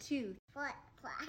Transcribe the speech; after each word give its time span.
two, 0.00 0.34
four, 0.52 0.72
five. 1.02 1.28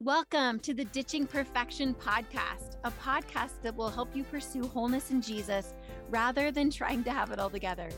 Welcome 0.00 0.60
to 0.60 0.72
the 0.72 0.84
Ditching 0.84 1.26
Perfection 1.26 1.92
podcast, 1.92 2.76
a 2.84 2.90
podcast 2.92 3.60
that 3.62 3.74
will 3.74 3.90
help 3.90 4.14
you 4.14 4.22
pursue 4.22 4.62
wholeness 4.62 5.10
in 5.10 5.20
Jesus 5.20 5.74
rather 6.08 6.50
than 6.50 6.70
trying 6.70 7.02
to 7.04 7.10
have 7.10 7.32
it 7.32 7.40
all 7.40 7.50
together. 7.50 7.90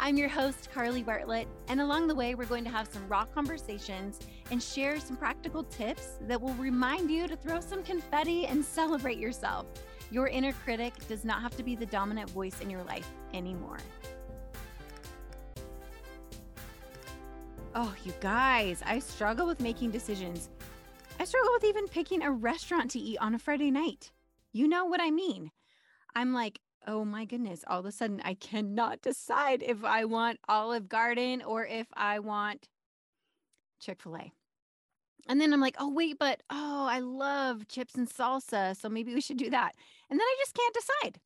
I'm 0.00 0.16
your 0.16 0.28
host, 0.28 0.70
Carly 0.72 1.02
Bartlett, 1.02 1.48
and 1.66 1.80
along 1.80 2.06
the 2.06 2.14
way, 2.14 2.36
we're 2.36 2.44
going 2.44 2.62
to 2.64 2.70
have 2.70 2.88
some 2.88 3.06
raw 3.08 3.24
conversations 3.24 4.20
and 4.52 4.62
share 4.62 5.00
some 5.00 5.16
practical 5.16 5.64
tips 5.64 6.18
that 6.22 6.40
will 6.40 6.54
remind 6.54 7.10
you 7.10 7.26
to 7.26 7.34
throw 7.34 7.60
some 7.60 7.82
confetti 7.82 8.46
and 8.46 8.64
celebrate 8.64 9.18
yourself. 9.18 9.66
Your 10.12 10.28
inner 10.28 10.52
critic 10.52 10.94
does 11.08 11.24
not 11.24 11.42
have 11.42 11.56
to 11.56 11.64
be 11.64 11.74
the 11.74 11.84
dominant 11.84 12.30
voice 12.30 12.60
in 12.60 12.70
your 12.70 12.84
life 12.84 13.10
anymore. 13.34 13.78
Oh, 17.74 17.94
you 18.04 18.14
guys, 18.20 18.82
I 18.86 19.00
struggle 19.00 19.46
with 19.46 19.60
making 19.60 19.90
decisions. 19.90 20.48
I 21.18 21.24
struggle 21.24 21.52
with 21.52 21.64
even 21.64 21.88
picking 21.88 22.22
a 22.22 22.30
restaurant 22.30 22.92
to 22.92 23.00
eat 23.00 23.18
on 23.18 23.34
a 23.34 23.38
Friday 23.38 23.72
night. 23.72 24.12
You 24.52 24.68
know 24.68 24.84
what 24.84 25.00
I 25.00 25.10
mean. 25.10 25.50
I'm 26.14 26.32
like, 26.32 26.60
oh 26.88 27.04
my 27.04 27.26
goodness, 27.26 27.62
all 27.66 27.78
of 27.78 27.86
a 27.86 27.92
sudden 27.92 28.20
I 28.24 28.34
cannot 28.34 29.02
decide 29.02 29.62
if 29.62 29.84
I 29.84 30.06
want 30.06 30.40
Olive 30.48 30.88
Garden 30.88 31.42
or 31.42 31.66
if 31.66 31.86
I 31.94 32.18
want 32.18 32.66
Chick 33.78 34.02
fil 34.02 34.16
A. 34.16 34.32
And 35.28 35.38
then 35.38 35.52
I'm 35.52 35.60
like, 35.60 35.76
oh, 35.78 35.92
wait, 35.92 36.18
but 36.18 36.42
oh, 36.48 36.86
I 36.90 37.00
love 37.00 37.68
chips 37.68 37.94
and 37.96 38.08
salsa. 38.08 38.74
So 38.74 38.88
maybe 38.88 39.12
we 39.12 39.20
should 39.20 39.36
do 39.36 39.50
that. 39.50 39.72
And 40.08 40.18
then 40.18 40.24
I 40.24 40.36
just 40.40 40.54
can't 40.54 40.74
decide. 40.74 41.20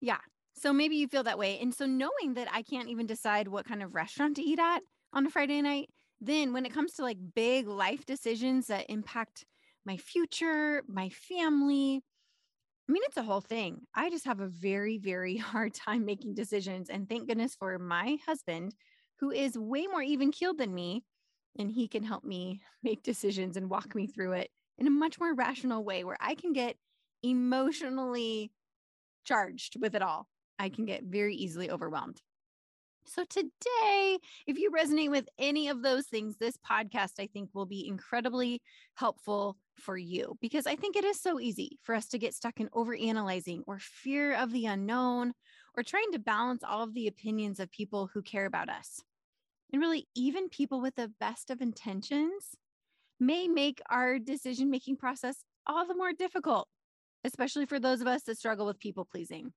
Yeah. 0.00 0.18
So 0.54 0.72
maybe 0.72 0.96
you 0.96 1.06
feel 1.06 1.22
that 1.24 1.38
way. 1.38 1.58
And 1.60 1.74
so 1.74 1.84
knowing 1.84 2.34
that 2.34 2.48
I 2.50 2.62
can't 2.62 2.88
even 2.88 3.06
decide 3.06 3.48
what 3.48 3.66
kind 3.66 3.82
of 3.82 3.94
restaurant 3.94 4.36
to 4.36 4.42
eat 4.42 4.58
at 4.58 4.80
on 5.12 5.26
a 5.26 5.30
Friday 5.30 5.60
night, 5.60 5.90
then 6.22 6.54
when 6.54 6.64
it 6.64 6.72
comes 6.72 6.94
to 6.94 7.02
like 7.02 7.18
big 7.34 7.68
life 7.68 8.06
decisions 8.06 8.68
that 8.68 8.88
impact 8.88 9.44
my 9.84 9.98
future, 9.98 10.82
my 10.88 11.10
family, 11.10 12.02
I 12.88 12.92
mean, 12.92 13.02
it's 13.06 13.16
a 13.16 13.22
whole 13.22 13.40
thing. 13.40 13.82
I 13.94 14.10
just 14.10 14.24
have 14.24 14.40
a 14.40 14.48
very, 14.48 14.98
very 14.98 15.36
hard 15.38 15.74
time 15.74 16.04
making 16.04 16.34
decisions. 16.34 16.90
And 16.90 17.08
thank 17.08 17.28
goodness 17.28 17.54
for 17.54 17.78
my 17.78 18.18
husband, 18.26 18.74
who 19.20 19.30
is 19.30 19.56
way 19.56 19.86
more 19.86 20.02
even 20.02 20.32
keeled 20.32 20.58
than 20.58 20.74
me. 20.74 21.04
And 21.58 21.70
he 21.70 21.86
can 21.86 22.02
help 22.02 22.24
me 22.24 22.62
make 22.82 23.02
decisions 23.02 23.56
and 23.56 23.70
walk 23.70 23.94
me 23.94 24.06
through 24.06 24.32
it 24.32 24.50
in 24.78 24.86
a 24.86 24.90
much 24.90 25.20
more 25.20 25.34
rational 25.34 25.84
way 25.84 26.04
where 26.04 26.16
I 26.20 26.34
can 26.34 26.52
get 26.52 26.76
emotionally 27.22 28.50
charged 29.24 29.76
with 29.80 29.94
it 29.94 30.02
all. 30.02 30.28
I 30.58 30.68
can 30.70 30.84
get 30.86 31.04
very 31.04 31.34
easily 31.34 31.70
overwhelmed. 31.70 32.20
So, 33.04 33.24
today, 33.24 34.18
if 34.46 34.58
you 34.58 34.70
resonate 34.70 35.10
with 35.10 35.28
any 35.38 35.68
of 35.68 35.82
those 35.82 36.06
things, 36.06 36.36
this 36.36 36.56
podcast 36.56 37.14
I 37.18 37.26
think 37.26 37.50
will 37.52 37.66
be 37.66 37.86
incredibly 37.86 38.62
helpful 38.94 39.56
for 39.76 39.96
you 39.96 40.36
because 40.40 40.66
I 40.66 40.76
think 40.76 40.96
it 40.96 41.04
is 41.04 41.20
so 41.20 41.40
easy 41.40 41.78
for 41.82 41.94
us 41.94 42.06
to 42.08 42.18
get 42.18 42.34
stuck 42.34 42.60
in 42.60 42.68
overanalyzing 42.68 43.62
or 43.66 43.78
fear 43.80 44.34
of 44.34 44.52
the 44.52 44.66
unknown 44.66 45.32
or 45.76 45.82
trying 45.82 46.12
to 46.12 46.18
balance 46.18 46.62
all 46.62 46.82
of 46.84 46.94
the 46.94 47.08
opinions 47.08 47.58
of 47.58 47.70
people 47.72 48.08
who 48.12 48.22
care 48.22 48.46
about 48.46 48.68
us. 48.68 49.00
And 49.72 49.80
really, 49.82 50.08
even 50.14 50.48
people 50.48 50.80
with 50.80 50.96
the 50.96 51.12
best 51.20 51.50
of 51.50 51.60
intentions 51.60 52.56
may 53.20 53.48
make 53.48 53.80
our 53.90 54.18
decision 54.18 54.70
making 54.70 54.96
process 54.98 55.44
all 55.66 55.86
the 55.86 55.94
more 55.96 56.12
difficult, 56.12 56.68
especially 57.24 57.66
for 57.66 57.80
those 57.80 58.00
of 58.00 58.08
us 58.08 58.24
that 58.24 58.38
struggle 58.38 58.66
with 58.66 58.80
people 58.80 59.04
pleasing. 59.04 59.52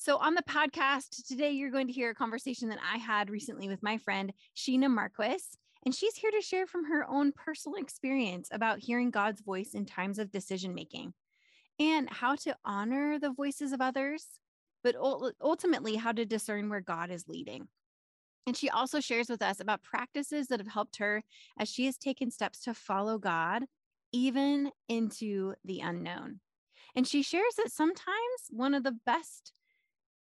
So, 0.00 0.16
on 0.18 0.34
the 0.34 0.44
podcast 0.44 1.26
today, 1.26 1.50
you're 1.50 1.72
going 1.72 1.88
to 1.88 1.92
hear 1.92 2.10
a 2.10 2.14
conversation 2.14 2.68
that 2.68 2.78
I 2.88 2.98
had 2.98 3.30
recently 3.30 3.66
with 3.66 3.82
my 3.82 3.98
friend, 3.98 4.32
Sheena 4.56 4.88
Marquis. 4.88 5.42
And 5.84 5.92
she's 5.92 6.14
here 6.14 6.30
to 6.30 6.40
share 6.40 6.68
from 6.68 6.84
her 6.84 7.04
own 7.10 7.32
personal 7.32 7.78
experience 7.78 8.48
about 8.52 8.78
hearing 8.78 9.10
God's 9.10 9.40
voice 9.40 9.74
in 9.74 9.86
times 9.86 10.20
of 10.20 10.30
decision 10.30 10.72
making 10.72 11.14
and 11.80 12.08
how 12.08 12.36
to 12.36 12.56
honor 12.64 13.18
the 13.18 13.32
voices 13.32 13.72
of 13.72 13.80
others, 13.80 14.24
but 14.84 14.94
ultimately 15.42 15.96
how 15.96 16.12
to 16.12 16.24
discern 16.24 16.68
where 16.68 16.80
God 16.80 17.10
is 17.10 17.26
leading. 17.26 17.66
And 18.46 18.56
she 18.56 18.70
also 18.70 19.00
shares 19.00 19.28
with 19.28 19.42
us 19.42 19.58
about 19.58 19.82
practices 19.82 20.46
that 20.46 20.60
have 20.60 20.72
helped 20.72 20.98
her 20.98 21.24
as 21.58 21.68
she 21.68 21.86
has 21.86 21.98
taken 21.98 22.30
steps 22.30 22.60
to 22.62 22.72
follow 22.72 23.18
God, 23.18 23.64
even 24.12 24.70
into 24.88 25.54
the 25.64 25.80
unknown. 25.80 26.38
And 26.94 27.04
she 27.06 27.22
shares 27.22 27.54
that 27.56 27.72
sometimes 27.72 28.06
one 28.50 28.74
of 28.74 28.84
the 28.84 28.96
best 29.04 29.52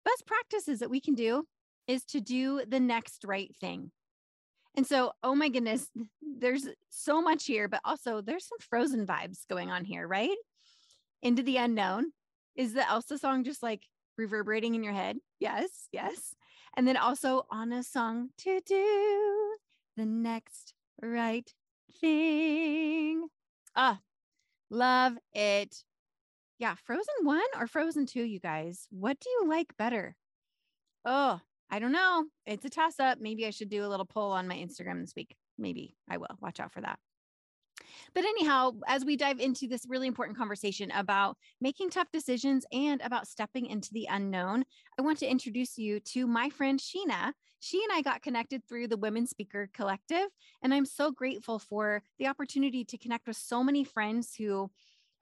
best 0.05 0.25
practices 0.25 0.79
that 0.79 0.89
we 0.89 1.01
can 1.01 1.15
do 1.15 1.45
is 1.87 2.03
to 2.05 2.21
do 2.21 2.61
the 2.67 2.79
next 2.79 3.25
right 3.25 3.53
thing. 3.59 3.91
And 4.75 4.85
so, 4.85 5.13
oh 5.23 5.35
my 5.35 5.49
goodness, 5.49 5.89
there's 6.39 6.67
so 6.89 7.21
much 7.21 7.45
here, 7.45 7.67
but 7.67 7.81
also 7.83 8.21
there's 8.21 8.47
some 8.47 8.59
frozen 8.59 9.05
vibes 9.05 9.47
going 9.49 9.71
on 9.71 9.85
here, 9.85 10.07
right? 10.07 10.37
Into 11.21 11.43
the 11.43 11.57
unknown. 11.57 12.11
Is 12.55 12.73
the 12.73 12.87
Elsa 12.89 13.17
song 13.17 13.43
just 13.43 13.61
like 13.61 13.83
reverberating 14.17 14.75
in 14.75 14.83
your 14.83 14.93
head? 14.93 15.17
Yes, 15.39 15.89
yes. 15.91 16.35
And 16.77 16.87
then 16.87 16.97
also 16.97 17.45
Anna's 17.51 17.87
song 17.87 18.29
to 18.39 18.61
do 18.65 19.57
the 19.97 20.05
next 20.05 20.73
right 21.01 21.49
thing. 21.99 23.27
Ah, 23.75 23.99
love 24.69 25.17
it. 25.33 25.83
Yeah, 26.57 26.75
Frozen 26.85 27.15
1 27.23 27.41
or 27.59 27.67
Frozen 27.67 28.05
2, 28.05 28.23
you 28.23 28.39
guys? 28.39 28.87
What 28.89 29.19
do 29.19 29.29
you 29.29 29.49
like 29.49 29.75
better? 29.77 30.15
Oh, 31.03 31.39
I 31.69 31.79
don't 31.79 31.91
know. 31.91 32.25
It's 32.45 32.63
a 32.63 32.69
toss 32.69 32.99
up. 32.99 33.19
Maybe 33.19 33.45
I 33.45 33.49
should 33.49 33.69
do 33.69 33.85
a 33.85 33.89
little 33.89 34.05
poll 34.05 34.31
on 34.31 34.47
my 34.47 34.55
Instagram 34.55 35.01
this 35.01 35.13
week. 35.15 35.35
Maybe 35.57 35.97
I 36.09 36.17
will. 36.17 36.37
Watch 36.41 36.61
out 36.61 36.71
for 36.71 36.79
that. 36.81 36.97
But 38.13 38.23
anyhow, 38.23 38.71
as 38.87 39.03
we 39.03 39.17
dive 39.17 39.41
into 39.41 39.67
this 39.67 39.85
really 39.87 40.07
important 40.07 40.37
conversation 40.37 40.91
about 40.91 41.35
making 41.59 41.89
tough 41.89 42.07
decisions 42.13 42.65
and 42.71 43.01
about 43.01 43.27
stepping 43.27 43.65
into 43.65 43.91
the 43.91 44.07
unknown, 44.09 44.63
I 44.97 45.01
want 45.01 45.19
to 45.19 45.29
introduce 45.29 45.77
you 45.77 45.99
to 45.99 46.25
my 46.25 46.49
friend 46.49 46.79
Sheena. 46.79 47.33
She 47.59 47.83
and 47.83 47.91
I 47.91 48.01
got 48.01 48.21
connected 48.21 48.63
through 48.67 48.87
the 48.87 48.97
Women 48.97 49.27
Speaker 49.27 49.69
Collective, 49.73 50.27
and 50.61 50.73
I'm 50.73 50.85
so 50.85 51.11
grateful 51.11 51.59
for 51.59 52.01
the 52.17 52.27
opportunity 52.27 52.85
to 52.85 52.97
connect 52.97 53.27
with 53.27 53.37
so 53.37 53.63
many 53.63 53.83
friends 53.83 54.35
who 54.35 54.69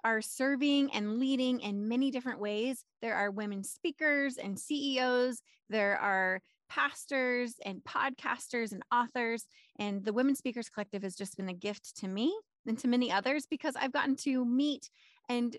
are 0.04 0.22
serving 0.22 0.92
and 0.92 1.18
leading 1.20 1.60
in 1.62 1.88
many 1.88 2.12
different 2.12 2.40
ways. 2.40 2.84
There 3.02 3.16
are 3.16 3.32
women 3.32 3.64
speakers 3.64 4.38
and 4.38 4.60
CEOs, 4.60 5.42
there 5.70 5.98
are 5.98 6.42
pastors 6.70 7.56
and 7.66 7.84
podcasters 7.84 8.72
and 8.72 8.84
authors. 8.92 9.46
And 9.78 10.04
the 10.04 10.14
Women 10.14 10.36
Speakers 10.36 10.70
Collective 10.70 11.04
has 11.04 11.16
just 11.16 11.38
been 11.38 11.50
a 11.50 11.54
gift 11.54 11.98
to 11.98 12.08
me 12.08 12.36
and 12.66 12.78
to 12.80 12.88
many 12.88 13.12
others 13.12 13.46
because 13.46 13.76
I've 13.76 13.92
gotten 13.92 14.16
to 14.18 14.44
meet 14.44 14.90
and 15.30 15.56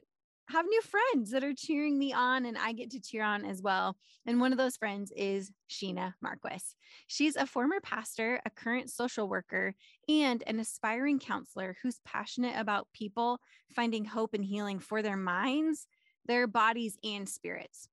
have 0.49 0.67
new 0.67 0.83
friends 0.83 1.31
that 1.31 1.45
are 1.45 1.55
cheering 1.55 1.99
me 1.99 2.13
on 2.13 2.45
and 2.45 2.59
I 2.59 2.73
get 2.73 2.91
to 2.91 3.01
cheer 3.01 3.23
on 3.23 3.45
as 3.45 3.63
well. 3.63 3.97
And 4.27 4.41
one 4.41 4.53
of 4.53 4.59
those 4.59 4.77
friends 4.77 5.13
is 5.17 5.51
Sheena 5.71 6.15
Marquis. 6.21 6.63
She's 7.07 7.37
a 7.37 7.47
former 7.47 7.81
pastor, 7.83 8.41
a 8.45 8.51
current 8.51 8.91
social 8.91 9.29
worker, 9.29 9.75
and 10.09 10.43
an 10.47 10.61
aspiring 10.61 11.19
counselor 11.19 11.77
who's 11.83 12.01
passionate 12.05 12.55
about 12.59 12.89
people 12.93 13.41
finding 13.75 14.05
hope 14.05 14.35
and 14.35 14.45
healing 14.45 14.79
for 14.79 15.03
their 15.03 15.17
minds, 15.17 15.87
their 16.27 16.47
bodies, 16.47 16.99
and 17.03 17.29
spirits. 17.29 17.89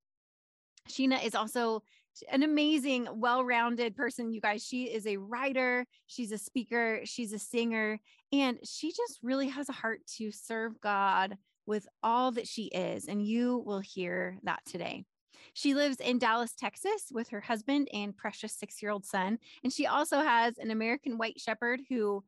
Sheena 0.90 1.24
is 1.24 1.36
also 1.36 1.84
an 2.30 2.44
amazing, 2.44 3.08
well 3.14 3.44
rounded 3.44 3.96
person, 3.96 4.32
you 4.32 4.42
guys. 4.42 4.64
She 4.66 4.86
is 4.86 5.08
a 5.08 5.18
writer, 5.18 5.86
she's 6.08 6.32
a 6.32 6.38
speaker, 6.38 7.02
she's 7.06 7.32
a 7.34 7.40
singer, 7.40 8.00
and 8.34 8.58
she 8.64 8.92
just 8.92 9.20
really 9.24 9.48
has 9.48 9.70
a 9.70 9.74
heart 9.74 10.02
to 10.18 10.32
serve 10.32 10.80
God 10.82 11.38
with 11.72 11.88
all 12.04 12.34
that 12.34 12.50
she 12.50 12.64
is. 12.64 13.08
And 13.08 13.26
you 13.26 13.64
will 13.66 13.80
hear 13.80 14.38
that 14.44 14.60
today. 14.66 15.06
She 15.54 15.74
lives 15.74 16.02
in 16.02 16.20
Dallas, 16.20 16.54
Texas 16.54 17.06
with 17.14 17.30
her 17.30 17.40
husband 17.40 17.88
and 17.94 18.16
precious 18.16 18.52
six 18.52 18.82
year 18.82 18.92
old 18.92 19.06
son. 19.06 19.40
And 19.64 19.72
she 19.72 19.88
also 19.88 20.20
has 20.20 20.58
an 20.58 20.70
American 20.70 21.18
White 21.18 21.40
Shepherd 21.40 21.80
who 21.88 22.26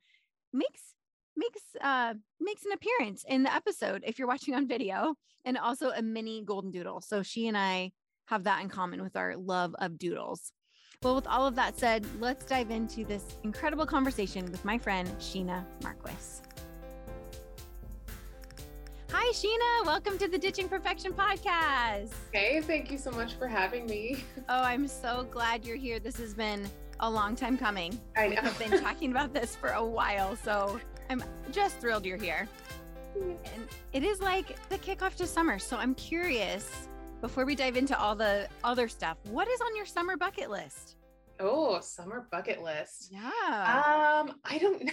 makes 0.54 0.94
makes 1.36 1.62
uh 1.82 2.14
makes 2.40 2.64
an 2.64 2.72
appearance 2.72 3.26
in 3.28 3.44
the 3.44 3.54
episode 3.54 4.02
if 4.06 4.18
you're 4.18 4.28
watching 4.28 4.54
on 4.56 4.66
video 4.66 5.16
and 5.44 5.58
also 5.58 5.90
a 5.90 6.02
mini 6.02 6.44
golden 6.46 6.70
doodle 6.70 7.02
so 7.02 7.24
she 7.24 7.48
and 7.48 7.58
i 7.58 7.92
have 8.28 8.44
that 8.44 8.62
in 8.62 8.70
common 8.70 9.02
with 9.02 9.16
our 9.16 9.36
love 9.36 9.74
of 9.80 9.98
doodles 9.98 10.52
well 11.02 11.16
with 11.16 11.26
all 11.26 11.48
of 11.48 11.56
that 11.56 11.76
said 11.76 12.06
let's 12.20 12.46
dive 12.46 12.70
into 12.70 13.04
this 13.04 13.26
incredible 13.44 13.88
conversation 13.88 14.46
with 14.52 14.64
my 14.64 14.78
friend 14.78 15.10
sheena 15.18 15.66
marquis 15.82 16.44
Hi, 19.16 19.32
Sheena. 19.32 19.86
Welcome 19.86 20.18
to 20.18 20.28
the 20.28 20.38
Ditching 20.40 20.68
Perfection 20.68 21.14
podcast. 21.14 22.10
Hey, 22.32 22.62
thank 22.62 22.92
you 22.92 22.98
so 22.98 23.12
much 23.12 23.36
for 23.36 23.48
having 23.48 23.86
me. 23.86 24.24
Oh, 24.50 24.62
I'm 24.62 24.88
so 24.90 25.26
glad 25.32 25.66
you're 25.66 25.78
here. 25.78 26.00
This 26.00 26.18
has 26.18 26.34
been 26.34 26.68
a 27.00 27.10
long 27.10 27.34
time 27.36 27.58
coming. 27.58 27.98
I 28.18 28.28
know. 28.28 28.42
have 28.42 28.60
been 28.60 28.82
talking 28.84 29.12
about 29.12 29.34
this 29.34 29.56
for 29.56 29.70
a 29.70 29.86
while, 29.86 30.36
so 30.36 30.80
I'm 31.10 31.24
just 31.52 31.78
thrilled 31.80 32.06
you're 32.06 32.18
here. 32.18 32.48
And 33.16 33.68
it 33.94 34.04
is 34.04 34.20
like 34.20 34.58
the 34.70 34.78
kickoff 34.78 35.16
to 35.16 35.28
summer. 35.28 35.60
So 35.60 35.78
I'm 35.78 35.96
curious, 35.96 36.90
before 37.22 37.46
we 37.46 37.56
dive 37.56 37.78
into 37.78 37.98
all 37.98 38.16
the 38.16 38.50
other 38.66 38.88
stuff, 38.90 39.18
what 39.30 39.48
is 39.48 39.62
on 39.62 39.76
your 39.78 39.86
summer 39.86 40.18
bucket 40.18 40.50
list? 40.50 40.98
Oh, 41.40 41.80
summer 41.80 42.28
bucket 42.32 42.62
list. 42.62 43.12
Yeah. 43.12 43.20
Um, 44.26 44.36
I 44.44 44.58
don't 44.58 44.84
know. 44.84 44.92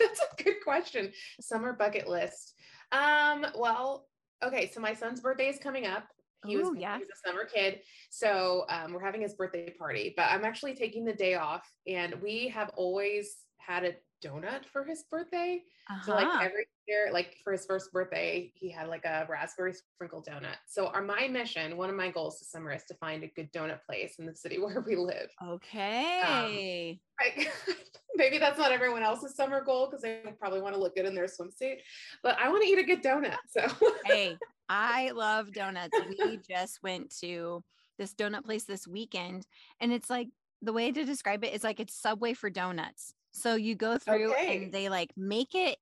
That's 0.00 0.20
a 0.20 0.42
good 0.42 0.56
question. 0.64 1.12
Summer 1.40 1.72
bucket 1.72 2.08
list. 2.08 2.54
Um, 2.92 3.46
well, 3.56 4.06
okay, 4.42 4.70
so 4.72 4.80
my 4.80 4.94
son's 4.94 5.20
birthday 5.20 5.48
is 5.48 5.58
coming 5.58 5.86
up. 5.86 6.04
He 6.46 6.56
was 6.56 6.70
yeah. 6.78 6.96
he's 6.98 7.08
a 7.08 7.28
summer 7.28 7.44
kid. 7.44 7.80
So 8.10 8.64
um, 8.70 8.92
we're 8.92 9.04
having 9.04 9.20
his 9.22 9.34
birthday 9.34 9.70
party, 9.76 10.14
but 10.16 10.26
I'm 10.30 10.44
actually 10.44 10.74
taking 10.74 11.04
the 11.04 11.12
day 11.12 11.34
off 11.34 11.68
and 11.86 12.14
we 12.22 12.48
have 12.48 12.70
always 12.76 13.38
had 13.58 13.84
a 13.84 13.94
donut 14.24 14.64
for 14.72 14.84
his 14.84 15.02
birthday. 15.10 15.62
So 16.04 16.12
like 16.14 16.26
Uh-huh. 16.26 16.44
every 16.44 16.66
year, 16.88 17.10
like 17.12 17.36
for 17.44 17.52
his 17.52 17.66
first 17.66 17.92
birthday, 17.92 18.50
he 18.54 18.70
had 18.70 18.88
like 18.88 19.04
a 19.04 19.26
raspberry 19.28 19.74
sprinkle 19.74 20.24
donut. 20.28 20.56
So 20.66 20.86
our 20.88 21.02
my 21.02 21.28
mission, 21.28 21.76
one 21.76 21.90
of 21.90 21.96
my 21.96 22.10
goals 22.10 22.38
this 22.38 22.50
summer 22.50 22.72
is 22.72 22.84
to 22.84 22.94
find 22.94 23.22
a 23.22 23.28
good 23.28 23.52
donut 23.52 23.84
place 23.84 24.14
in 24.18 24.26
the 24.26 24.34
city 24.34 24.58
where 24.62 24.80
we 24.86 24.96
live. 24.96 25.28
Um, 25.40 25.50
okay. 25.50 27.00
Like 27.20 27.52
maybe 28.14 28.38
that's 28.38 28.58
not 28.58 28.72
everyone 28.72 29.02
else's 29.02 29.36
summer 29.36 29.62
goal 29.62 29.86
because 29.86 30.02
they 30.02 30.22
probably 30.40 30.60
want 30.60 30.74
to 30.74 30.80
look 30.80 30.96
good 30.96 31.06
in 31.06 31.14
their 31.14 31.26
swimsuit, 31.26 31.76
but 32.22 32.36
I 32.40 32.48
want 32.48 32.62
to 32.62 32.68
eat 32.68 32.78
a 32.78 32.84
good 32.84 33.02
donut. 33.02 33.36
So 33.48 33.66
hey, 34.04 34.36
I 34.68 35.10
love 35.10 35.52
donuts. 35.52 35.96
We 36.18 36.38
just 36.48 36.82
went 36.82 37.14
to 37.20 37.62
this 37.98 38.14
donut 38.14 38.44
place 38.44 38.64
this 38.64 38.86
weekend, 38.86 39.46
and 39.80 39.92
it's 39.92 40.08
like 40.10 40.28
the 40.62 40.72
way 40.72 40.90
to 40.90 41.04
describe 41.04 41.44
it 41.44 41.54
is 41.54 41.64
like 41.64 41.80
it's 41.80 41.94
Subway 42.00 42.34
for 42.34 42.50
donuts. 42.50 43.14
So 43.30 43.54
you 43.54 43.74
go 43.74 43.98
through 43.98 44.32
Okay. 44.32 44.64
and 44.64 44.72
they 44.72 44.88
like 44.88 45.10
make 45.16 45.54
it 45.54 45.78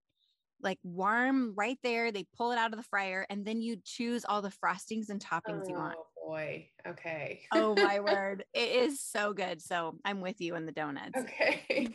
like 0.60 0.78
warm 0.82 1.54
right 1.56 1.78
there. 1.82 2.12
They 2.12 2.26
pull 2.36 2.52
it 2.52 2.58
out 2.58 2.72
of 2.72 2.78
the 2.78 2.84
fryer, 2.84 3.26
and 3.30 3.44
then 3.44 3.60
you 3.60 3.76
choose 3.84 4.24
all 4.24 4.42
the 4.42 4.50
frostings 4.50 5.08
and 5.08 5.20
toppings 5.20 5.68
you 5.68 5.76
want. 5.76 5.96
Oh 5.98 6.28
boy. 6.28 6.68
Okay. 6.86 7.42
Oh 7.52 7.74
my 7.74 8.00
word. 8.00 8.44
It 8.52 8.70
is 8.70 9.00
so 9.00 9.32
good. 9.32 9.60
So 9.62 9.98
I'm 10.04 10.20
with 10.20 10.40
you 10.40 10.56
in 10.56 10.66
the 10.66 10.72
donuts. 10.72 11.18
Okay. 11.18 11.88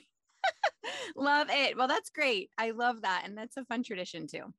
love 1.15 1.47
it. 1.49 1.77
Well, 1.77 1.87
that's 1.87 2.09
great. 2.09 2.49
I 2.57 2.71
love 2.71 3.01
that. 3.01 3.23
And 3.25 3.37
that's 3.37 3.57
a 3.57 3.65
fun 3.65 3.83
tradition 3.83 4.27
too. 4.27 4.53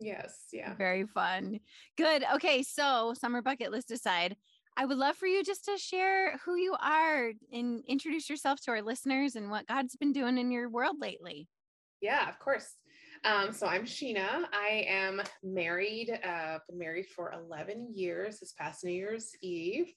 Yes. 0.00 0.46
Yeah. 0.52 0.74
Very 0.74 1.06
fun. 1.06 1.60
Good. 1.96 2.24
Okay. 2.34 2.62
So, 2.62 3.14
summer 3.18 3.42
bucket 3.42 3.70
list 3.70 3.90
aside, 3.90 4.36
I 4.76 4.86
would 4.86 4.96
love 4.96 5.16
for 5.16 5.26
you 5.26 5.44
just 5.44 5.64
to 5.66 5.76
share 5.76 6.38
who 6.38 6.56
you 6.56 6.74
are 6.80 7.32
and 7.52 7.82
introduce 7.86 8.30
yourself 8.30 8.60
to 8.62 8.70
our 8.70 8.82
listeners 8.82 9.36
and 9.36 9.50
what 9.50 9.66
God's 9.66 9.96
been 9.96 10.12
doing 10.12 10.38
in 10.38 10.50
your 10.50 10.70
world 10.70 10.96
lately. 11.00 11.48
Yeah, 12.00 12.28
of 12.28 12.38
course. 12.38 12.66
Um, 13.24 13.52
so 13.52 13.66
I'm 13.66 13.84
Sheena. 13.84 14.44
I 14.52 14.86
am 14.88 15.20
married, 15.42 16.10
uh, 16.24 16.58
been 16.68 16.78
married 16.78 17.06
for 17.06 17.32
11 17.32 17.88
years 17.94 18.40
this 18.40 18.52
past 18.52 18.82
New 18.82 18.92
Year's 18.92 19.32
Eve. 19.42 19.92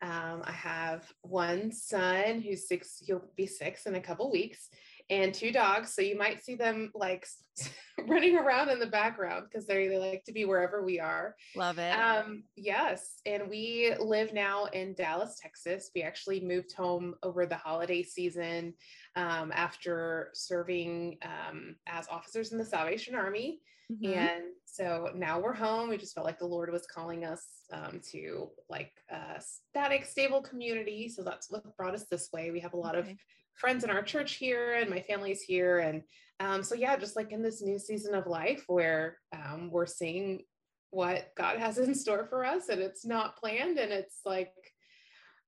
Um, 0.00 0.42
I 0.44 0.52
have 0.52 1.06
one 1.20 1.70
son 1.70 2.40
who's 2.40 2.66
six, 2.66 3.02
he'll 3.06 3.22
be 3.36 3.46
six 3.46 3.86
in 3.86 3.94
a 3.94 4.00
couple 4.00 4.30
weeks, 4.32 4.68
and 5.10 5.34
two 5.34 5.52
dogs. 5.52 5.94
So 5.94 6.00
you 6.00 6.16
might 6.16 6.42
see 6.42 6.54
them 6.54 6.90
like 6.94 7.26
running 8.08 8.38
around 8.38 8.70
in 8.70 8.80
the 8.80 8.86
background 8.86 9.46
because 9.50 9.66
they, 9.66 9.86
they 9.88 9.98
like 9.98 10.24
to 10.24 10.32
be 10.32 10.46
wherever 10.46 10.82
we 10.82 10.98
are. 10.98 11.36
Love 11.54 11.78
it. 11.78 11.92
Um, 11.92 12.44
yes, 12.56 13.20
and 13.26 13.48
we 13.48 13.94
live 14.00 14.32
now 14.32 14.64
in 14.66 14.94
Dallas, 14.94 15.38
Texas. 15.40 15.90
We 15.94 16.02
actually 16.02 16.40
moved 16.40 16.72
home 16.72 17.14
over 17.22 17.44
the 17.44 17.56
holiday 17.56 18.02
season 18.02 18.72
um, 19.16 19.52
after 19.54 20.30
serving 20.34 21.18
um, 21.22 21.76
as 21.86 22.08
officers 22.08 22.52
in 22.52 22.58
the 22.58 22.64
Salvation 22.64 23.14
Army. 23.14 23.60
Mhm. 23.90 24.16
And 24.16 24.44
so 24.64 25.10
now 25.14 25.38
we're 25.38 25.52
home. 25.52 25.90
We 25.90 25.98
just 25.98 26.14
felt 26.14 26.26
like 26.26 26.38
the 26.38 26.46
Lord 26.46 26.70
was 26.70 26.86
calling 26.86 27.24
us 27.24 27.46
um, 27.72 28.00
to 28.12 28.50
like 28.70 28.92
a 29.10 29.40
static, 29.40 30.04
stable 30.04 30.40
community. 30.40 31.08
So 31.08 31.22
that's 31.22 31.50
what 31.50 31.76
brought 31.76 31.94
us 31.94 32.04
this 32.04 32.30
way. 32.32 32.50
We 32.50 32.60
have 32.60 32.72
a 32.72 32.78
lot 32.78 32.96
of 32.96 33.08
friends 33.54 33.84
in 33.84 33.90
our 33.90 34.02
church 34.02 34.34
here, 34.34 34.74
and 34.74 34.88
my 34.88 35.00
family's 35.00 35.42
here. 35.42 35.80
And 35.80 36.02
um, 36.40 36.62
so, 36.62 36.74
yeah, 36.74 36.96
just 36.96 37.16
like 37.16 37.32
in 37.32 37.42
this 37.42 37.62
new 37.62 37.78
season 37.78 38.14
of 38.14 38.26
life 38.26 38.64
where 38.66 39.18
um, 39.34 39.70
we're 39.70 39.86
seeing 39.86 40.44
what 40.90 41.30
God 41.36 41.58
has 41.58 41.78
in 41.78 41.94
store 41.94 42.26
for 42.26 42.44
us, 42.44 42.68
and 42.68 42.80
it's 42.80 43.04
not 43.04 43.36
planned, 43.36 43.78
and 43.78 43.92
it's 43.92 44.20
like 44.24 44.52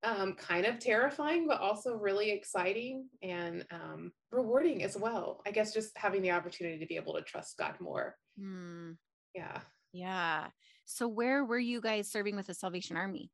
um, 0.04 0.34
kind 0.34 0.66
of 0.66 0.78
terrifying, 0.78 1.46
but 1.46 1.60
also 1.60 1.94
really 1.96 2.30
exciting 2.30 3.08
and 3.22 3.64
um, 3.70 4.12
rewarding 4.30 4.84
as 4.84 4.96
well. 4.96 5.40
I 5.46 5.50
guess 5.50 5.72
just 5.72 5.96
having 5.96 6.22
the 6.22 6.30
opportunity 6.30 6.78
to 6.78 6.86
be 6.86 6.96
able 6.96 7.14
to 7.14 7.22
trust 7.22 7.56
God 7.58 7.74
more. 7.80 8.16
Hmm. 8.38 8.92
Yeah. 9.34 9.60
yeah. 9.92 10.46
So, 10.84 11.08
where 11.08 11.44
were 11.44 11.58
you 11.58 11.80
guys 11.80 12.10
serving 12.10 12.36
with 12.36 12.46
the 12.46 12.54
Salvation 12.54 12.96
Army? 12.96 13.30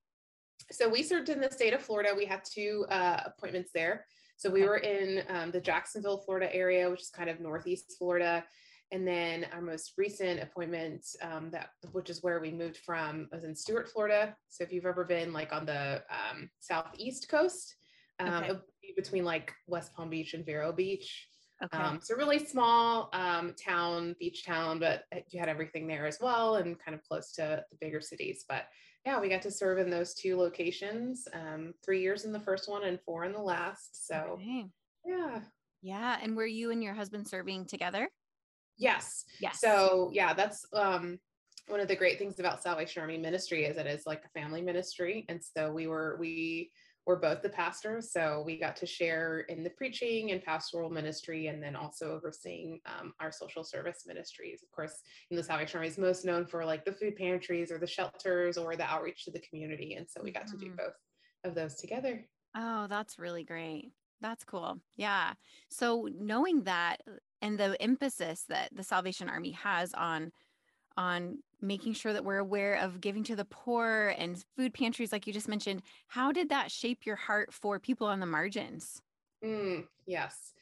So 0.71 0.89
we 0.89 1.03
served 1.03 1.29
in 1.31 1.41
the 1.41 1.51
state 1.51 1.75
of 1.75 1.83
Florida. 1.83 2.11
We 2.17 2.27
had 2.27 2.43
two 2.45 2.87
uh, 2.91 3.23
appointments 3.27 3.71
there. 3.75 4.07
So 4.37 4.49
we 4.49 4.61
Okay. 4.61 4.69
were 4.69 4.77
in 4.79 5.23
um, 5.29 5.51
the 5.51 5.61
Jacksonville, 5.61 6.19
Florida 6.19 6.55
area, 6.55 6.89
which 6.89 7.03
is 7.03 7.11
kind 7.11 7.29
of 7.29 7.41
northeast 7.41 7.97
Florida. 7.99 8.45
And 8.93 9.07
then 9.07 9.47
our 9.53 9.61
most 9.61 9.93
recent 9.97 10.43
appointment, 10.43 11.07
um, 11.23 11.51
that 11.53 11.71
which 11.93 12.11
is 12.11 12.23
where 12.23 12.41
we 12.41 12.51
moved 12.51 12.79
from, 12.79 13.29
was 13.33 13.45
in 13.45 13.55
Stuart, 13.55 13.89
Florida. 13.89 14.37
So 14.49 14.65
if 14.65 14.73
you've 14.73 14.87
ever 14.87 15.05
been 15.05 15.33
like 15.33 15.53
on 15.53 15.65
the 15.65 16.03
um, 16.11 16.51
southeast 16.59 17.29
coast, 17.29 17.77
um, 18.19 18.43
Okay. 18.45 18.53
be 18.83 18.93
between 18.97 19.25
like 19.25 19.53
West 19.69 19.95
Palm 19.95 20.11
Beach 20.11 20.35
and 20.35 20.45
Vero 20.45 20.73
Beach. 20.73 21.29
Okay. 21.63 21.83
Um, 21.83 21.97
it's 21.97 22.11
a 22.11 22.17
really 22.17 22.45
small 22.45 23.11
um, 23.13 23.55
town, 23.55 24.17
beach 24.19 24.45
town, 24.45 24.79
but 24.81 25.05
you 25.29 25.39
had 25.39 25.49
everything 25.49 25.87
there 25.87 26.07
as 26.07 26.19
well 26.21 26.57
and 26.57 26.79
kind 26.79 26.95
of 26.95 27.03
close 27.05 27.33
to 27.35 27.65
the 27.71 27.77
bigger 27.81 28.01
cities. 28.01 28.45
But 28.49 28.65
yeah, 29.07 29.21
we 29.21 29.29
got 29.29 29.43
to 29.43 29.51
serve 29.51 29.79
in 29.79 29.89
those 29.91 30.15
two 30.15 30.37
locations, 30.37 31.29
um, 31.33 31.75
three 31.85 32.01
years 32.03 32.25
in 32.25 32.33
the 32.33 32.41
first 32.41 32.69
one 32.69 32.85
and 32.85 32.99
four 33.03 33.25
in 33.25 33.33
the 33.33 33.41
last. 33.41 34.07
So 34.07 34.39
Okay. 34.41 34.67
yeah. 35.07 35.41
Yeah. 35.83 36.19
And 36.21 36.37
were 36.37 36.47
you 36.47 36.71
and 36.71 36.83
your 36.83 36.95
husband 36.95 37.29
serving 37.29 37.67
together? 37.67 38.09
Yes. 38.81 39.25
Yes. 39.41 39.61
So 39.61 40.11
yeah, 40.13 40.35
that's 40.35 40.65
um, 40.73 41.19
one 41.69 41.81
of 41.81 41.89
the 41.89 41.97
great 41.97 42.19
things 42.19 42.41
about 42.41 42.63
Salvation 42.63 43.01
Army 43.03 43.19
ministry 43.19 43.65
is 43.65 43.77
it 43.77 43.87
is 43.87 44.07
like 44.07 44.25
a 44.25 44.41
family 44.41 44.63
ministry. 44.63 45.25
And 45.29 45.41
so 45.43 45.71
we 45.71 45.87
were, 45.87 46.17
we 46.19 46.71
were 47.07 47.17
both 47.17 47.43
the 47.43 47.49
pastors. 47.51 48.13
So 48.13 48.43
we 48.45 48.59
got 48.59 48.77
to 48.77 48.87
share 48.87 49.41
in 49.49 49.63
the 49.63 49.71
preaching 49.71 50.33
and 50.33 50.43
pastoral 50.43 50.91
ministry 50.91 51.47
and 51.47 51.63
then 51.63 51.77
also 51.77 52.13
overseeing 52.13 52.81
um, 52.87 53.13
our 53.21 53.31
social 53.31 53.65
service 53.65 54.05
ministries. 54.07 54.63
Of 54.63 54.71
course, 54.71 54.99
in 55.31 55.37
the 55.37 55.43
Salvation 55.43 55.79
Army 55.79 55.89
is 55.89 55.99
most 55.99 56.25
known 56.25 56.47
for 56.47 56.65
like 56.65 56.85
the 56.85 56.93
food 56.93 57.17
pantries 57.17 57.71
or 57.71 57.79
the 57.79 57.87
shelters 57.87 58.59
or 58.59 58.77
the 58.77 58.85
outreach 58.85 59.25
to 59.27 59.31
the 59.31 59.41
community. 59.41 59.95
And 59.95 60.09
so 60.09 60.23
we 60.23 60.33
got 60.33 60.47
to 60.49 60.57
do 60.57 60.71
Mhm. 60.71 60.77
both 60.77 60.95
of 61.45 61.55
those 61.55 61.77
together. 61.77 62.27
Oh, 62.55 62.87
that's 62.89 63.19
really 63.19 63.45
great. 63.45 63.93
That's 64.21 64.45
cool. 64.45 64.81
Yeah. 64.97 65.35
So 65.71 66.09
knowing 66.13 66.65
that 66.65 67.01
and 67.43 67.59
the 67.59 67.81
emphasis 67.81 68.45
that 68.49 68.71
the 68.75 68.83
Salvation 68.83 69.29
Army 69.29 69.53
has 69.53 69.95
on 69.95 70.33
on 70.97 71.39
making 71.63 71.93
sure 71.93 72.13
that 72.13 72.25
we're 72.25 72.39
aware 72.39 72.75
of 72.75 73.01
giving 73.01 73.23
to 73.25 73.37
the 73.37 73.45
poor 73.45 74.15
and 74.19 74.45
food 74.57 74.75
pantries 74.75 75.13
like 75.13 75.27
you 75.27 75.33
just 75.33 75.49
mentioned, 75.49 75.83
how 76.09 76.33
did 76.33 76.49
that 76.49 76.71
shape 76.71 77.07
your 77.07 77.17
heart 77.17 77.53
for 77.53 77.79
people 77.79 78.07
on 78.07 78.21
the 78.21 78.27
margins? 78.27 79.01
Mm, 79.45 79.87
yes. 80.07 80.53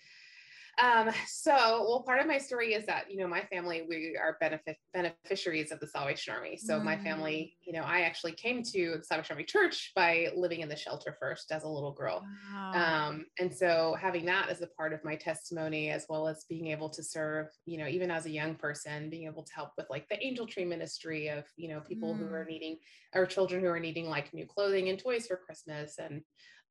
Um, 0.83 1.11
so, 1.27 1.53
well, 1.89 2.03
part 2.07 2.21
of 2.21 2.27
my 2.27 2.39
story 2.39 2.75
is 2.75 2.87
that, 2.87 3.11
you 3.11 3.19
know, 3.19 3.27
my 3.27 3.43
family, 3.43 3.85
we 3.89 4.17
are 4.21 4.37
benefit 4.41 4.77
beneficiaries 4.95 5.73
of 5.73 5.81
the 5.81 5.87
Salvation 5.87 6.35
Army. 6.35 6.57
So 6.57 6.79
my 6.81 6.97
family, 6.97 7.57
you 7.65 7.73
know, 7.73 7.83
I 7.83 8.01
actually 8.01 8.33
came 8.33 8.63
to 8.63 8.97
the 8.99 9.05
Salvation 9.05 9.35
Army 9.35 9.45
Church 9.45 9.93
by 9.97 10.29
living 10.37 10.61
in 10.61 10.69
the 10.69 10.77
shelter 10.77 11.17
first 11.21 11.51
as 11.51 11.65
a 11.65 11.69
little 11.69 11.93
girl. 11.93 12.25
Wow. 12.53 12.73
Um, 13.09 13.27
and 13.39 13.55
so 13.55 13.97
having 14.01 14.25
that 14.27 14.49
as 14.49 14.63
a 14.63 14.69
part 14.69 14.93
of 14.93 15.05
my 15.05 15.17
testimony, 15.17 15.91
as 15.91 16.07
well 16.09 16.29
as 16.29 16.45
being 16.49 16.69
able 16.69 16.91
to 16.91 17.03
serve, 17.03 17.47
you 17.67 17.79
know, 17.79 17.89
even 17.89 18.11
as 18.11 18.27
a 18.27 18.31
young 18.31 18.55
person, 18.55 19.11
being 19.11 19.27
able 19.27 19.43
to 19.43 19.55
help 19.55 19.71
with 19.77 19.87
like 19.91 20.09
the 20.09 20.25
angel 20.25 20.47
tree 20.47 20.65
ministry 20.65 21.29
of, 21.29 21.45
you 21.57 21.69
know, 21.69 21.81
people 21.81 22.15
who 22.15 22.27
are 22.27 22.47
needing 22.49 22.79
or 23.15 23.27
children 23.27 23.63
who 23.63 23.69
are 23.69 23.81
needing 23.81 24.09
like 24.09 24.33
new 24.33 24.47
clothing 24.47 24.89
and 24.89 24.99
toys 24.99 25.27
for 25.27 25.37
Christmas 25.37 25.99
and 25.99 26.23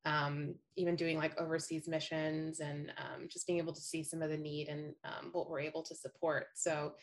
um, 0.08 0.54
even 0.76 0.96
doing 0.96 1.18
like 1.18 1.38
overseas 1.38 1.86
missions 1.86 2.60
and 2.60 2.92
um, 2.98 3.28
just 3.28 3.46
being 3.46 3.58
able 3.58 3.74
to 3.74 3.80
see 3.80 4.02
some 4.02 4.22
of 4.22 4.30
the 4.30 4.38
need 4.38 4.68
and 4.68 4.94
um, 5.04 5.30
what 5.32 5.50
we're 5.50 5.60
able 5.60 5.82
to 5.82 5.94
support. 5.94 6.46
So, 6.54 6.94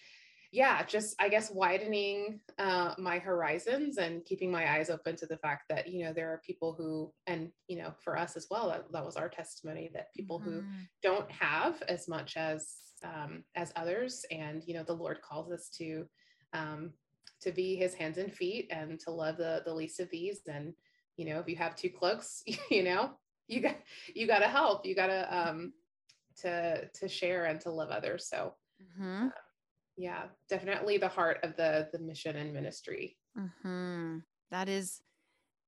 yeah, 0.51 0.83
just 0.85 1.15
I 1.19 1.27
guess 1.29 1.51
widening 1.51 2.39
uh, 2.57 2.93
my 2.97 3.19
horizons 3.19 3.97
and 3.97 4.23
keeping 4.25 4.51
my 4.51 4.73
eyes 4.75 4.89
open 4.89 5.15
to 5.17 5.25
the 5.25 5.37
fact 5.37 5.63
that 5.69 5.87
you 5.87 6.05
know 6.05 6.13
there 6.13 6.31
are 6.31 6.41
people 6.45 6.73
who, 6.77 7.11
and 7.27 7.51
you 7.67 7.77
know, 7.77 7.93
for 8.03 8.17
us 8.17 8.35
as 8.37 8.47
well, 8.49 8.69
that, 8.69 8.91
that 8.91 9.05
was 9.05 9.17
our 9.17 9.29
testimony 9.29 9.91
that 9.93 10.13
people 10.15 10.39
who 10.39 10.61
Mhm. 10.61 10.65
don't 11.03 11.29
have 11.31 11.81
as 11.95 12.07
much 12.07 12.37
as 12.37 12.61
um, 13.03 13.43
as 13.55 13.73
others, 13.75 14.25
and 14.31 14.63
you 14.65 14.73
know, 14.73 14.83
the 14.83 14.93
Lord 15.03 15.21
calls 15.21 15.51
us 15.51 15.69
to 15.77 16.07
um, 16.53 16.93
to 17.41 17.51
be 17.51 17.75
His 17.75 17.93
hands 17.93 18.17
and 18.17 18.33
feet 18.33 18.67
and 18.71 18.99
to 19.01 19.11
love 19.11 19.37
the 19.37 19.61
the 19.65 19.73
least 19.73 19.99
of 19.99 20.09
these. 20.09 20.39
And 20.47 20.73
you 21.17 21.25
know, 21.25 21.39
if 21.39 21.47
you 21.47 21.55
have 21.55 21.75
two 21.75 21.89
cloaks, 21.89 22.43
you 22.69 22.83
know, 22.83 23.11
you 23.47 23.61
got 23.61 23.75
you 24.13 24.27
got 24.27 24.39
to 24.39 24.47
help 24.47 24.85
you 24.85 24.95
got 24.95 25.07
to 25.07 25.37
um 25.37 25.73
to 26.41 26.87
to 26.89 27.07
share 27.07 27.45
and 27.45 27.59
to 27.61 27.71
love 27.71 27.89
others. 27.89 28.27
So 28.27 28.53
mm-hmm. 28.81 29.27
uh, 29.27 29.31
yeah 29.97 30.23
definitely 30.49 30.97
the 30.97 31.07
heart 31.07 31.39
of 31.43 31.55
the 31.55 31.87
the 31.91 31.99
mission 31.99 32.35
and 32.35 32.53
ministry. 32.53 33.17
Mm-hmm. 33.37 34.19
that 34.51 34.69
is 34.69 35.01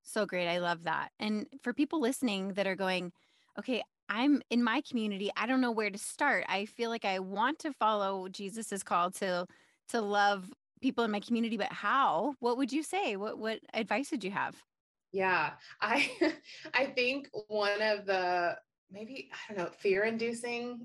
so 0.03 0.25
great. 0.25 0.47
I 0.47 0.59
love 0.59 0.83
that. 0.83 1.09
And 1.19 1.47
for 1.61 1.73
people 1.73 1.99
listening 1.99 2.53
that 2.53 2.67
are 2.67 2.75
going 2.75 3.11
okay 3.59 3.81
i'm 4.09 4.41
in 4.49 4.63
my 4.63 4.81
community 4.89 5.29
i 5.35 5.45
don't 5.45 5.61
know 5.61 5.71
where 5.71 5.89
to 5.89 5.97
start. 5.97 6.45
I 6.47 6.65
feel 6.65 6.89
like 6.89 7.05
i 7.05 7.19
want 7.19 7.59
to 7.59 7.73
follow 7.73 8.27
jesus's 8.29 8.83
call 8.83 9.11
to 9.11 9.45
to 9.89 10.01
love 10.01 10.49
people 10.81 11.03
in 11.03 11.11
my 11.11 11.19
community 11.19 11.57
but 11.57 11.71
how? 11.71 12.35
What 12.39 12.57
would 12.57 12.71
you 12.71 12.83
say? 12.83 13.15
What 13.15 13.37
what 13.37 13.59
advice 13.73 14.11
would 14.11 14.23
you 14.23 14.31
have 14.31 14.55
yeah 15.11 15.51
i 15.81 16.09
i 16.73 16.85
think 16.85 17.29
one 17.47 17.81
of 17.81 18.05
the 18.05 18.55
maybe 18.91 19.29
i 19.33 19.53
don't 19.53 19.63
know 19.63 19.71
fear 19.79 20.03
inducing 20.03 20.79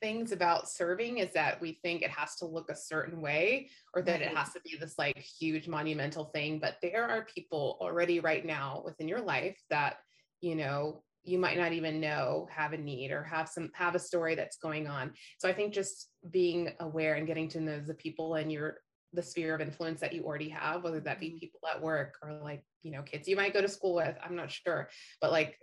things 0.00 0.30
about 0.30 0.68
serving 0.68 1.18
is 1.18 1.32
that 1.32 1.58
we 1.60 1.78
think 1.82 2.02
it 2.02 2.10
has 2.10 2.36
to 2.36 2.46
look 2.46 2.70
a 2.70 2.76
certain 2.76 3.22
way 3.22 3.70
or 3.94 4.02
that 4.02 4.20
it 4.20 4.28
has 4.36 4.52
to 4.52 4.60
be 4.60 4.76
this 4.78 4.94
like 4.98 5.16
huge 5.18 5.68
monumental 5.68 6.26
thing 6.26 6.58
but 6.58 6.76
there 6.82 7.08
are 7.08 7.26
people 7.34 7.78
already 7.80 8.20
right 8.20 8.44
now 8.44 8.82
within 8.84 9.08
your 9.08 9.22
life 9.22 9.58
that 9.70 9.96
you 10.42 10.54
know 10.54 11.02
you 11.26 11.38
might 11.38 11.58
not 11.58 11.72
even 11.72 12.00
know 12.00 12.46
have 12.50 12.72
a 12.72 12.78
need 12.78 13.10
or 13.10 13.24
have 13.24 13.48
some 13.48 13.70
have 13.74 13.96
a 13.96 13.98
story 13.98 14.36
that's 14.36 14.56
going 14.58 14.86
on. 14.86 15.12
So 15.38 15.48
i 15.48 15.52
think 15.52 15.74
just 15.74 16.10
being 16.30 16.72
aware 16.80 17.14
and 17.14 17.26
getting 17.26 17.48
to 17.48 17.60
know 17.60 17.80
the 17.80 17.94
people 17.94 18.36
in 18.36 18.48
your 18.48 18.78
the 19.16 19.22
sphere 19.22 19.54
of 19.54 19.60
influence 19.60 20.00
that 20.00 20.12
you 20.12 20.22
already 20.22 20.48
have 20.48 20.84
whether 20.84 21.00
that 21.00 21.18
be 21.18 21.28
mm-hmm. 21.28 21.38
people 21.38 21.60
at 21.68 21.82
work 21.82 22.16
or 22.22 22.34
like 22.34 22.62
you 22.82 22.92
know 22.92 23.02
kids 23.02 23.26
you 23.26 23.34
might 23.34 23.52
go 23.52 23.60
to 23.60 23.68
school 23.68 23.94
with 23.94 24.16
i'm 24.24 24.36
not 24.36 24.50
sure 24.50 24.88
but 25.20 25.32
like 25.32 25.58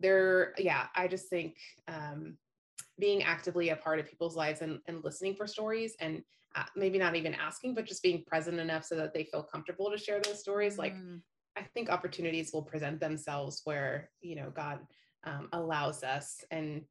they're 0.00 0.52
yeah 0.58 0.86
i 0.94 1.08
just 1.08 1.28
think 1.28 1.56
um 1.86 2.36
being 2.98 3.22
actively 3.22 3.70
a 3.70 3.76
part 3.76 4.00
of 4.00 4.08
people's 4.08 4.36
lives 4.36 4.60
and, 4.60 4.80
and 4.86 5.04
listening 5.04 5.34
for 5.34 5.46
stories 5.46 5.94
and 6.00 6.22
uh, 6.56 6.64
maybe 6.74 6.98
not 6.98 7.14
even 7.14 7.34
asking 7.34 7.74
but 7.74 7.86
just 7.86 8.02
being 8.02 8.24
present 8.26 8.58
enough 8.58 8.84
so 8.84 8.96
that 8.96 9.14
they 9.14 9.24
feel 9.24 9.42
comfortable 9.42 9.90
to 9.90 9.96
share 9.98 10.20
those 10.20 10.40
stories 10.40 10.74
mm. 10.74 10.78
like 10.78 10.94
i 11.56 11.62
think 11.74 11.88
opportunities 11.88 12.50
will 12.52 12.62
present 12.62 13.00
themselves 13.00 13.62
where 13.64 14.10
you 14.20 14.34
know 14.34 14.50
god 14.54 14.80
um, 15.24 15.48
allows 15.52 16.02
us 16.04 16.44
and 16.50 16.82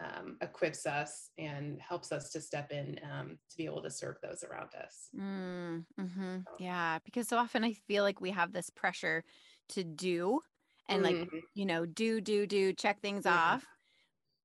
um, 0.00 0.36
equips 0.42 0.86
us 0.86 1.30
and 1.38 1.80
helps 1.80 2.12
us 2.12 2.30
to 2.30 2.40
step 2.40 2.70
in 2.70 2.98
um, 3.10 3.38
to 3.50 3.56
be 3.56 3.64
able 3.64 3.82
to 3.82 3.90
serve 3.90 4.16
those 4.22 4.44
around 4.44 4.70
us. 4.74 5.08
Mm, 5.18 5.84
hmm 5.98 6.36
so. 6.46 6.52
Yeah, 6.58 6.98
because 7.04 7.28
so 7.28 7.36
often 7.38 7.64
I 7.64 7.72
feel 7.72 8.02
like 8.02 8.20
we 8.20 8.30
have 8.30 8.52
this 8.52 8.70
pressure 8.70 9.24
to 9.70 9.84
do 9.84 10.40
and 10.88 11.02
like, 11.02 11.16
mm-hmm. 11.16 11.38
you 11.54 11.66
know, 11.66 11.86
do, 11.86 12.20
do, 12.20 12.46
do, 12.46 12.72
check 12.72 13.00
things 13.00 13.24
mm-hmm. 13.24 13.36
off. 13.36 13.64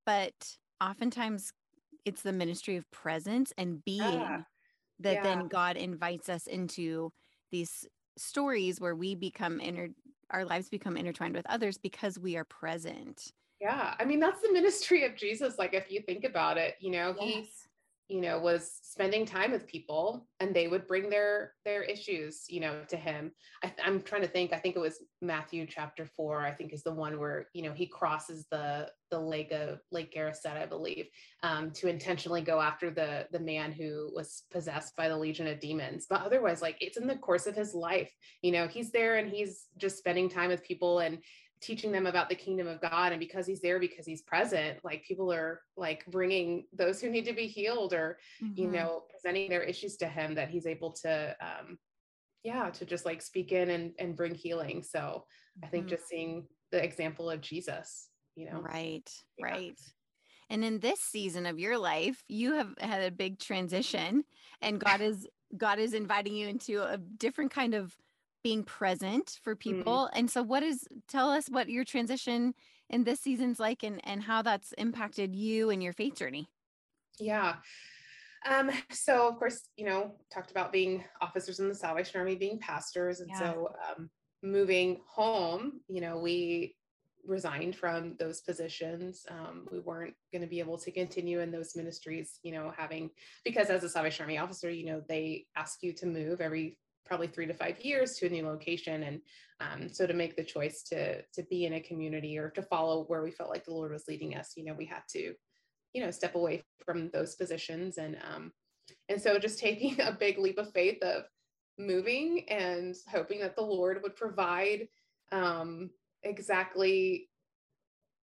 But 0.06 0.34
oftentimes 0.82 1.54
it's 2.06 2.22
the 2.22 2.34
ministry 2.34 2.78
of 2.78 2.90
presence 2.92 3.54
and 3.58 3.84
being 3.84 4.00
yeah. 4.00 4.42
that 5.02 5.16
yeah. 5.16 5.24
then 5.24 5.48
God 5.48 5.78
invites 5.78 6.30
us 6.30 6.48
into 6.48 7.12
these 7.52 7.86
stories 8.18 8.80
where 8.80 8.96
we 8.96 9.16
become 9.16 9.60
inter 9.60 9.90
our 10.32 10.46
lives 10.46 10.70
become 10.70 10.96
intertwined 10.96 11.36
with 11.36 11.46
others 11.48 11.78
because 11.78 12.18
we 12.18 12.38
are 12.38 12.46
present. 12.46 13.34
Yeah. 13.62 13.94
I 14.00 14.06
mean, 14.06 14.20
that's 14.20 14.42
the 14.42 14.52
ministry 14.52 15.06
of 15.06 15.16
Jesus. 15.16 15.60
Like, 15.60 15.76
if 15.76 15.92
you 15.92 16.02
think 16.02 16.24
about 16.24 16.58
it, 16.58 16.76
you 16.80 16.90
know, 16.90 17.16
yes. 17.20 17.46
he, 18.08 18.16
you 18.16 18.20
know, 18.20 18.40
was 18.40 18.80
spending 18.82 19.24
time 19.24 19.52
with 19.52 19.68
people 19.68 20.28
and 20.40 20.54
they 20.54 20.68
would 20.68 20.88
bring 20.88 21.10
their, 21.10 21.54
their 21.64 21.84
issues, 21.84 22.44
you 22.50 22.60
know, 22.60 22.82
to 22.90 22.98
him. 22.98 23.32
I, 23.64 23.72
am 23.86 24.02
trying 24.02 24.24
to 24.24 24.28
think, 24.28 24.52
I 24.52 24.58
think 24.58 24.76
it 24.76 24.80
was 24.80 25.04
Matthew 25.22 25.66
chapter 25.68 26.06
four, 26.06 26.42
I 26.42 26.52
think 26.52 26.74
is 26.74 26.84
the 26.84 26.94
one 26.94 27.20
where, 27.20 27.48
you 27.54 27.62
know, 27.62 27.72
he 27.72 27.86
crosses 27.86 28.48
the, 28.52 28.90
the 29.12 29.20
lake 29.20 29.52
of 29.52 29.80
Lake 29.92 30.12
Gennesaret, 30.12 30.62
I 30.62 30.66
believe, 30.66 31.06
um, 31.44 31.72
to 31.72 31.88
intentionally 31.88 32.42
go 32.42 32.60
after 32.60 32.90
the, 32.90 33.28
the 33.32 33.40
man 33.40 33.72
who 33.72 34.12
was 34.14 34.44
possessed 34.52 34.96
by 34.98 35.08
the 35.08 35.18
legion 35.18 35.48
of 35.48 35.60
demons. 35.60 36.08
But 36.10 36.24
otherwise, 36.24 36.62
like 36.62 36.78
it's 36.82 36.98
in 36.98 37.08
the 37.08 37.16
course 37.16 37.46
of 37.46 37.56
his 37.56 37.76
life, 37.76 38.12
you 38.42 38.52
know, 38.52 38.68
he's 38.68 38.92
there 38.92 39.18
and 39.18 39.30
he's 39.30 39.68
just 39.78 40.00
spending 40.00 40.30
time 40.30 40.50
with 40.50 40.64
people 40.64 41.00
and 41.00 41.20
teaching 41.62 41.92
them 41.92 42.08
about 42.08 42.28
the 42.28 42.36
kingdom 42.36 42.68
of 42.68 42.82
God. 42.82 43.12
And 43.12 43.20
because 43.20 43.46
he's 43.46 43.62
there, 43.62 43.80
because 43.80 44.06
he's 44.06 44.24
present, 44.24 44.80
like 44.84 45.06
people 45.06 45.32
are 45.32 45.62
like 45.78 46.06
bringing 46.08 46.66
those 46.74 47.00
who 47.00 47.10
need 47.10 47.26
to 47.26 47.34
be 47.34 47.48
healed 47.48 47.94
or, 47.94 48.18
mm-hmm. 48.44 48.60
you 48.60 48.68
know, 48.68 49.04
presenting 49.10 49.50
their 49.50 49.62
issues 49.62 49.96
to 49.98 50.08
him 50.08 50.36
that 50.36 50.50
he's 50.50 50.66
able 50.66 50.92
to, 51.04 51.36
um, 51.40 51.78
yeah, 52.44 52.70
to 52.72 52.86
just 52.86 53.06
like 53.06 53.22
speak 53.22 53.52
in 53.52 53.70
and, 53.70 53.94
and 54.00 54.16
bring 54.16 54.34
healing. 54.34 54.82
So 54.82 55.00
mm-hmm. 55.00 55.66
I 55.66 55.68
think 55.68 55.86
mm-hmm. 55.86 55.96
just 55.96 56.08
seeing 56.08 56.48
the 56.72 56.84
example 56.84 57.30
of 57.30 57.42
Jesus, 57.42 58.10
you 58.36 58.50
know. 58.50 58.60
Right, 58.62 59.10
yeah. 59.38 59.46
right. 59.46 59.80
And 60.50 60.66
in 60.66 60.80
this 60.80 61.00
season 61.00 61.46
of 61.46 61.60
your 61.60 61.78
life, 61.78 62.24
you 62.28 62.54
have 62.56 62.74
had 62.80 63.04
a 63.04 63.12
big 63.12 63.40
transition 63.40 64.24
and 64.62 64.80
God 64.84 65.02
is 65.02 65.28
God 65.58 65.80
is 65.80 65.94
inviting 65.94 66.34
you 66.34 66.48
into 66.48 66.82
a 66.82 66.98
different 66.98 67.52
kind 67.52 67.74
of 67.74 67.96
being 68.44 68.64
present 68.64 69.40
for 69.44 69.56
mm-hmm. 69.56 69.78
people. 69.78 70.06
Mm-hmm. 70.06 70.20
And 70.20 70.32
so 70.32 70.44
what 70.44 70.64
is 70.64 70.88
tell 71.08 71.30
us 71.30 71.48
what 71.50 71.70
your 71.70 71.84
transition 71.84 72.54
in 72.90 73.04
this 73.04 73.20
season's 73.20 73.60
like 73.60 73.84
and 73.84 74.02
and 74.04 74.24
how 74.24 74.42
that's 74.42 74.74
impacted 74.74 75.36
you 75.36 75.70
and 75.70 75.82
your 75.82 75.94
faith 75.94 76.16
journey. 76.16 76.50
Yeah. 77.20 77.56
Um, 78.50 78.72
so 78.92 79.28
of 79.28 79.38
course, 79.38 79.62
you 79.78 79.86
know, 79.86 80.16
talked 80.34 80.52
about 80.52 80.72
being 80.72 81.04
officers 81.22 81.60
in 81.60 81.70
the 81.70 81.76
Salvation 81.76 82.20
Army, 82.20 82.36
being 82.36 82.60
pastors. 82.60 83.20
And 83.20 83.30
yeah. 83.30 83.40
so 83.40 83.74
um, 83.90 84.10
moving 84.42 85.02
home, 85.08 85.82
you 85.88 86.02
know, 86.02 86.18
we 86.18 86.76
resigned 87.26 87.76
from 87.76 88.16
those 88.18 88.42
positions. 88.42 89.26
Um, 89.30 89.68
we 89.72 89.80
weren't 89.80 90.16
going 90.32 90.42
to 90.42 90.48
be 90.48 90.60
able 90.60 90.78
to 90.80 90.92
continue 90.92 91.40
in 91.42 91.52
those 91.52 91.76
ministries, 91.76 92.40
you 92.42 92.52
know, 92.52 92.74
having, 92.76 93.12
because 93.46 93.70
as 93.70 93.84
a 93.84 93.90
Salvation 93.90 94.24
Army 94.24 94.40
officer, 94.40 94.72
you 94.72 94.86
know, 94.86 95.04
they 95.08 95.46
ask 95.56 95.84
you 95.84 95.94
to 95.94 96.08
move 96.08 96.42
every 96.42 96.78
probably 97.12 97.28
three 97.28 97.46
to 97.46 97.54
five 97.54 97.78
years 97.82 98.14
to 98.14 98.26
a 98.26 98.30
new 98.30 98.48
location. 98.48 99.04
And 99.04 99.22
um, 99.60 99.90
so 99.90 100.08
to 100.08 100.14
make 100.14 100.38
the 100.38 100.46
choice 100.46 100.82
to, 100.84 101.22
to 101.22 101.44
be 101.50 101.66
in 101.66 101.74
a 101.74 101.82
community 101.82 102.38
or 102.38 102.50
to 102.52 102.62
follow 102.62 103.04
where 103.04 103.22
we 103.22 103.32
felt 103.32 103.50
like 103.50 103.66
the 103.66 103.74
Lord 103.74 103.92
was 103.92 104.06
leading 104.08 104.38
us, 104.38 104.54
you 104.56 104.64
know, 104.64 104.74
we 104.74 104.86
had 104.86 105.02
to, 105.10 105.34
you 105.94 106.02
know, 106.02 106.10
step 106.10 106.36
away 106.36 106.64
from 106.86 107.10
those 107.10 107.36
positions. 107.36 107.98
And, 107.98 108.16
um, 108.34 108.54
and 109.10 109.22
so 109.22 109.38
just 109.40 109.60
taking 109.60 110.00
a 110.00 110.14
big 110.18 110.40
leap 110.40 110.58
of 110.58 110.72
faith 110.72 111.04
of 111.04 111.24
moving 111.78 112.46
and 112.48 112.96
hoping 113.12 113.42
that 113.42 113.58
the 113.58 113.62
Lord 113.62 114.00
would 114.04 114.16
provide 114.16 114.88
um, 115.34 115.90
exactly, 116.24 117.28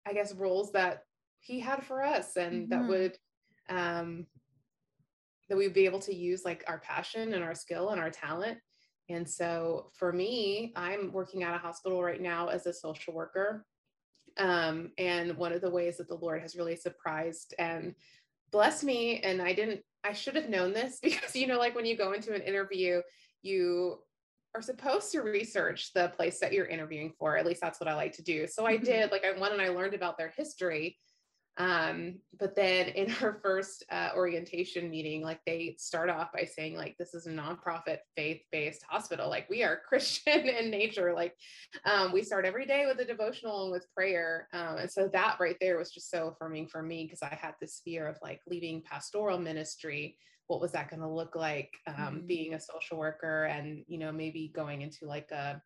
I 0.07 0.13
guess, 0.13 0.33
roles 0.33 0.71
that 0.71 1.03
he 1.39 1.59
had 1.59 1.85
for 1.85 2.03
us 2.03 2.35
and 2.35 2.67
mm-hmm. 2.67 2.69
that 2.71 2.89
would 2.89 3.17
um, 3.69 4.25
that 5.49 5.57
we'd 5.57 5.75
be 5.75 5.85
able 5.85 5.99
to 5.99 6.15
use 6.15 6.43
like 6.43 6.63
our 6.65 6.79
passion 6.79 7.35
and 7.35 7.43
our 7.43 7.53
skill 7.53 7.89
and 7.89 8.01
our 8.01 8.09
talent 8.09 8.57
and 9.11 9.29
so 9.29 9.91
for 9.93 10.11
me, 10.11 10.73
I'm 10.75 11.11
working 11.11 11.43
at 11.43 11.55
a 11.55 11.59
hospital 11.59 12.03
right 12.03 12.21
now 12.21 12.47
as 12.47 12.65
a 12.65 12.73
social 12.73 13.13
worker. 13.13 13.65
Um, 14.37 14.91
and 14.97 15.37
one 15.37 15.51
of 15.51 15.61
the 15.61 15.69
ways 15.69 15.97
that 15.97 16.07
the 16.07 16.15
Lord 16.15 16.41
has 16.41 16.55
really 16.55 16.75
surprised 16.75 17.53
and 17.59 17.95
blessed 18.51 18.83
me, 18.83 19.19
and 19.21 19.41
I 19.41 19.53
didn't, 19.53 19.81
I 20.03 20.13
should 20.13 20.35
have 20.35 20.49
known 20.49 20.73
this 20.73 20.99
because, 21.03 21.35
you 21.35 21.47
know, 21.47 21.59
like 21.59 21.75
when 21.75 21.85
you 21.85 21.97
go 21.97 22.13
into 22.13 22.33
an 22.33 22.41
interview, 22.41 23.01
you 23.41 23.99
are 24.55 24.61
supposed 24.61 25.11
to 25.11 25.21
research 25.21 25.93
the 25.93 26.11
place 26.15 26.39
that 26.39 26.51
you're 26.53 26.65
interviewing 26.65 27.13
for. 27.17 27.37
At 27.37 27.45
least 27.45 27.61
that's 27.61 27.79
what 27.79 27.89
I 27.89 27.95
like 27.95 28.13
to 28.13 28.23
do. 28.23 28.47
So 28.47 28.65
I 28.65 28.75
mm-hmm. 28.75 28.85
did, 28.85 29.11
like, 29.11 29.23
I 29.25 29.39
went 29.39 29.53
and 29.53 29.61
I 29.61 29.69
learned 29.69 29.93
about 29.93 30.17
their 30.17 30.33
history 30.35 30.97
um, 31.57 32.15
but 32.39 32.55
then 32.55 32.87
in 32.87 33.13
our 33.21 33.39
first 33.43 33.83
uh, 33.91 34.09
orientation 34.15 34.89
meeting 34.89 35.21
like 35.21 35.41
they 35.45 35.75
start 35.77 36.09
off 36.09 36.31
by 36.31 36.45
saying 36.45 36.75
like 36.75 36.97
this 36.97 37.13
is 37.13 37.27
a 37.27 37.31
nonprofit 37.31 37.99
faith-based 38.15 38.83
hospital. 38.87 39.29
Like 39.29 39.49
we 39.49 39.63
are 39.63 39.81
christian 39.87 40.47
in 40.47 40.71
nature. 40.71 41.13
Like 41.13 41.35
um, 41.85 42.13
we 42.13 42.23
start 42.23 42.45
every 42.45 42.65
day 42.65 42.85
with 42.87 42.99
a 42.99 43.05
devotional 43.05 43.63
and 43.63 43.71
with 43.71 43.93
prayer. 43.93 44.47
Um, 44.53 44.77
and 44.77 44.91
so 44.91 45.09
that 45.11 45.37
right 45.39 45.57
there 45.59 45.77
was 45.77 45.91
just 45.91 46.09
so 46.09 46.29
affirming 46.29 46.67
for 46.67 46.81
me 46.81 47.03
because 47.03 47.21
i 47.21 47.35
had 47.35 47.53
this 47.59 47.81
fear 47.83 48.07
of 48.07 48.17
like 48.21 48.41
leaving 48.47 48.81
pastoral 48.81 49.37
ministry. 49.37 50.17
What 50.47 50.61
was 50.61 50.71
that 50.71 50.89
going 50.89 51.01
to 51.01 51.07
look 51.07 51.35
like? 51.35 51.71
Um, 51.87 51.95
mm-hmm. 51.95 52.27
being 52.27 52.53
a 52.53 52.59
social 52.59 52.97
worker 52.97 53.45
and 53.45 53.83
you 53.87 53.97
know 53.97 54.11
maybe 54.11 54.51
going 54.55 54.81
into 54.81 55.05
like 55.05 55.31
a 55.31 55.61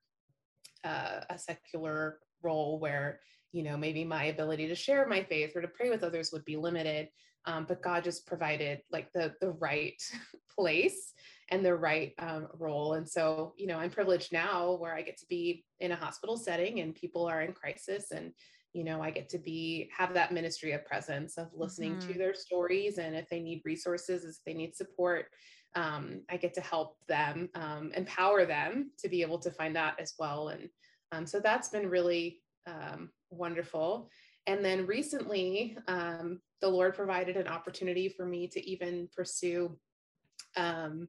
uh, 0.83 1.21
a 1.29 1.37
secular 1.37 2.19
role 2.43 2.79
where 2.79 3.19
you 3.55 3.63
know 3.63 3.77
maybe 3.77 4.03
my 4.03 4.25
ability 4.25 4.67
to 4.67 4.75
share 4.75 5.07
my 5.07 5.23
faith 5.23 5.55
or 5.55 5.61
to 5.61 5.67
pray 5.69 5.89
with 5.89 6.03
others 6.03 6.31
would 6.33 6.43
be 6.43 6.57
limited 6.57 7.07
um, 7.45 7.65
but 7.67 7.81
god 7.81 8.03
just 8.03 8.27
provided 8.27 8.81
like 8.91 9.11
the 9.13 9.33
the 9.39 9.51
right 9.51 10.01
place 10.55 11.13
and 11.49 11.63
the 11.63 11.75
right 11.75 12.13
um, 12.19 12.47
role. 12.57 12.93
And 12.93 13.07
so 13.07 13.53
you 13.57 13.67
know 13.67 13.77
i'm 13.77 13.89
privileged 13.89 14.33
now 14.33 14.73
where 14.73 14.95
i 14.95 15.01
get 15.01 15.17
to 15.19 15.25
be 15.27 15.63
in 15.79 15.91
a 15.91 15.95
hospital 15.95 16.37
setting 16.37 16.79
and 16.79 16.95
people 16.95 17.25
are 17.25 17.43
in 17.43 17.53
crisis 17.53 18.11
and 18.11 18.31
you 18.73 18.83
know 18.83 19.01
i 19.01 19.11
get 19.11 19.29
to 19.29 19.37
be 19.37 19.89
have 19.95 20.13
that 20.13 20.33
ministry 20.33 20.71
of 20.73 20.85
presence 20.85 21.37
of 21.37 21.47
listening 21.53 21.95
mm-hmm. 21.95 22.11
to 22.11 22.17
their 22.17 22.33
stories. 22.33 22.97
And 22.97 23.15
if 23.15 23.29
they 23.29 23.39
need 23.39 23.61
resources 23.63 24.25
if 24.25 24.37
they 24.45 24.53
need 24.53 24.75
support 24.75 25.27
um, 25.75 26.21
i 26.29 26.37
get 26.37 26.53
to 26.55 26.61
help 26.61 26.97
them 27.07 27.49
um, 27.55 27.91
empower 27.95 28.45
them 28.45 28.91
to 28.99 29.09
be 29.09 29.21
able 29.21 29.39
to 29.39 29.51
find 29.51 29.75
that 29.75 29.99
as 29.99 30.13
well. 30.17 30.49
And 30.49 30.69
um, 31.11 31.27
so 31.27 31.39
that's 31.39 31.69
been 31.69 31.89
really 31.89 32.41
um, 32.67 33.11
wonderful. 33.37 34.09
And 34.47 34.63
then 34.63 34.85
recently, 34.85 35.77
um, 35.87 36.39
the 36.61 36.69
Lord 36.69 36.95
provided 36.95 37.35
an 37.37 37.47
opportunity 37.47 38.09
for 38.09 38.25
me 38.25 38.47
to 38.49 38.69
even 38.69 39.09
pursue 39.15 39.77
um, 40.55 41.07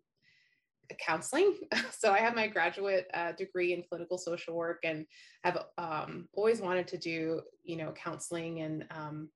counseling. 0.95 1.57
so 1.99 2.13
I 2.13 2.19
have 2.19 2.35
my 2.35 2.47
graduate 2.47 3.09
uh, 3.13 3.33
degree 3.33 3.73
in 3.73 3.83
clinical 3.83 4.19
social 4.19 4.55
work 4.55 4.81
and 4.85 5.07
I've 5.45 5.59
um, 5.79 6.29
always 6.33 6.61
wanted 6.61 6.89
to 6.89 6.99
do, 6.99 7.43
you 7.65 7.77
know, 7.77 7.93
counseling. 7.93 8.61
And 8.61 8.87
um, 8.91 9.29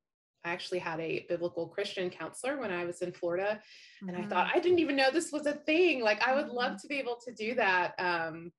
I 0.45 0.51
actually 0.51 0.79
had 0.79 1.01
a 1.01 1.27
biblical 1.29 1.69
Christian 1.69 2.09
counselor 2.11 2.59
when 2.59 2.71
I 2.71 2.85
was 2.85 3.03
in 3.03 3.13
Florida. 3.13 3.61
And 4.01 4.11
mm-hmm. 4.11 4.25
I 4.25 4.27
thought, 4.27 4.47
mm-hmm. 4.47 4.59
I 4.59 4.61
didn't 4.61 4.79
even 4.79 4.97
know 4.97 5.11
this 5.13 5.33
was 5.33 5.47
a 5.47 5.53
thing. 5.53 6.03
Like, 6.03 6.27
I 6.27 6.35
would 6.35 6.47
mm-hmm. 6.47 6.57
love 6.57 6.81
to 6.81 6.89
be 6.89 6.99
able 6.99 7.19
to 7.25 7.33
do 7.33 7.55
that. 7.57 7.95
Um, 7.99 8.53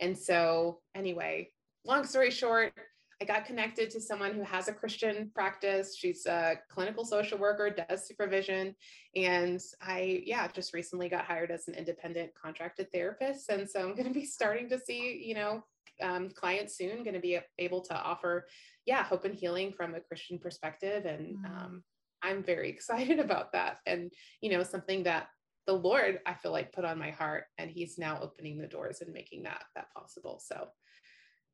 and 0.00 0.16
so, 0.16 0.80
anyway, 0.94 1.50
long 1.84 2.04
story 2.04 2.30
short, 2.30 2.72
I 3.20 3.24
got 3.24 3.46
connected 3.46 3.90
to 3.90 4.00
someone 4.00 4.32
who 4.32 4.42
has 4.42 4.68
a 4.68 4.72
Christian 4.72 5.30
practice. 5.34 5.96
She's 5.96 6.24
a 6.26 6.54
clinical 6.68 7.04
social 7.04 7.36
worker, 7.36 7.68
does 7.70 8.06
supervision. 8.06 8.76
And 9.16 9.60
I, 9.82 10.22
yeah, 10.24 10.46
just 10.48 10.72
recently 10.72 11.08
got 11.08 11.24
hired 11.24 11.50
as 11.50 11.66
an 11.66 11.74
independent 11.74 12.30
contracted 12.40 12.92
therapist. 12.92 13.48
And 13.48 13.68
so 13.68 13.80
I'm 13.80 13.96
going 13.96 14.06
to 14.06 14.14
be 14.14 14.24
starting 14.24 14.68
to 14.68 14.78
see, 14.78 15.20
you 15.24 15.34
know, 15.34 15.64
um, 16.00 16.30
clients 16.30 16.76
soon, 16.76 17.02
going 17.02 17.14
to 17.14 17.20
be 17.20 17.40
able 17.58 17.80
to 17.82 17.94
offer, 17.94 18.46
yeah, 18.86 19.02
hope 19.02 19.24
and 19.24 19.34
healing 19.34 19.72
from 19.72 19.96
a 19.96 20.00
Christian 20.00 20.38
perspective. 20.38 21.04
And 21.04 21.38
mm. 21.38 21.44
um, 21.44 21.82
I'm 22.22 22.44
very 22.44 22.70
excited 22.74 23.18
about 23.18 23.52
that. 23.52 23.78
And, 23.84 24.12
you 24.40 24.50
know, 24.50 24.62
something 24.62 25.02
that 25.04 25.26
the 25.66 25.72
Lord, 25.74 26.20
I 26.24 26.34
feel 26.34 26.52
like 26.52 26.72
put 26.72 26.84
on 26.84 26.98
my 26.98 27.10
heart 27.10 27.44
and 27.58 27.68
he's 27.68 27.98
now 27.98 28.20
opening 28.22 28.58
the 28.58 28.68
doors 28.68 29.00
and 29.00 29.12
making 29.12 29.42
that, 29.42 29.64
that 29.74 29.92
possible. 29.92 30.40
So 30.42 30.68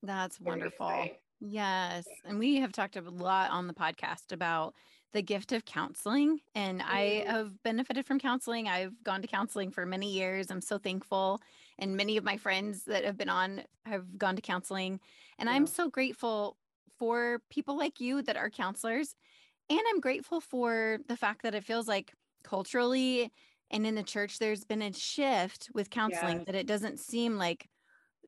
that's 0.02 0.38
wonderful. 0.38 1.08
Yes. 1.46 2.06
And 2.24 2.38
we 2.38 2.56
have 2.56 2.72
talked 2.72 2.96
a 2.96 3.02
lot 3.02 3.50
on 3.50 3.66
the 3.66 3.74
podcast 3.74 4.32
about 4.32 4.74
the 5.12 5.22
gift 5.22 5.52
of 5.52 5.64
counseling. 5.64 6.40
And 6.54 6.82
I 6.82 7.22
mm-hmm. 7.24 7.30
have 7.30 7.62
benefited 7.62 8.06
from 8.06 8.18
counseling. 8.18 8.66
I've 8.66 9.02
gone 9.04 9.22
to 9.22 9.28
counseling 9.28 9.70
for 9.70 9.84
many 9.84 10.10
years. 10.10 10.50
I'm 10.50 10.60
so 10.60 10.78
thankful. 10.78 11.40
And 11.78 11.96
many 11.96 12.16
of 12.16 12.24
my 12.24 12.36
friends 12.36 12.84
that 12.84 13.04
have 13.04 13.16
been 13.16 13.28
on 13.28 13.62
have 13.84 14.18
gone 14.18 14.36
to 14.36 14.42
counseling. 14.42 15.00
And 15.38 15.48
yeah. 15.48 15.54
I'm 15.54 15.66
so 15.66 15.88
grateful 15.88 16.56
for 16.98 17.40
people 17.50 17.76
like 17.76 18.00
you 18.00 18.22
that 18.22 18.36
are 18.36 18.50
counselors. 18.50 19.14
And 19.68 19.80
I'm 19.90 20.00
grateful 20.00 20.40
for 20.40 20.98
the 21.08 21.16
fact 21.16 21.42
that 21.42 21.54
it 21.54 21.64
feels 21.64 21.88
like 21.88 22.12
culturally 22.42 23.30
and 23.70 23.86
in 23.86 23.94
the 23.94 24.02
church, 24.02 24.38
there's 24.38 24.64
been 24.64 24.82
a 24.82 24.92
shift 24.92 25.68
with 25.74 25.90
counseling 25.90 26.38
yes. 26.38 26.46
that 26.46 26.54
it 26.54 26.66
doesn't 26.66 27.00
seem 27.00 27.36
like, 27.36 27.68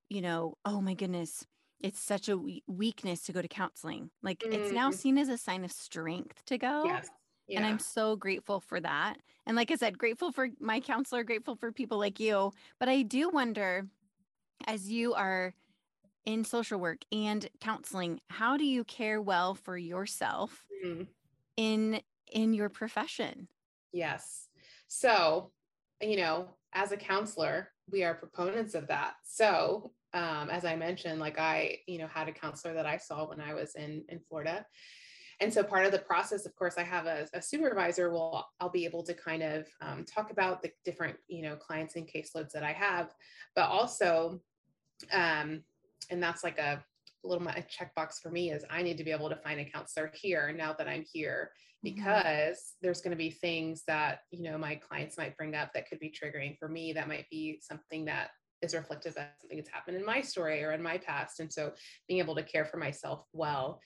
you 0.08 0.20
know, 0.20 0.54
oh 0.64 0.80
my 0.80 0.94
goodness, 0.94 1.46
it's 1.80 2.00
such 2.00 2.28
a 2.28 2.38
weakness 2.66 3.22
to 3.22 3.32
go 3.32 3.42
to 3.42 3.48
counseling. 3.48 4.10
Like 4.22 4.40
mm-hmm. 4.40 4.52
it's 4.52 4.72
now 4.72 4.90
mm-hmm. 4.90 4.98
seen 4.98 5.18
as 5.18 5.28
a 5.28 5.38
sign 5.38 5.64
of 5.64 5.72
strength 5.72 6.44
to 6.46 6.58
go. 6.58 6.84
Yes. 6.86 7.08
Yeah. 7.48 7.58
And 7.58 7.66
I'm 7.66 7.78
so 7.78 8.16
grateful 8.16 8.60
for 8.60 8.80
that. 8.80 9.18
And 9.46 9.56
like 9.56 9.70
I 9.70 9.76
said, 9.76 9.98
grateful 9.98 10.32
for 10.32 10.48
my 10.58 10.80
counselor, 10.80 11.22
grateful 11.22 11.54
for 11.54 11.70
people 11.70 11.98
like 11.98 12.18
you. 12.18 12.52
But 12.80 12.88
I 12.88 13.02
do 13.02 13.28
wonder, 13.28 13.86
as 14.66 14.90
you 14.90 15.14
are 15.14 15.54
in 16.24 16.44
social 16.44 16.80
work 16.80 16.98
and 17.12 17.48
counseling, 17.60 18.20
how 18.28 18.56
do 18.56 18.64
you 18.64 18.82
care 18.82 19.22
well 19.22 19.54
for 19.54 19.78
yourself 19.78 20.66
mm-hmm. 20.84 21.04
in 21.56 22.00
in 22.32 22.52
your 22.52 22.68
profession? 22.68 23.46
Yes. 23.92 24.48
So, 24.88 25.52
you 26.00 26.16
know, 26.16 26.48
as 26.72 26.90
a 26.90 26.96
counselor, 26.96 27.68
we 27.90 28.02
are 28.02 28.14
proponents 28.14 28.74
of 28.74 28.88
that. 28.88 29.14
So 29.24 29.92
um, 30.16 30.48
as 30.48 30.64
I 30.64 30.74
mentioned, 30.76 31.20
like 31.20 31.38
I, 31.38 31.78
you 31.86 31.98
know, 31.98 32.06
had 32.06 32.28
a 32.28 32.32
counselor 32.32 32.72
that 32.72 32.86
I 32.86 32.96
saw 32.96 33.28
when 33.28 33.40
I 33.40 33.52
was 33.52 33.74
in 33.74 34.02
in 34.08 34.18
Florida. 34.18 34.64
And 35.40 35.52
so 35.52 35.62
part 35.62 35.84
of 35.84 35.92
the 35.92 35.98
process, 35.98 36.46
of 36.46 36.56
course, 36.56 36.76
I 36.78 36.82
have 36.82 37.04
a, 37.04 37.28
a 37.34 37.42
supervisor. 37.42 38.10
will 38.10 38.46
I'll 38.58 38.70
be 38.70 38.86
able 38.86 39.02
to 39.02 39.12
kind 39.12 39.42
of 39.42 39.66
um, 39.82 40.06
talk 40.06 40.30
about 40.30 40.62
the 40.62 40.70
different, 40.86 41.18
you 41.28 41.42
know, 41.42 41.56
clients 41.56 41.96
and 41.96 42.08
caseloads 42.08 42.52
that 42.52 42.62
I 42.62 42.72
have, 42.72 43.12
but 43.54 43.68
also, 43.68 44.40
um, 45.12 45.62
and 46.10 46.22
that's 46.22 46.42
like 46.42 46.58
a 46.58 46.82
little 47.22 47.44
my 47.44 47.62
checkbox 47.68 48.22
for 48.22 48.30
me 48.30 48.50
is 48.52 48.64
I 48.70 48.80
need 48.80 48.96
to 48.96 49.04
be 49.04 49.10
able 49.10 49.28
to 49.28 49.36
find 49.36 49.60
a 49.60 49.64
counselor 49.66 50.10
here 50.14 50.54
now 50.56 50.72
that 50.72 50.88
I'm 50.88 51.04
here 51.12 51.50
mm-hmm. 51.84 51.94
because 51.94 52.56
mm-hmm. 52.56 52.78
there's 52.80 53.02
going 53.02 53.10
to 53.10 53.16
be 53.18 53.30
things 53.30 53.82
that 53.86 54.20
you 54.30 54.42
know 54.42 54.56
my 54.56 54.76
clients 54.76 55.18
might 55.18 55.36
bring 55.36 55.54
up 55.54 55.74
that 55.74 55.88
could 55.88 55.98
be 55.98 56.10
triggering 56.10 56.56
for 56.56 56.68
me 56.68 56.94
that 56.94 57.08
might 57.08 57.28
be 57.28 57.58
something 57.60 58.06
that 58.06 58.30
is 58.62 58.74
reflective 58.74 59.16
of 59.16 59.24
something 59.40 59.58
that's 59.58 59.70
happened 59.70 59.96
in 59.96 60.04
my 60.04 60.20
story 60.20 60.62
or 60.62 60.72
in 60.72 60.82
my 60.82 60.98
past. 60.98 61.40
And 61.40 61.52
so 61.52 61.72
being 62.08 62.20
able 62.20 62.34
to 62.34 62.42
care 62.42 62.64
for 62.64 62.78
myself 62.78 63.24
well, 63.32 63.80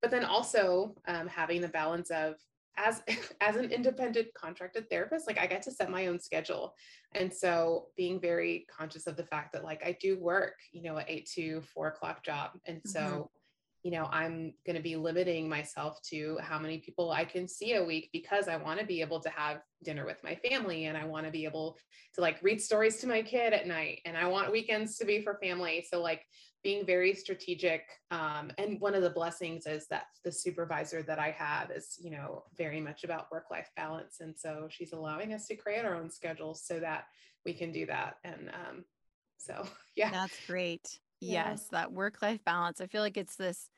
but 0.00 0.10
then 0.10 0.24
also 0.24 0.94
um, 1.08 1.26
having 1.28 1.60
the 1.60 1.68
balance 1.68 2.10
of 2.10 2.34
as 2.78 3.02
as 3.40 3.56
an 3.56 3.70
independent 3.70 4.28
contracted 4.34 4.88
therapist 4.88 5.26
like 5.26 5.38
i 5.38 5.46
get 5.46 5.60
to 5.60 5.70
set 5.70 5.90
my 5.90 6.06
own 6.06 6.18
schedule. 6.18 6.74
And 7.14 7.32
so 7.32 7.88
being 7.96 8.18
very 8.20 8.66
conscious 8.74 9.06
of 9.06 9.16
the 9.16 9.26
fact 9.26 9.52
that 9.52 9.64
like 9.64 9.82
i 9.84 9.96
do 10.00 10.18
work 10.18 10.54
you 10.72 10.82
know 10.82 10.96
an 10.96 11.04
eight 11.08 11.28
to 11.34 11.62
four 11.74 11.88
o'clock 11.88 12.24
job. 12.24 12.52
And 12.66 12.80
so 12.86 13.00
mm-hmm 13.00 13.22
you 13.82 13.90
know 13.90 14.08
i'm 14.12 14.54
going 14.64 14.76
to 14.76 14.82
be 14.82 14.96
limiting 14.96 15.48
myself 15.48 16.00
to 16.02 16.38
how 16.40 16.58
many 16.58 16.78
people 16.78 17.10
i 17.10 17.24
can 17.24 17.48
see 17.48 17.74
a 17.74 17.84
week 17.84 18.08
because 18.12 18.48
i 18.48 18.56
want 18.56 18.78
to 18.78 18.86
be 18.86 19.00
able 19.00 19.20
to 19.20 19.30
have 19.30 19.58
dinner 19.82 20.06
with 20.06 20.22
my 20.22 20.34
family 20.36 20.86
and 20.86 20.96
i 20.96 21.04
want 21.04 21.26
to 21.26 21.32
be 21.32 21.44
able 21.44 21.76
to 22.14 22.20
like 22.20 22.38
read 22.42 22.60
stories 22.60 22.98
to 22.98 23.06
my 23.06 23.22
kid 23.22 23.52
at 23.52 23.66
night 23.66 24.00
and 24.04 24.16
i 24.16 24.26
want 24.26 24.52
weekends 24.52 24.96
to 24.96 25.04
be 25.04 25.22
for 25.22 25.38
family. 25.42 25.84
So 25.90 26.00
like 26.00 26.22
being 26.62 26.86
very 26.86 27.14
strategic 27.14 27.82
um, 28.10 28.52
and 28.56 28.80
one 28.80 28.94
of 28.94 29.02
the 29.02 29.10
blessings 29.10 29.66
is 29.66 29.86
that 29.88 30.04
the 30.24 30.30
supervisor 30.30 31.02
that 31.02 31.18
i 31.18 31.30
have 31.30 31.70
is 31.70 31.98
you 32.00 32.10
know 32.10 32.44
very 32.56 32.80
much 32.80 33.04
about 33.04 33.30
work 33.32 33.46
life 33.50 33.70
balance. 33.76 34.18
And 34.20 34.34
so 34.36 34.68
she's 34.70 34.92
allowing 34.92 35.34
us 35.34 35.46
to 35.48 35.56
create 35.56 35.84
our 35.84 35.96
own 35.96 36.10
schedules 36.10 36.62
so 36.64 36.78
that 36.80 37.04
we 37.44 37.52
can 37.52 37.72
do 37.72 37.86
that. 37.86 38.14
And 38.24 38.50
um, 38.50 38.84
so 39.38 39.66
yeah. 39.96 40.10
That's 40.10 40.46
great. 40.46 40.98
Yeah. 41.20 41.50
yes 41.50 41.68
that 41.70 41.92
work 41.92 42.20
life 42.22 42.44
balance. 42.44 42.80
I 42.80 42.86
feel 42.86 43.02
like 43.02 43.16
it's 43.16 43.36
this 43.36 43.68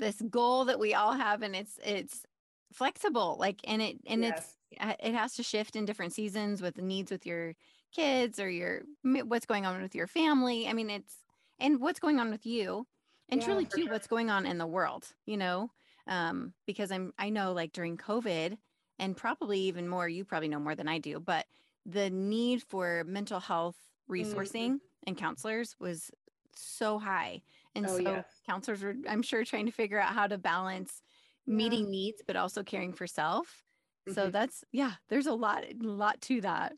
this 0.00 0.20
goal 0.30 0.64
that 0.64 0.78
we 0.78 0.94
all 0.94 1.12
have 1.12 1.42
and 1.42 1.54
it's 1.54 1.78
it's 1.84 2.24
flexible 2.72 3.36
like 3.38 3.60
and 3.64 3.82
it 3.82 3.96
and 4.06 4.22
yes. 4.22 4.56
it's 4.72 4.96
it 5.00 5.14
has 5.14 5.34
to 5.34 5.42
shift 5.42 5.76
in 5.76 5.84
different 5.84 6.12
seasons 6.12 6.62
with 6.62 6.74
the 6.74 6.82
needs 6.82 7.10
with 7.10 7.26
your 7.26 7.54
kids 7.92 8.38
or 8.38 8.48
your 8.48 8.82
what's 9.02 9.46
going 9.46 9.66
on 9.66 9.82
with 9.82 9.94
your 9.94 10.06
family 10.06 10.68
i 10.68 10.72
mean 10.72 10.90
it's 10.90 11.16
and 11.58 11.80
what's 11.80 12.00
going 12.00 12.20
on 12.20 12.30
with 12.30 12.46
you 12.46 12.86
and 13.28 13.40
yeah, 13.40 13.46
truly 13.46 13.64
too 13.64 13.82
sure. 13.82 13.92
what's 13.92 14.06
going 14.06 14.30
on 14.30 14.46
in 14.46 14.58
the 14.58 14.66
world 14.66 15.08
you 15.26 15.36
know 15.36 15.70
um 16.06 16.52
because 16.66 16.92
i'm 16.92 17.12
i 17.18 17.28
know 17.28 17.52
like 17.52 17.72
during 17.72 17.96
covid 17.96 18.56
and 18.98 19.16
probably 19.16 19.58
even 19.58 19.88
more 19.88 20.08
you 20.08 20.24
probably 20.24 20.48
know 20.48 20.60
more 20.60 20.76
than 20.76 20.88
i 20.88 20.98
do 20.98 21.18
but 21.18 21.46
the 21.84 22.10
need 22.10 22.62
for 22.62 23.02
mental 23.06 23.40
health 23.40 23.76
resourcing 24.08 24.68
mm-hmm. 24.68 25.06
and 25.06 25.16
counselors 25.16 25.74
was 25.80 26.10
so 26.54 26.98
high. 26.98 27.42
And 27.74 27.86
oh, 27.86 27.96
so 27.96 28.02
yes. 28.02 28.24
counselors 28.46 28.82
were, 28.82 28.94
I'm 29.08 29.22
sure, 29.22 29.44
trying 29.44 29.66
to 29.66 29.72
figure 29.72 30.00
out 30.00 30.12
how 30.12 30.26
to 30.26 30.38
balance 30.38 31.02
yeah. 31.46 31.54
meeting 31.54 31.90
needs, 31.90 32.22
but 32.26 32.36
also 32.36 32.62
caring 32.62 32.92
for 32.92 33.06
self. 33.06 33.62
Mm-hmm. 34.08 34.14
So 34.14 34.30
that's, 34.30 34.64
yeah, 34.72 34.92
there's 35.08 35.26
a 35.26 35.34
lot, 35.34 35.64
a 35.64 35.74
lot 35.86 36.20
to 36.22 36.40
that. 36.40 36.72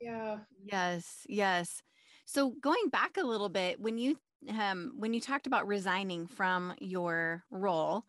Yeah. 0.00 0.38
Yes. 0.62 1.26
Yes. 1.28 1.82
So 2.26 2.54
going 2.60 2.88
back 2.90 3.16
a 3.16 3.26
little 3.26 3.48
bit, 3.48 3.80
when 3.80 3.98
you, 3.98 4.18
um, 4.58 4.92
when 4.96 5.12
you 5.12 5.20
talked 5.20 5.46
about 5.46 5.66
resigning 5.66 6.26
from 6.26 6.74
your 6.78 7.42
role 7.50 8.04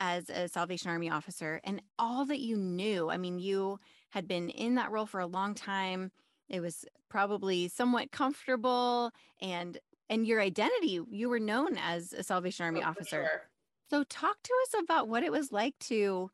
as 0.00 0.30
a 0.30 0.48
Salvation 0.48 0.90
Army 0.90 1.10
officer 1.10 1.60
and 1.64 1.82
all 1.98 2.24
that 2.26 2.40
you 2.40 2.56
knew, 2.56 3.10
I 3.10 3.16
mean, 3.16 3.38
you 3.38 3.78
had 4.10 4.28
been 4.28 4.48
in 4.48 4.76
that 4.76 4.90
role 4.90 5.06
for 5.06 5.20
a 5.20 5.26
long 5.26 5.54
time. 5.54 6.12
It 6.48 6.60
was 6.60 6.84
probably 7.10 7.68
somewhat 7.68 8.12
comfortable 8.12 9.10
and 9.40 9.76
and 10.10 10.26
your 10.26 10.40
identity, 10.40 11.00
you 11.10 11.28
were 11.28 11.40
known 11.40 11.76
as 11.78 12.12
a 12.12 12.22
Salvation 12.22 12.64
Army 12.64 12.82
oh, 12.82 12.88
officer. 12.88 13.24
Sure. 13.24 13.42
So 13.90 14.04
talk 14.04 14.36
to 14.42 14.52
us 14.62 14.82
about 14.82 15.08
what 15.08 15.22
it 15.22 15.32
was 15.32 15.52
like 15.52 15.78
to 15.80 16.30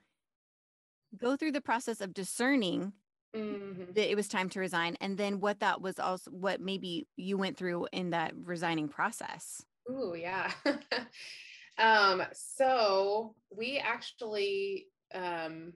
go 1.17 1.37
through 1.37 1.53
the 1.53 1.61
process 1.61 2.01
of 2.01 2.15
discerning 2.15 2.93
mm-hmm. 3.35 3.93
that 3.93 4.11
it 4.11 4.17
was 4.17 4.29
time 4.29 4.49
to 4.51 4.61
resign 4.61 4.97
and 5.01 5.19
then 5.19 5.41
what 5.41 5.61
that 5.61 5.81
was 5.81 5.99
also 5.99 6.31
what 6.31 6.61
maybe 6.61 7.07
you 7.17 7.37
went 7.37 7.57
through 7.57 7.87
in 7.93 8.11
that 8.11 8.33
resigning 8.45 8.89
process. 8.89 9.63
Oh, 9.89 10.15
yeah. 10.15 10.53
um 11.79 12.23
so 12.33 13.35
we 13.57 13.79
actually 13.79 14.87
um 15.15 15.73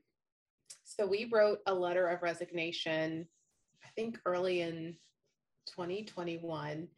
so 0.84 1.06
we 1.06 1.28
wrote 1.32 1.58
a 1.66 1.74
letter 1.74 2.08
of 2.08 2.22
resignation 2.22 3.26
I 3.84 3.88
think 3.96 4.18
early 4.26 4.60
in 4.60 4.96
2021 5.66 6.88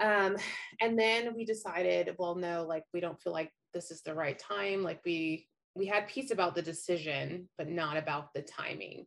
um, 0.00 0.36
and 0.80 0.98
then 0.98 1.34
we 1.34 1.44
decided, 1.44 2.14
well, 2.18 2.34
no, 2.34 2.64
like 2.66 2.84
we 2.92 3.00
don't 3.00 3.20
feel 3.20 3.32
like 3.32 3.52
this 3.74 3.90
is 3.90 4.02
the 4.02 4.14
right 4.14 4.38
time. 4.38 4.82
Like 4.82 5.00
we 5.04 5.46
we 5.76 5.86
had 5.86 6.08
peace 6.08 6.32
about 6.32 6.54
the 6.54 6.62
decision, 6.62 7.48
but 7.56 7.68
not 7.68 7.96
about 7.96 8.34
the 8.34 8.42
timing. 8.42 9.06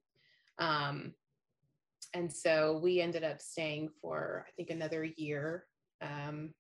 Um, 0.60 1.14
and 2.14 2.32
so 2.32 2.80
we 2.82 3.02
ended 3.02 3.24
up 3.24 3.42
staying 3.42 3.90
for 4.02 4.46
I 4.48 4.52
think 4.56 4.70
another 4.70 5.04
year. 5.04 5.66
Um, 6.02 6.54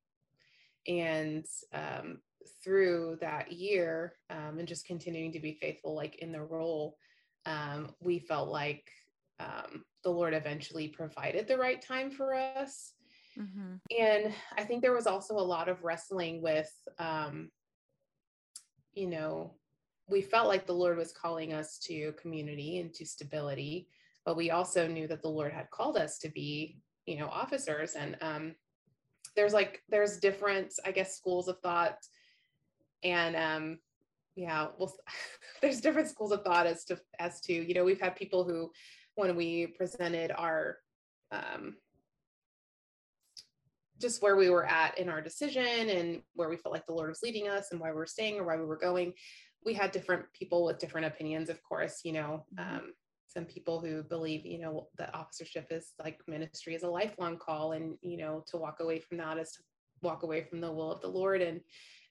and 0.88 1.46
um, 1.74 2.20
through 2.64 3.18
that 3.22 3.52
year 3.52 4.14
um, 4.30 4.60
and 4.60 4.68
just 4.68 4.86
continuing 4.86 5.32
to 5.32 5.40
be 5.40 5.58
faithful 5.62 5.96
like 5.96 6.18
in 6.18 6.32
the 6.32 6.42
role 6.42 6.98
um, 7.46 7.92
we 8.02 8.20
felt 8.20 8.50
like 8.50 8.90
um, 9.40 9.84
the 10.04 10.10
lord 10.10 10.34
eventually 10.34 10.88
provided 10.88 11.48
the 11.48 11.58
right 11.58 11.82
time 11.82 12.12
for 12.12 12.34
us 12.34 12.94
mm-hmm. 13.38 13.76
and 13.98 14.34
i 14.58 14.64
think 14.64 14.82
there 14.82 14.94
was 14.94 15.08
also 15.08 15.36
a 15.36 15.40
lot 15.40 15.70
of 15.70 15.84
wrestling 15.84 16.42
with 16.42 16.72
um, 17.00 17.50
you 18.94 19.08
know 19.08 19.54
we 20.10 20.22
felt 20.22 20.48
like 20.48 20.66
the 20.66 20.74
lord 20.74 20.98
was 20.98 21.12
calling 21.12 21.54
us 21.54 21.78
to 21.80 22.14
community 22.14 22.80
and 22.80 22.94
to 22.94 23.06
stability 23.06 23.88
but 24.26 24.38
we 24.38 24.52
also 24.52 24.88
knew 24.88 25.08
that 25.08 25.22
the 25.22 25.30
lord 25.30 25.52
had 25.52 25.70
called 25.72 25.98
us 25.98 26.18
to 26.18 26.30
be 26.30 26.78
you 27.06 27.18
know 27.18 27.28
officers 27.28 27.96
and 27.96 28.18
um, 28.22 28.56
there's 29.36 29.54
like 29.54 29.82
there's 29.90 30.18
different 30.18 30.74
i 30.86 30.92
guess 30.92 31.18
schools 31.18 31.48
of 31.48 31.60
thought 31.60 31.98
and 33.04 33.36
um 33.36 33.80
yeah 34.36 34.68
well 34.78 34.94
there's 35.62 35.82
different 35.82 36.08
schools 36.08 36.32
of 36.32 36.44
thought 36.44 36.66
as 36.66 36.86
to 36.86 37.00
as 37.20 37.42
to 37.42 37.54
you 37.54 37.74
know 37.74 37.84
we've 37.84 38.02
had 38.02 38.16
people 38.16 38.44
who 38.44 38.72
when 39.16 39.36
we 39.36 39.68
presented 39.68 40.32
our 40.32 40.78
um 41.32 41.76
just 44.04 44.22
where 44.22 44.36
we 44.36 44.50
were 44.50 44.66
at 44.66 44.98
in 45.00 45.10
our 45.10 45.22
decision 45.22 45.90
and 45.90 46.22
where 46.36 46.50
we 46.50 46.58
felt 46.58 46.74
like 46.74 46.86
the 46.86 46.94
lord 46.94 47.10
was 47.10 47.24
leading 47.24 47.48
us 47.48 47.72
and 47.72 47.80
why 47.80 47.90
we 47.90 47.98
were 47.98 48.06
staying 48.06 48.40
or 48.40 48.44
why 48.44 48.58
we 48.58 48.66
were 48.66 48.78
going. 48.78 49.14
We 49.66 49.74
had 49.74 49.92
different 49.92 50.26
people 50.34 50.66
with 50.66 50.78
different 50.78 51.08
opinions 51.08 51.50
of 51.50 51.64
course 51.64 52.02
you 52.04 52.14
know 52.14 52.46
mm-hmm. 52.54 52.76
um, 52.76 52.94
some 53.28 53.46
people 53.46 53.80
who 53.80 54.04
believe 54.04 54.46
you 54.46 54.60
know 54.60 54.88
that 54.98 55.16
officership 55.16 55.68
is 55.72 55.94
like 56.04 56.20
ministry 56.28 56.76
is 56.76 56.84
a 56.84 56.90
lifelong 56.90 57.38
call 57.38 57.72
and 57.72 57.98
you 58.02 58.18
know 58.18 58.44
to 58.48 58.58
walk 58.58 58.78
away 58.82 59.00
from 59.00 59.18
that 59.18 59.38
is 59.38 59.54
to 59.54 59.60
walk 60.02 60.24
away 60.24 60.44
from 60.44 60.60
the 60.60 60.72
will 60.72 60.92
of 60.92 61.02
the 61.02 61.08
lord. 61.08 61.42
And 61.42 61.62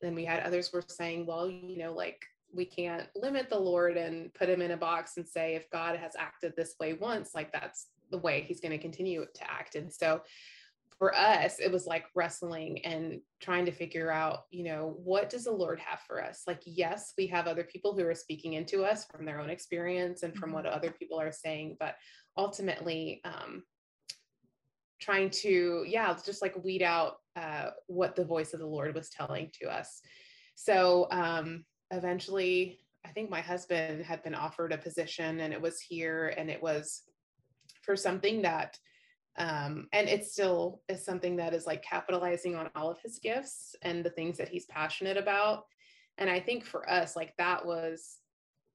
then 0.01 0.15
we 0.15 0.25
had 0.25 0.43
others 0.43 0.73
were 0.73 0.83
saying 0.89 1.27
well 1.27 1.49
you 1.49 1.79
know 1.79 1.93
like 1.93 2.25
we 2.55 2.65
can't 2.65 3.07
limit 3.15 3.49
the 3.49 3.59
lord 3.59 3.97
and 3.97 4.33
put 4.35 4.49
him 4.49 4.61
in 4.61 4.73
a 4.73 4.77
box 4.77 5.17
and 5.17 5.27
say 5.27 5.55
if 5.55 5.71
god 5.71 5.97
has 5.97 6.13
acted 6.19 6.53
this 6.55 6.75
way 6.79 6.93
once 6.95 7.31
like 7.35 7.51
that's 7.53 7.87
the 8.13 8.19
way 8.19 8.45
he's 8.47 8.61
going 8.61 8.71
to 8.71 8.79
continue 8.79 9.27
to 9.35 9.51
act. 9.51 9.75
And 9.75 9.93
so 9.93 10.21
for 11.03 11.17
us 11.17 11.59
it 11.59 11.73
was 11.73 11.85
like 11.85 12.05
wrestling 12.15 12.79
and 12.85 13.21
trying 13.41 13.67
to 13.67 13.73
figure 13.73 14.13
out 14.13 14.43
you 14.53 14.63
know 14.63 14.95
what 15.03 15.29
does 15.29 15.43
the 15.43 15.51
lord 15.51 15.81
have 15.81 15.99
for 16.07 16.23
us 16.23 16.45
like 16.47 16.61
yes 16.65 17.13
we 17.19 17.27
have 17.27 17.49
other 17.49 17.65
people 17.65 17.93
who 17.93 18.07
are 18.07 18.15
speaking 18.15 18.53
into 18.53 18.85
us 18.85 19.05
from 19.07 19.25
their 19.25 19.41
own 19.41 19.51
experience 19.51 20.23
and 20.23 20.33
from 20.37 20.51
mm-hmm. 20.51 20.59
what 20.59 20.67
other 20.67 20.93
people 20.93 21.21
are 21.21 21.33
saying 21.33 21.77
but 21.81 21.97
ultimately 22.37 23.21
um 23.25 23.65
trying 25.01 25.29
to 25.29 25.85
yeah 25.89 26.17
just 26.25 26.41
like 26.41 26.55
weed 26.63 26.85
out 26.85 27.17
uh 27.35 27.71
what 27.89 28.15
the 28.15 28.25
voice 28.25 28.55
of 28.55 28.61
the 28.61 28.65
lord 28.65 28.95
was 28.95 29.11
telling 29.11 29.51
to 29.61 29.67
us 29.67 30.03
so 30.55 31.09
um 31.11 31.65
eventually 31.91 32.79
i 33.05 33.09
think 33.09 33.29
my 33.29 33.41
husband 33.41 34.05
had 34.05 34.23
been 34.23 34.37
offered 34.37 34.73
a 34.73 34.79
position 34.79 35.41
and 35.41 35.53
it 35.53 35.61
was 35.61 35.81
here 35.81 36.33
and 36.39 36.49
it 36.49 36.63
was 36.63 37.03
for 37.83 37.97
something 37.97 38.43
that 38.43 38.79
um, 39.37 39.89
and 39.93 40.09
it 40.09 40.27
still 40.27 40.83
is 40.89 41.05
something 41.05 41.37
that 41.37 41.55
is 41.55 41.67
like 41.67 41.83
capitalizing 41.83 42.55
on 42.55 42.69
all 42.75 42.91
of 42.91 43.01
his 43.01 43.19
gifts 43.19 43.75
and 43.83 44.05
the 44.05 44.11
things 44.11 44.37
that 44.37 44.49
he's 44.49 44.67
passionate 44.67 45.17
about 45.17 45.65
and 46.19 46.29
i 46.29 46.39
think 46.39 46.65
for 46.65 46.89
us 46.91 47.17
like 47.17 47.35
that 47.39 47.65
was 47.65 48.19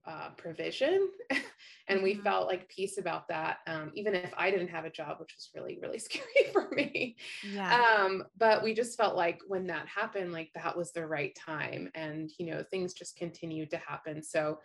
uh, 0.08 0.30
provision 0.38 1.10
and 1.90 2.02
we 2.02 2.14
mm-hmm. 2.14 2.24
felt 2.24 2.48
like 2.48 2.70
peace 2.70 2.98
about 2.98 3.28
that 3.28 3.58
um, 3.68 3.92
even 3.94 4.16
if 4.16 4.34
i 4.38 4.50
didn't 4.50 4.70
have 4.70 4.86
a 4.86 4.90
job 4.90 5.20
which 5.20 5.36
was 5.36 5.50
really 5.54 5.78
really 5.82 6.00
scary 6.00 6.52
for 6.54 6.70
me 6.72 7.18
yeah. 7.44 7.84
um, 8.00 8.24
but 8.38 8.64
we 8.64 8.74
just 8.74 8.98
felt 8.98 9.18
like 9.18 9.42
when 9.48 9.68
that 9.68 9.86
happened 9.86 10.32
like 10.32 10.50
that 10.56 10.78
was 10.78 10.94
the 10.94 11.06
right 11.06 11.36
time 11.36 11.90
and 11.94 12.32
you 12.40 12.46
know 12.46 12.64
things 12.72 12.94
just 12.94 13.18
continued 13.18 13.70
to 13.70 13.78
happen 13.78 14.24
so 14.24 14.58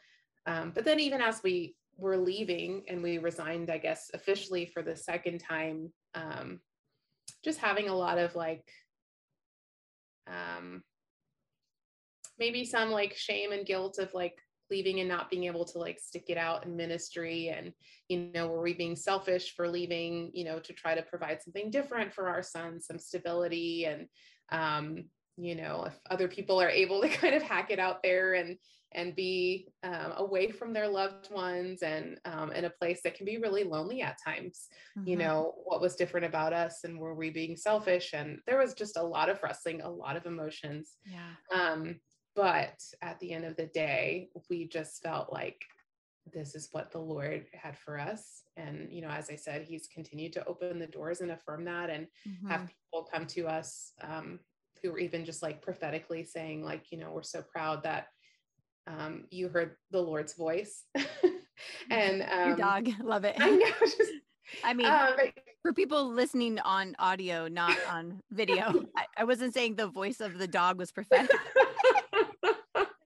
um, 0.47 0.73
but 0.75 0.85
then 0.85 1.01
even 1.01 1.21
as 1.21 1.43
we 1.43 1.75
were 1.97 2.17
leaving 2.17 2.85
and 2.89 3.03
we 3.03 3.19
resigned, 3.19 3.71
I 3.71 3.79
guess, 3.79 4.11
officially 4.15 4.67
for 4.67 4.83
the 4.83 4.97
second 4.97 5.39
time, 5.39 5.93
um, 6.15 6.61
just 7.45 7.59
having 7.59 7.89
a 7.89 7.97
lot 7.97 8.19
of 8.19 8.35
like, 8.35 8.65
um, 10.27 10.83
maybe 12.39 12.65
some 12.65 12.91
like 12.91 13.15
shame 13.17 13.53
and 13.53 13.67
guilt 13.67 13.99
of 13.99 14.13
like 14.15 14.39
leaving 14.71 15.01
and 15.01 15.09
not 15.09 15.31
being 15.31 15.45
able 15.45 15.67
to 15.67 15.79
like 15.79 16.01
stick 16.01 16.25
it 16.29 16.39
out 16.39 16.65
in 16.65 16.75
ministry 16.75 17.49
and 17.55 17.73
you 18.09 18.31
know 18.35 18.49
were 18.49 18.63
we 18.63 18.73
being 18.73 18.97
selfish 18.97 19.55
for 19.55 19.69
leaving 19.69 20.31
you 20.33 20.45
know 20.45 20.59
to 20.59 20.73
try 20.73 20.95
to 20.95 21.03
provide 21.03 21.43
something 21.43 21.71
different 21.71 22.13
for 22.13 22.29
our 22.29 22.43
son 22.43 22.81
some 22.81 22.99
stability 22.99 23.85
and 23.85 24.07
um 24.51 25.05
you 25.37 25.55
know 25.55 25.85
if 25.87 25.95
other 26.11 26.27
people 26.27 26.61
are 26.61 26.71
able 26.71 27.03
to 27.03 27.09
kind 27.21 27.35
of 27.35 27.43
hack 27.43 27.71
it 27.71 27.79
out 27.79 28.03
there 28.03 28.33
and 28.33 28.57
and 28.95 29.17
be 29.17 29.69
um, 29.83 30.13
away 30.17 30.51
from 30.51 30.73
their 30.73 30.89
loved 30.89 31.31
ones 31.31 31.83
and 31.83 32.19
um, 32.25 32.53
in 32.53 32.65
a 32.65 32.71
place 32.71 33.01
that 33.05 33.15
can 33.15 33.27
be 33.27 33.39
really 33.39 33.65
lonely 33.65 34.03
at 34.03 34.19
times. 34.25 34.69
Mm-hmm. 34.99 35.09
You 35.09 35.17
know, 35.17 35.55
what 35.65 35.81
was 35.81 35.97
different 35.97 36.27
about 36.27 36.53
us 36.53 36.85
and 36.85 36.99
were 36.99 37.15
we 37.15 37.31
being 37.31 37.57
selfish? 37.57 38.13
And 38.15 38.39
there 38.47 38.59
was 38.59 38.75
just 38.75 38.97
a 38.97 39.03
lot 39.03 39.29
of 39.29 39.43
wrestling, 39.43 39.81
a 39.81 39.91
lot 39.91 40.17
of 40.17 40.27
emotions. 40.27 40.97
Yeah. 41.05 41.33
Um, 41.53 42.01
but 42.35 42.81
at 43.03 43.19
the 43.21 43.33
end 43.33 43.45
of 43.45 43.57
the 43.57 43.67
day, 43.67 44.31
we 44.49 44.67
just 44.67 45.03
felt 45.03 45.33
like 45.33 45.63
this 46.33 46.55
is 46.55 46.69
what 46.73 46.91
the 46.91 46.99
Lord 46.99 47.47
had 47.53 47.77
for 47.77 47.99
us. 47.99 48.43
And, 48.57 48.89
you 48.91 49.03
know, 49.03 49.11
as 49.11 49.29
I 49.29 49.37
said, 49.37 49.63
He's 49.63 49.89
continued 49.93 50.33
to 50.35 50.47
open 50.47 50.79
the 50.79 50.87
doors 50.87 51.21
and 51.21 51.31
affirm 51.31 51.65
that 51.65 51.91
and 51.91 52.07
mm-hmm. 52.27 52.49
have 52.49 52.69
people 52.69 53.09
come 53.13 53.27
to 53.27 53.49
us 53.49 53.93
um, 54.03 54.39
who 54.83 54.93
were 54.93 54.99
even 54.99 55.25
just 55.25 55.43
like 55.43 55.63
prophetically 55.63 56.25
saying, 56.25 56.65
like, 56.65 56.91
you 56.91 56.99
know, 56.99 57.11
we're 57.13 57.23
so 57.23 57.43
proud 57.43 57.83
that 57.85 58.07
um, 58.87 59.25
you 59.31 59.49
heard 59.49 59.77
the 59.91 60.01
Lord's 60.01 60.35
voice. 60.35 60.85
and 61.91 62.23
um, 62.23 62.49
your 62.49 62.57
dog, 62.57 62.89
love 63.03 63.25
it. 63.25 63.37
I 63.39 63.51
know. 63.51 63.67
Just, 63.81 64.13
I 64.65 64.75
mean, 64.75 64.87
um, 64.87 65.15
for 65.63 65.73
people 65.73 66.09
listening 66.09 66.59
on 66.61 66.95
audio, 66.99 67.49
not 67.49 67.77
on 67.89 68.21
video, 68.31 68.85
I, 68.97 69.05
I, 69.19 69.25
wasn't 69.25 69.55
saying 69.55 69.77
the 69.77 69.87
voice 69.87 70.21
of 70.21 70.37
the 70.37 70.49
dog 70.49 70.79
was 70.79 70.91
prophetic. 70.91 71.31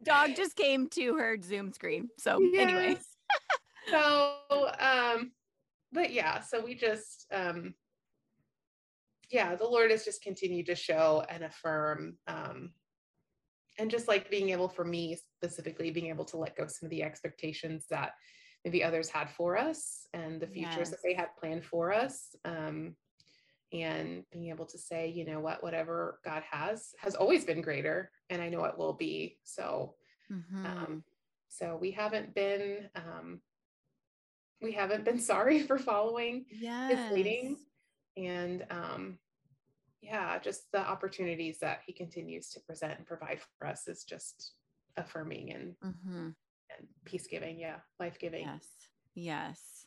dog 0.03 0.35
just 0.35 0.57
came 0.57 0.89
to 0.89 1.17
her 1.17 1.37
Zoom 1.41 1.73
screen. 1.73 2.09
So, 2.19 2.41
yes. 2.41 2.63
anyway. 2.63 2.99
so, 3.91 4.35
um, 4.81 5.33
but 5.93 6.13
yeah, 6.13 6.41
so 6.41 6.65
we 6.65 6.75
just, 6.75 7.27
um, 7.33 7.75
yeah, 9.31 9.55
the 9.55 9.69
Lord 9.69 9.91
has 9.91 10.05
just 10.05 10.23
continued 10.23 10.67
to 10.67 10.75
show 10.75 11.25
and 11.29 11.45
affirm 11.45 12.17
um, 12.27 12.71
and 13.79 13.91
just 13.91 14.09
like 14.09 14.31
being 14.31 14.51
able 14.51 14.69
for 14.69 14.85
me 14.85 15.19
specifically 15.37 15.91
being 15.91 16.09
able 16.09 16.25
to 16.25 16.37
let 16.37 16.57
go 16.57 16.67
some 16.67 16.87
of 16.87 16.91
the 16.91 17.03
expectations 17.03 17.87
that 17.91 18.13
maybe 18.65 18.83
others 18.83 19.09
had 19.09 19.31
for 19.31 19.57
us 19.57 20.07
and 20.13 20.41
the 20.41 20.47
futures 20.47 20.79
yes. 20.79 20.91
that 20.91 20.99
they 21.05 21.15
had 21.15 21.29
planned 21.39 21.65
for 21.65 21.93
us 21.93 22.35
um, 22.45 22.95
and 23.73 24.25
being 24.33 24.49
able 24.49 24.65
to 24.65 24.79
say 24.79 25.09
you 25.09 25.25
know 25.25 25.41
what 25.41 25.63
whatever 25.63 26.21
god 26.25 26.43
has 26.49 26.95
has 26.99 27.15
always 27.15 27.45
been 27.45 27.61
greater 27.61 28.11
and 28.31 28.41
i 28.41 28.49
know 28.49 28.65
it 28.65 28.79
will 28.79 28.93
be 28.93 29.37
so 29.43 29.95
mm-hmm. 30.33 30.67
um, 30.67 31.05
so 31.49 31.77
we 31.81 31.91
haven't 31.91 32.35
been 32.35 32.89
um, 32.95 33.41
we 34.63 34.73
haven't 34.73 35.05
been 35.05 35.19
sorry 35.33 35.61
for 35.61 35.79
following 35.79 36.45
yes. 36.51 36.93
his 36.93 37.13
leading 37.13 37.57
and 38.17 38.65
um, 38.71 39.19
yeah, 40.07 40.39
just 40.39 40.71
the 40.73 40.79
opportunities 40.79 41.59
that 41.61 41.81
he 41.87 41.93
continues 41.93 42.51
to 42.51 42.61
present 42.61 42.97
and 42.97 43.07
provide 43.07 43.41
for 43.59 43.67
us 43.67 43.89
is 43.89 44.05
just 44.05 44.53
affirming 44.97 45.53
and, 45.53 45.75
mm-hmm. 45.85 46.27
and 46.27 46.89
peace 47.05 47.27
giving. 47.31 47.59
Yeah, 47.59 47.77
life 48.01 48.19
giving. 48.19 48.45
Yes. 48.45 48.67
Yes. 49.15 49.87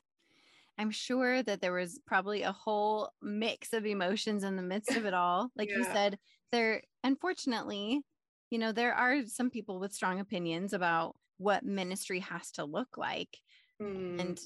I'm 0.78 0.92
sure 0.92 1.44
that 1.44 1.62
there 1.62 1.74
was 1.74 2.00
probably 2.08 2.44
a 2.44 2.54
whole 2.54 3.12
mix 3.22 3.74
of 3.74 3.86
emotions 3.86 4.44
in 4.44 4.56
the 4.56 4.62
midst 4.62 4.96
of 4.96 5.06
it 5.06 5.14
all. 5.14 5.52
Like 5.58 5.70
yeah. 5.70 5.78
you 5.78 5.84
said, 5.84 6.18
there, 6.54 6.82
unfortunately, 7.04 8.02
you 8.50 8.58
know, 8.58 8.72
there 8.72 8.94
are 8.94 9.26
some 9.26 9.50
people 9.50 9.80
with 9.80 9.94
strong 9.94 10.20
opinions 10.22 10.74
about 10.74 11.16
what 11.38 11.66
ministry 11.66 12.20
has 12.20 12.52
to 12.52 12.64
look 12.64 12.98
like. 12.98 13.38
Mm. 13.82 14.22
And 14.22 14.40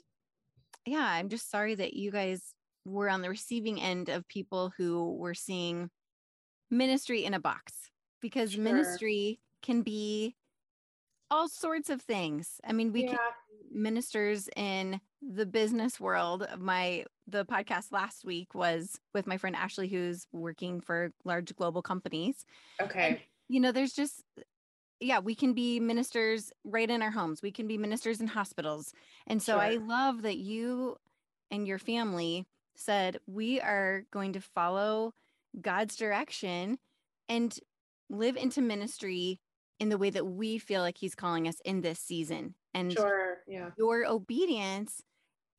yeah, 0.85 1.05
I'm 1.05 1.29
just 1.29 1.51
sorry 1.51 1.75
that 1.75 1.93
you 1.93 2.11
guys 2.11 2.55
were 2.83 3.09
on 3.09 3.21
the 3.21 3.29
receiving 3.29 3.79
end 3.79 4.09
of 4.09 4.27
people 4.27 4.73
who 4.77 5.15
were 5.15 5.35
seeing 5.35 5.89
ministry 6.69 7.25
in 7.25 7.33
a 7.33 7.39
box 7.39 7.73
because 8.21 8.53
sure. 8.53 8.63
ministry 8.63 9.39
can 9.61 9.83
be 9.83 10.35
all 11.33 11.49
sorts 11.49 11.89
of 11.89 12.01
things. 12.01 12.61
I 12.63 12.73
mean, 12.73 12.93
we 12.93 13.05
yeah. 13.05 13.17
ministers 13.71 14.47
in 14.55 15.01
the 15.21 15.45
business 15.45 15.99
world. 15.99 16.45
My 16.59 17.05
the 17.27 17.43
podcast 17.45 17.91
last 17.91 18.23
week 18.23 18.53
was 18.53 18.99
with 19.13 19.25
my 19.25 19.37
friend 19.37 19.55
Ashley, 19.55 19.87
who's 19.87 20.27
working 20.31 20.79
for 20.79 21.11
large 21.25 21.55
global 21.55 21.81
companies. 21.81 22.45
Okay. 22.79 23.07
And, 23.07 23.19
you 23.49 23.59
know, 23.59 23.71
there's 23.71 23.93
just 23.93 24.23
yeah, 24.99 25.19
we 25.19 25.35
can 25.35 25.53
be 25.53 25.79
ministers 25.79 26.51
right 26.63 26.89
in 26.89 27.01
our 27.01 27.11
homes. 27.11 27.41
We 27.41 27.51
can 27.51 27.67
be 27.67 27.77
ministers 27.77 28.21
in 28.21 28.27
hospitals. 28.27 28.93
And 29.27 29.41
so 29.41 29.53
sure. 29.53 29.61
I 29.61 29.75
love 29.75 30.21
that 30.21 30.37
you 30.37 30.97
and 31.51 31.67
your 31.67 31.79
family 31.79 32.45
said, 32.75 33.17
We 33.25 33.59
are 33.59 34.05
going 34.11 34.33
to 34.33 34.41
follow 34.41 35.13
God's 35.59 35.95
direction. 35.95 36.77
And 37.27 37.57
live 38.09 38.35
into 38.35 38.61
ministry 38.61 39.39
in 39.83 39.89
the 39.89 39.97
way 39.97 40.09
that 40.09 40.25
we 40.25 40.57
feel 40.57 40.81
like 40.81 40.97
he's 40.97 41.13
calling 41.13 41.45
us 41.45 41.57
in 41.65 41.81
this 41.81 41.99
season. 41.99 42.55
And 42.73 42.93
Sure. 42.93 43.39
Yeah. 43.45 43.71
your 43.77 44.05
obedience 44.07 45.03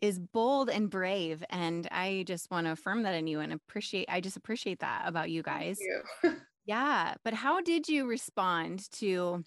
is 0.00 0.18
bold 0.18 0.70
and 0.70 0.88
brave. 0.88 1.44
And 1.50 1.86
I 1.90 2.24
just 2.26 2.50
want 2.50 2.66
to 2.66 2.72
affirm 2.72 3.02
that 3.02 3.14
in 3.14 3.26
you 3.26 3.40
and 3.40 3.52
appreciate, 3.52 4.06
I 4.08 4.22
just 4.22 4.38
appreciate 4.38 4.80
that 4.80 5.02
about 5.06 5.30
you 5.30 5.42
guys. 5.42 5.78
You. 5.78 6.36
Yeah. 6.66 7.16
But 7.22 7.34
how 7.34 7.60
did 7.60 7.88
you 7.88 8.06
respond 8.06 8.90
to 8.92 9.44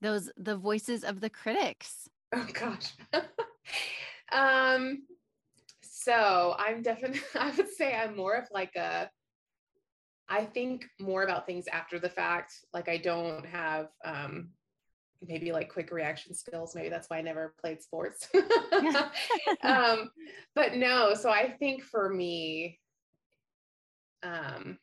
those, 0.00 0.30
the 0.36 0.56
voices 0.56 1.02
of 1.02 1.18
the 1.20 1.28
critics? 1.28 2.08
Oh 2.32 2.46
gosh. 2.52 2.92
um 4.32 5.02
so 5.82 6.54
I'm 6.56 6.82
definitely 6.82 7.20
I 7.34 7.50
would 7.56 7.68
say 7.68 7.96
I'm 7.96 8.14
more 8.14 8.34
of 8.34 8.46
like 8.52 8.76
a 8.76 9.10
I 10.28 10.44
think 10.44 10.86
more 11.00 11.22
about 11.22 11.46
things 11.46 11.66
after 11.68 11.98
the 11.98 12.08
fact. 12.10 12.52
Like 12.74 12.88
I 12.88 12.96
don't 12.98 13.46
have 13.46 13.88
um 14.04 14.50
maybe 15.26 15.50
like 15.52 15.72
quick 15.72 15.90
reaction 15.90 16.34
skills. 16.34 16.74
Maybe 16.74 16.88
that's 16.88 17.08
why 17.10 17.18
I 17.18 17.22
never 17.22 17.54
played 17.60 17.82
sports. 17.82 18.28
um 19.62 20.10
but 20.54 20.74
no, 20.74 21.14
so 21.14 21.30
I 21.30 21.50
think 21.58 21.82
for 21.82 22.08
me 22.08 22.78
um 24.22 24.78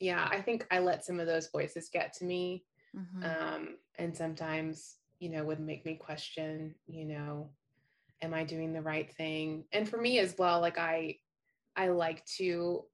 yeah, 0.00 0.28
I 0.30 0.40
think 0.40 0.66
I 0.70 0.78
let 0.78 1.04
some 1.04 1.18
of 1.18 1.26
those 1.26 1.48
voices 1.50 1.88
get 1.92 2.12
to 2.14 2.24
me 2.24 2.64
Mhm. 2.96 3.24
um, 3.24 3.76
and 3.98 4.16
sometimes 4.16 4.96
you 5.18 5.28
know 5.28 5.44
would 5.44 5.60
make 5.60 5.84
me 5.84 5.94
question 5.96 6.74
you 6.86 7.04
know 7.04 7.50
am 8.22 8.32
i 8.32 8.44
doing 8.44 8.72
the 8.72 8.80
right 8.80 9.12
thing 9.14 9.64
and 9.72 9.88
for 9.88 9.96
me 10.00 10.18
as 10.20 10.34
well 10.38 10.60
like 10.60 10.78
i 10.78 11.16
i 11.76 11.88
like 11.88 12.24
to 12.24 12.84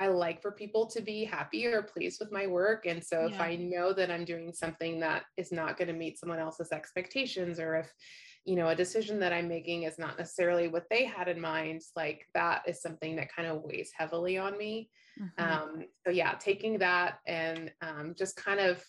i 0.00 0.06
like 0.06 0.40
for 0.40 0.52
people 0.52 0.86
to 0.86 1.00
be 1.00 1.24
happy 1.24 1.66
or 1.66 1.82
pleased 1.82 2.20
with 2.20 2.30
my 2.32 2.46
work. 2.46 2.86
And 2.86 3.02
so 3.02 3.26
if 3.26 3.40
i 3.40 3.56
know 3.56 3.92
that 3.92 4.10
i'm 4.10 4.24
doing 4.24 4.52
something 4.52 5.00
that 5.00 5.24
is 5.36 5.52
not 5.52 5.76
going 5.76 5.88
to 5.88 5.94
meet 5.94 6.18
someone 6.18 6.38
else's 6.38 6.72
expectations 6.72 7.58
or 7.58 7.76
if 7.76 7.92
you 8.44 8.56
know 8.56 8.68
a 8.68 8.74
decision 8.74 9.18
that 9.20 9.32
i'm 9.32 9.48
making 9.48 9.82
is 9.82 9.98
not 9.98 10.16
necessarily 10.18 10.68
what 10.68 10.88
they 10.88 11.04
had 11.04 11.28
in 11.28 11.40
mind 11.40 11.82
like 11.96 12.26
that 12.34 12.62
is 12.66 12.80
something 12.80 13.16
that 13.16 13.34
kind 13.34 13.48
of 13.48 13.62
weighs 13.62 13.90
heavily 13.94 14.38
on 14.38 14.56
me. 14.56 14.88
Mhm. 15.20 15.30
um, 15.38 15.84
so 16.04 16.10
yeah 16.12 16.34
taking 16.34 16.78
that 16.78 17.18
and 17.26 17.72
um, 17.82 18.14
just 18.16 18.36
kind 18.36 18.60
of 18.60 18.82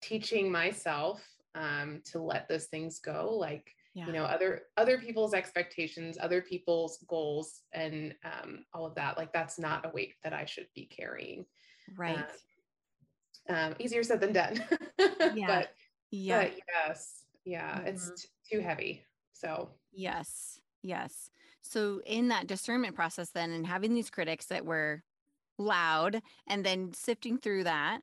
teaching 0.00 0.50
myself 0.50 1.22
um, 1.54 2.00
to 2.06 2.20
let 2.20 2.48
those 2.48 2.66
things 2.66 3.00
go 3.00 3.36
like 3.38 3.70
yeah. 3.96 4.06
you 4.06 4.12
know 4.12 4.24
other 4.24 4.62
other 4.76 4.98
people's 4.98 5.32
expectations 5.34 6.18
other 6.20 6.40
people's 6.42 6.98
goals 7.08 7.62
and 7.72 8.14
um, 8.24 8.64
all 8.74 8.84
of 8.84 8.94
that 8.94 9.16
like 9.16 9.32
that's 9.32 9.58
not 9.58 9.86
a 9.86 9.88
weight 9.94 10.14
that 10.22 10.32
i 10.34 10.44
should 10.44 10.68
be 10.74 10.84
carrying 10.84 11.46
right. 11.96 12.18
um, 13.48 13.74
easier 13.78 14.02
said 14.02 14.20
than 14.20 14.32
done 14.34 14.62
Yeah. 15.34 15.46
but 15.46 15.70
yeah. 16.10 16.42
but 16.42 16.52
yes 16.84 17.24
yeah 17.44 17.80
it's 17.80 18.10
Mhm. 18.10 18.22
t- 18.22 18.28
too 18.52 18.60
heavy 18.60 19.02
so 19.32 19.70
Yes. 19.98 20.60
Yes. 20.82 21.30
So 21.62 22.02
in 22.04 22.28
that 22.28 22.46
discernment 22.46 22.94
process 22.94 23.30
then 23.30 23.50
and 23.50 23.66
having 23.66 23.94
these 23.94 24.10
critics 24.10 24.44
that 24.46 24.66
were 24.66 25.02
loud 25.58 26.20
and 26.46 26.64
then 26.64 26.92
sifting 26.92 27.38
through 27.38 27.64
that, 27.64 28.00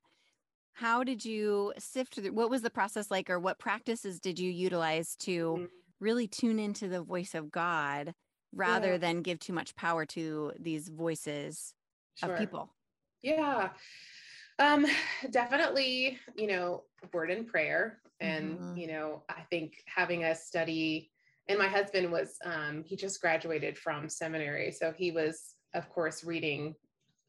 how 0.74 1.04
did 1.04 1.24
you 1.24 1.72
sift 1.78 2.16
through 2.16 2.32
what 2.34 2.50
was 2.50 2.64
the 2.64 2.72
process 2.72 3.12
like 3.12 3.30
or 3.30 3.40
what 3.40 3.60
practices 3.60 4.20
did 4.20 4.40
you 4.40 4.50
utilize 4.50 5.16
to 5.18 5.56
Mm. 5.60 5.68
Really 6.04 6.28
tune 6.28 6.60
into 6.60 6.88
the 6.88 7.02
voice 7.02 7.34
of 7.34 7.52
God 7.52 8.14
rather 8.52 8.92
Yeah. 8.92 8.98
than 8.98 9.22
give 9.24 9.40
too 9.40 9.54
much 9.54 9.76
power 9.76 10.06
to 10.08 10.54
these 10.60 10.90
voices 10.90 11.74
sure. 12.16 12.34
of 12.34 12.38
people? 12.38 12.76
Yeah. 13.22 13.74
Um 14.60 14.86
definitely, 15.32 16.20
you 16.36 16.48
know, 16.48 16.86
word 17.14 17.32
and 17.32 17.48
prayer 17.48 18.02
and 18.20 18.60
Mhm. 18.60 18.78
you 18.78 18.88
know, 18.88 19.24
I 19.30 19.42
think 19.50 19.84
having 19.88 20.24
a 20.26 20.36
study 20.36 21.12
and 21.48 21.58
my 21.60 21.68
husband 21.68 22.12
was 22.12 22.38
um 22.46 22.84
he 22.84 22.96
just 22.96 23.22
graduated 23.22 23.78
from 23.78 24.10
seminary, 24.10 24.72
so 24.72 24.92
he 24.92 25.12
was 25.12 25.56
of 25.74 25.90
course 25.90 26.24
reading 26.24 26.76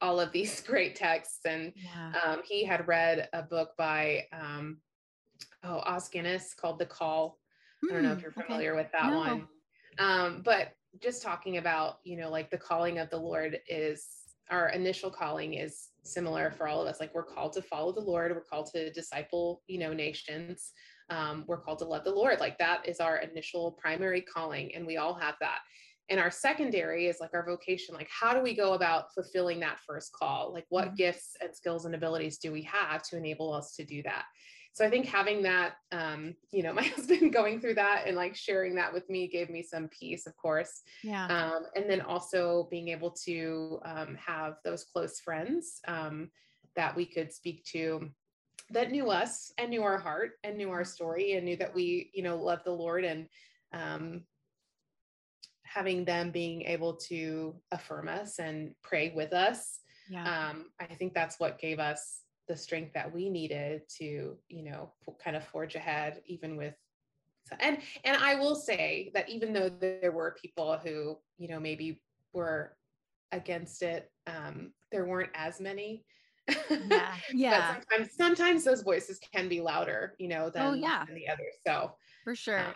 all 0.01 0.21
of 0.21 0.33
these 0.33 0.61
great 0.71 0.95
texts 0.97 1.41
and 1.47 1.73
Yeah. 1.77 2.13
um 2.23 2.43
he 2.45 2.65
had 2.65 2.87
read 2.89 3.29
a 3.33 3.43
book 3.43 3.71
by 3.79 4.27
um 4.33 4.83
oh, 5.63 5.79
Os 5.79 6.09
Guinness 6.09 6.55
called 6.55 6.79
The 6.79 6.87
Call. 6.87 7.41
I 7.91 7.95
don't 7.95 8.03
know 8.03 8.13
if 8.13 8.19
Hmm, 8.19 8.23
you're 8.23 8.33
okay. 8.33 8.43
familiar 8.47 8.75
with 8.75 8.91
that 8.93 9.11
No. 9.11 9.19
one. 9.19 9.49
Um, 9.99 10.43
but 10.45 10.73
just 11.01 11.23
talking 11.23 11.57
about, 11.59 11.99
you 12.05 12.17
know, 12.17 12.31
like 12.31 12.51
the 12.51 12.59
calling 12.59 12.99
of 12.99 13.11
the 13.11 13.17
Lord 13.17 13.59
is 13.69 14.07
our 14.51 14.69
initial 14.71 15.11
calling 15.11 15.55
is 15.55 15.89
similar 16.03 16.51
for 16.51 16.69
all 16.69 16.83
of 16.83 16.87
us. 16.87 17.01
Like 17.01 17.15
we're 17.15 17.25
called 17.25 17.55
to 17.55 17.63
follow 17.63 17.93
the 17.93 18.01
Lord, 18.01 18.33
we're 18.33 18.43
called 18.43 18.67
to 18.75 18.93
disciple, 18.93 19.63
you 19.67 19.79
know, 19.79 19.93
nations. 19.93 20.73
Um, 21.11 21.45
we're 21.47 21.61
called 21.61 21.79
to 21.79 21.87
love 21.87 22.05
the 22.05 22.15
Lord. 22.15 22.41
Like 22.41 22.59
that 22.59 22.87
is 22.87 23.01
our 23.01 23.19
initial 23.19 23.73
primary 23.73 24.21
calling, 24.21 24.75
and 24.75 24.87
we 24.87 24.97
all 24.99 25.15
have 25.15 25.37
that. 25.41 25.61
And 26.11 26.21
our 26.21 26.31
secondary 26.31 27.07
is 27.07 27.19
like 27.21 27.31
our 27.33 27.47
vocation. 27.47 27.95
Like, 27.95 28.11
how 28.11 28.35
do 28.35 28.43
we 28.43 28.55
go 28.55 28.75
about 28.75 29.15
fulfilling 29.15 29.61
that 29.61 29.81
first 29.87 30.13
call? 30.13 30.53
Like, 30.53 30.67
what 30.69 30.89
Mhm. 30.89 30.97
gifts 30.97 31.37
and 31.41 31.57
skills 31.57 31.87
and 31.87 31.95
abilities 31.95 32.37
do 32.37 32.53
we 32.53 32.63
have 32.63 33.03
to 33.05 33.17
enable 33.17 33.55
us 33.55 33.75
to 33.77 33.85
do 33.85 34.03
that? 34.03 34.27
So 34.75 34.85
i 34.85 34.91
think 34.91 35.07
having 35.07 35.43
that 35.43 35.75
um, 35.93 36.35
you 36.51 36.63
know 36.63 36.73
my 36.81 36.83
husband 36.83 37.33
going 37.33 37.61
through 37.61 37.75
that 37.75 38.05
and 38.07 38.17
like 38.17 38.35
sharing 38.37 38.75
that 38.75 38.93
with 38.93 39.09
me 39.09 39.27
gave 39.29 39.49
me 39.49 39.63
some 39.63 39.89
peace 39.89 40.27
of 40.27 40.37
course 40.37 40.83
Yeah. 41.03 41.27
um, 41.27 41.63
and 41.75 41.89
then 41.89 42.03
also 42.03 42.69
being 42.71 42.89
able 42.89 43.13
to 43.25 43.81
um, 43.85 44.17
have 44.17 44.57
those 44.65 44.85
close 44.85 45.21
friends 45.21 45.81
um, 45.89 46.31
that 46.77 46.95
we 46.95 47.07
could 47.07 47.33
speak 47.33 47.65
to 47.67 48.11
that 48.71 48.91
knew 48.91 49.11
us 49.11 49.53
and 49.59 49.71
knew 49.71 49.83
our 49.83 49.99
heart 49.99 50.33
and 50.43 50.57
knew 50.57 50.71
our 50.71 50.85
story 50.85 51.33
and 51.33 51.45
knew 51.45 51.57
that 51.57 51.75
we 51.75 52.11
you 52.15 52.23
know 52.23 52.37
love 52.37 52.61
the 52.65 52.71
lord 52.71 53.05
and 53.05 53.29
um, 53.73 54.23
having 55.63 56.05
them 56.05 56.31
being 56.31 56.63
able 56.63 56.95
to 56.95 57.55
affirm 57.73 58.09
us 58.09 58.39
and 58.39 58.75
pray 58.83 59.13
with 59.15 59.33
us 59.33 59.81
yeah. 60.09 60.51
um, 60.51 60.67
I 60.79 60.87
think 60.95 61.15
that's 61.15 61.41
what 61.41 61.59
gave 61.59 61.79
us 61.79 62.21
the 62.49 62.57
strength 62.57 62.93
that 62.95 63.13
we 63.13 63.31
needed 63.31 63.83
to, 63.99 64.39
you 64.49 64.63
know, 64.63 64.93
kind 65.23 65.37
of 65.37 65.47
forge 65.47 65.75
ahead, 65.75 66.23
even 66.27 66.57
with. 66.57 66.75
And 67.61 67.81
and 68.05 68.17
I 68.17 68.37
will 68.37 68.55
say 68.55 69.11
that 69.15 69.29
even 69.29 69.53
though 69.53 69.69
there 69.69 70.13
were 70.13 70.37
people 70.41 70.79
who, 70.79 71.19
you 71.37 71.49
know, 71.49 71.61
maybe 71.61 72.03
were 72.33 72.77
against 73.33 73.83
it, 73.83 74.11
um, 74.27 74.73
there 74.91 75.07
weren't 75.07 75.31
as 75.35 75.61
many. 75.61 76.05
yeah. 76.71 77.17
Yeah. 77.33 77.75
sometimes 77.75 78.15
sometimes 78.17 78.65
those 78.65 78.83
voices 78.83 79.19
can 79.35 79.49
be 79.49 79.61
louder, 79.61 80.15
you 80.19 80.29
know, 80.29 80.51
than, 80.51 80.63
Oh, 80.67 80.75
yeah. 80.75 81.05
than 81.07 81.15
the 81.15 81.29
others. 81.29 81.55
So 81.67 81.97
For 82.25 82.35
sure. 82.35 82.61
um, 82.61 82.75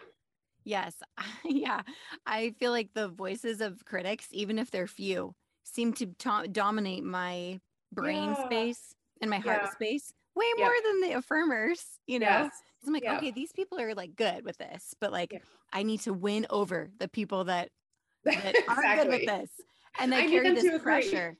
Yes. 0.64 1.02
yeah. 1.44 1.82
I 2.26 2.50
feel 2.58 2.72
like 2.72 2.92
the 2.94 3.08
voices 3.08 3.60
of 3.60 3.84
critics, 3.84 4.28
even 4.32 4.58
if 4.58 4.70
they're 4.70 4.86
few, 4.86 5.34
seem 5.64 5.92
to 5.94 6.06
to- 6.06 6.48
dominate 6.50 7.04
my 7.04 7.60
brain 7.92 8.30
Yeah. 8.30 8.44
space 8.46 8.94
and 9.20 9.30
my 9.30 9.38
heart 9.38 9.60
Yeah. 9.64 9.70
space 9.70 10.12
way 10.34 10.46
Yeah. 10.56 10.64
more 10.66 10.74
than 10.84 11.00
the 11.00 11.08
affirmers, 11.16 11.80
you 12.06 12.18
know? 12.18 12.26
yes, 12.26 12.52
I'm 12.86 12.92
like, 12.92 13.02
Yeah. 13.02 13.16
okay, 13.16 13.30
these 13.30 13.52
people 13.52 13.80
are 13.80 13.94
like 13.94 14.14
good 14.16 14.44
with 14.44 14.56
this, 14.58 14.94
but 15.00 15.12
like. 15.12 15.42
I 15.70 15.82
need 15.82 16.00
to 16.00 16.14
win 16.14 16.46
over 16.48 16.90
the 16.98 17.08
people 17.08 17.44
that, 17.44 17.68
that 18.24 18.54
aren't 18.68 19.02
good 19.02 19.08
with 19.08 19.26
this. 19.26 19.50
And 19.98 20.14
I 20.14 20.20
they 20.22 20.26
need 20.28 20.32
carry 20.32 20.54
this 20.54 20.64
to 20.64 20.68
agree. 20.70 20.78
pressure. 20.80 21.36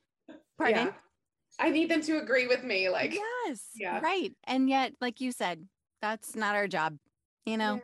Pardon? 0.59 0.93
I 1.59 1.71
need 1.71 1.91
them 1.91 2.03
to 2.03 2.19
agree 2.19 2.47
with 2.47 2.63
me. 2.63 2.91
Like, 2.91 3.15
yes. 3.15 3.69
yeah. 3.75 4.01
Right. 4.01 4.33
And 4.45 4.69
yet, 4.69 4.93
like 5.01 5.23
you 5.23 5.33
said, 5.33 5.67
that's 6.03 6.37
not 6.37 6.57
our 6.57 6.69
job, 6.69 6.99
you 7.47 7.57
know? 7.57 7.77
Yeah. 7.77 7.81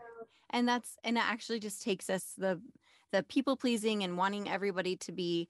and 0.51 0.69
that's 0.69 0.97
and 1.03 1.17
it 1.17 1.25
actually 1.25 1.61
just 1.61 1.83
takes 1.83 2.11
us 2.11 2.35
the 2.37 2.61
the 3.11 3.23
people 3.23 3.57
pleasing 3.57 4.05
and 4.05 4.19
wanting 4.19 4.47
everybody 4.51 4.97
to 4.97 5.13
be 5.13 5.49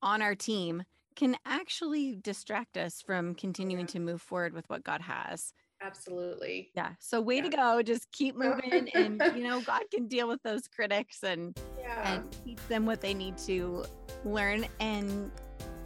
on 0.00 0.22
our 0.22 0.34
team 0.34 0.84
can 1.20 1.36
actually 1.44 2.16
distract 2.16 2.78
us 2.78 3.02
from 3.02 3.34
continuing 3.34 3.80
Yeah. 3.86 3.92
to 3.94 3.98
move 4.00 4.22
forward 4.22 4.54
with 4.54 4.68
what 4.70 4.82
God 4.82 5.02
has. 5.02 5.52
absolutely. 5.82 6.70
Yeah. 6.74 6.90
So 6.98 7.22
way 7.22 7.40
to 7.40 7.48
go. 7.48 7.82
Just 7.82 8.10
keep 8.12 8.34
moving 8.44 8.88
and 8.94 9.22
you 9.36 9.42
know 9.48 9.60
God 9.62 9.82
can 9.94 10.08
deal 10.08 10.28
with 10.28 10.42
those 10.42 10.68
critics 10.68 11.22
and 11.22 11.58
Yeah. 11.78 12.12
and 12.14 12.36
teach 12.44 12.58
them 12.68 12.84
what 12.86 13.00
they 13.00 13.14
need 13.14 13.38
to 13.48 13.84
learn 14.24 14.66
and 14.80 15.30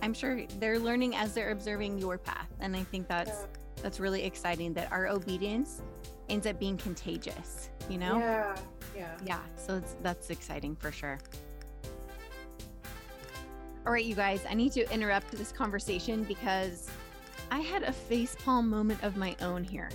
I'm 0.03 0.13
sure 0.13 0.47
they're 0.59 0.81
learning 0.81 1.15
as 1.15 1.33
they're 1.35 1.53
observing 1.53 1.99
your 1.99 2.19
path 2.19 2.51
and 2.61 2.75
I 2.77 2.83
think 2.83 3.07
that's 3.07 3.31
Yeah. 3.43 3.83
that's 3.85 3.99
really 4.01 4.23
exciting 4.25 4.75
that 4.75 4.91
our 4.91 5.07
obedience 5.07 5.81
ends 6.29 6.47
up 6.49 6.59
being 6.59 6.77
contagious, 6.77 7.71
you 7.89 7.99
know? 7.99 8.19
Yeah. 8.19 8.57
Yeah. 8.97 9.17
Yeah, 9.25 9.41
so 9.57 9.77
it's, 9.77 9.95
that's 10.03 10.31
exciting 10.31 10.75
for 10.75 10.91
sure. 10.91 11.19
All 13.87 13.93
right, 13.93 14.05
you 14.05 14.15
guys, 14.15 14.41
I 14.49 14.55
need 14.55 14.73
to 14.73 14.91
interrupt 14.91 15.31
this 15.33 15.53
conversation 15.53 16.25
because 16.25 16.91
I 17.51 17.61
had 17.61 17.83
a 17.83 17.93
facepalm 17.93 18.65
moment 18.67 19.03
of 19.03 19.19
my 19.19 19.37
own 19.43 19.63
here. 19.63 19.91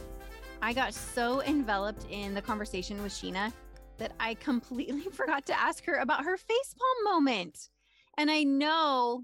I 0.62 0.74
got 0.74 0.94
so 0.94 1.42
enveloped 1.42 2.06
in 2.12 2.36
the 2.36 2.42
conversation 2.42 3.02
with 3.02 3.12
Sheena 3.12 3.52
that 3.98 4.12
I 4.20 4.36
completely 4.36 5.02
forgot 5.12 5.48
to 5.48 5.60
ask 5.60 5.86
her 5.86 5.96
about 5.96 6.24
her 6.24 6.38
facepalm 6.38 7.04
moment. 7.04 7.70
And 8.16 8.30
I 8.30 8.44
know 8.44 9.24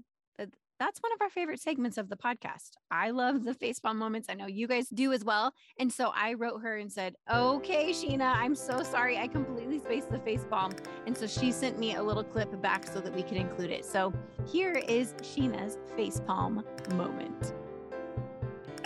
that's 0.78 1.00
one 1.02 1.12
of 1.12 1.20
our 1.20 1.30
favorite 1.30 1.60
segments 1.60 1.96
of 1.96 2.08
the 2.08 2.16
podcast. 2.16 2.72
I 2.90 3.10
love 3.10 3.44
the 3.44 3.54
facepalm 3.54 3.96
moments. 3.96 4.28
I 4.30 4.34
know 4.34 4.46
you 4.46 4.66
guys 4.66 4.88
do 4.88 5.12
as 5.12 5.24
well. 5.24 5.52
And 5.78 5.92
so 5.92 6.12
I 6.14 6.34
wrote 6.34 6.62
her 6.62 6.76
and 6.76 6.92
said, 6.92 7.14
Okay, 7.32 7.90
Sheena, 7.90 8.34
I'm 8.36 8.54
so 8.54 8.82
sorry. 8.82 9.18
I 9.18 9.28
completely 9.28 9.78
spaced 9.78 10.10
the 10.10 10.18
facepalm. 10.18 10.78
And 11.06 11.16
so 11.16 11.26
she 11.26 11.52
sent 11.52 11.78
me 11.78 11.94
a 11.94 12.02
little 12.02 12.24
clip 12.24 12.60
back 12.60 12.86
so 12.86 13.00
that 13.00 13.14
we 13.14 13.22
could 13.22 13.36
include 13.36 13.70
it. 13.70 13.84
So 13.84 14.12
here 14.46 14.74
is 14.88 15.14
Sheena's 15.22 15.78
facepalm 15.96 16.64
moment. 16.94 17.54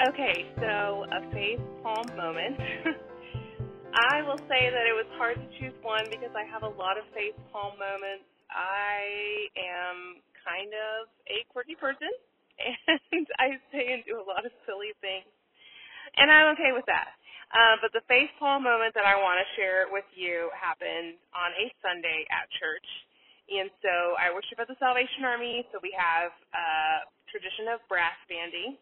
Okay, 0.09 0.47
so 0.59 1.05
a 1.13 1.21
facepalm 1.35 2.17
moment. 2.17 2.59
I 3.93 4.23
will 4.23 4.39
say 4.49 4.71
that 4.71 4.87
it 4.87 4.95
was 4.95 5.07
hard 5.19 5.37
to 5.37 5.59
choose 5.59 5.75
one 5.83 6.05
because 6.09 6.31
I 6.37 6.45
have 6.45 6.63
a 6.63 6.69
lot 6.79 6.97
of 6.97 7.05
facepalm 7.13 7.75
moments. 7.75 8.25
I 8.51 9.47
am 9.59 10.23
kind 10.45 10.73
of 10.73 11.09
a 11.29 11.45
quirky 11.53 11.77
person 11.77 12.11
and 13.13 13.27
I 13.41 13.57
say 13.73 13.93
and 13.97 14.05
do 14.05 14.21
a 14.21 14.27
lot 14.27 14.45
of 14.45 14.53
silly 14.69 14.93
things. 15.01 15.29
And 16.17 16.29
I'm 16.29 16.53
okay 16.59 16.75
with 16.75 16.85
that. 16.91 17.17
Uh, 17.51 17.77
but 17.83 17.91
the 17.91 18.05
facepalm 18.07 18.63
moment 18.63 18.95
that 18.95 19.07
I 19.07 19.19
want 19.19 19.43
to 19.43 19.47
share 19.59 19.91
with 19.91 20.07
you 20.15 20.51
happened 20.55 21.19
on 21.35 21.51
a 21.59 21.67
Sunday 21.83 22.23
at 22.31 22.47
church. 22.63 22.87
And 23.51 23.67
so 23.83 24.15
I 24.15 24.31
worship 24.31 24.63
at 24.63 24.71
the 24.71 24.79
Salvation 24.79 25.27
Army, 25.27 25.67
so 25.75 25.83
we 25.83 25.91
have 25.99 26.31
a 26.55 27.11
tradition 27.27 27.67
of 27.75 27.83
brass 27.91 28.15
banding. 28.31 28.79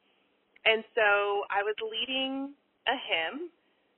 And 0.68 0.84
so 0.92 1.48
I 1.48 1.64
was 1.64 1.72
leading 1.80 2.52
a 2.84 2.96
hymn. 3.08 3.48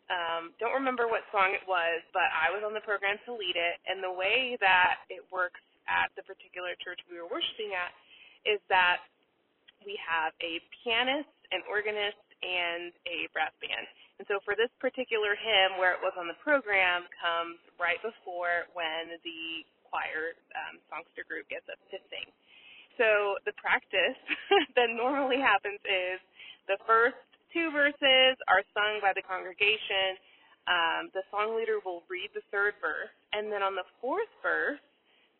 Um, 0.07 0.55
don't 0.63 0.75
remember 0.75 1.11
what 1.11 1.27
song 1.35 1.51
it 1.51 1.67
was, 1.67 2.03
but 2.15 2.31
I 2.31 2.55
was 2.55 2.63
on 2.63 2.71
the 2.71 2.83
program 2.87 3.19
to 3.27 3.35
lead 3.35 3.59
it. 3.59 3.83
And 3.91 3.99
the 3.99 4.15
way 4.15 4.55
that 4.63 5.03
it 5.11 5.27
works 5.35 5.63
at 5.91 6.15
the 6.15 6.23
particular 6.23 6.79
church 6.79 7.03
we 7.11 7.19
were 7.19 7.27
worshiping 7.27 7.75
at 7.75 7.91
is 8.47 8.63
that 8.71 9.03
we 9.83 9.99
have 10.01 10.33
a 10.41 10.63
pianist, 10.81 11.29
an 11.53 11.67
organist, 11.67 12.21
and 12.41 12.95
a 13.05 13.29
brass 13.37 13.53
band. 13.61 13.85
And 14.17 14.25
so 14.29 14.41
for 14.45 14.57
this 14.57 14.73
particular 14.81 15.37
hymn, 15.37 15.81
where 15.81 15.97
it 15.97 16.01
was 16.01 16.13
on 16.17 16.29
the 16.29 16.37
program, 16.41 17.09
comes 17.21 17.61
right 17.81 18.01
before 18.01 18.69
when 18.77 19.17
the 19.25 19.65
choir 19.89 20.37
um, 20.57 20.81
songster 20.89 21.25
group 21.25 21.49
gets 21.49 21.67
up 21.69 21.81
to 21.91 21.99
sing. 22.13 22.29
So 23.01 23.41
the 23.49 23.57
practice 23.57 24.21
that 24.77 24.93
normally 24.93 25.41
happens 25.41 25.81
is 25.89 26.21
the 26.69 26.77
first 26.85 27.17
two 27.53 27.73
verses 27.73 28.37
are 28.47 28.61
sung 28.77 29.01
by 29.01 29.17
the 29.17 29.25
congregation. 29.25 30.21
Um, 30.69 31.09
the 31.17 31.25
song 31.33 31.57
leader 31.57 31.81
will 31.83 32.05
read 32.07 32.31
the 32.37 32.45
third 32.53 32.77
verse, 32.79 33.11
and 33.33 33.49
then 33.49 33.65
on 33.65 33.75
the 33.75 33.89
fourth 33.99 34.31
verse, 34.45 34.79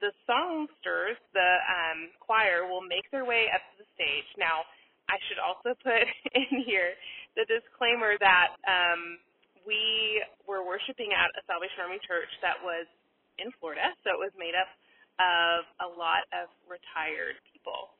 the 0.01 0.13
songsters, 0.25 1.21
the 1.37 1.51
um, 1.69 2.11
choir, 2.19 2.67
will 2.67 2.85
make 2.85 3.05
their 3.13 3.25
way 3.25 3.53
up 3.53 3.61
to 3.73 3.85
the 3.85 3.89
stage. 3.95 4.27
Now, 4.41 4.65
I 5.09 5.21
should 5.29 5.41
also 5.41 5.77
put 5.87 6.05
in 6.35 6.65
here 6.65 6.97
the 7.37 7.45
disclaimer 7.47 8.17
that 8.19 8.57
um, 8.67 9.21
we 9.65 10.19
were 10.49 10.65
worshiping 10.65 11.13
at 11.13 11.31
a 11.37 11.43
Salvation 11.47 11.85
Army 11.85 12.01
church 12.03 12.33
that 12.41 12.59
was 12.65 12.89
in 13.39 13.53
Florida, 13.61 13.93
so 14.05 14.13
it 14.13 14.21
was 14.21 14.33
made 14.37 14.57
up 14.57 14.69
of 15.21 15.69
a 15.85 15.89
lot 16.01 16.25
of 16.33 16.49
retired 16.65 17.37
people. 17.53 17.93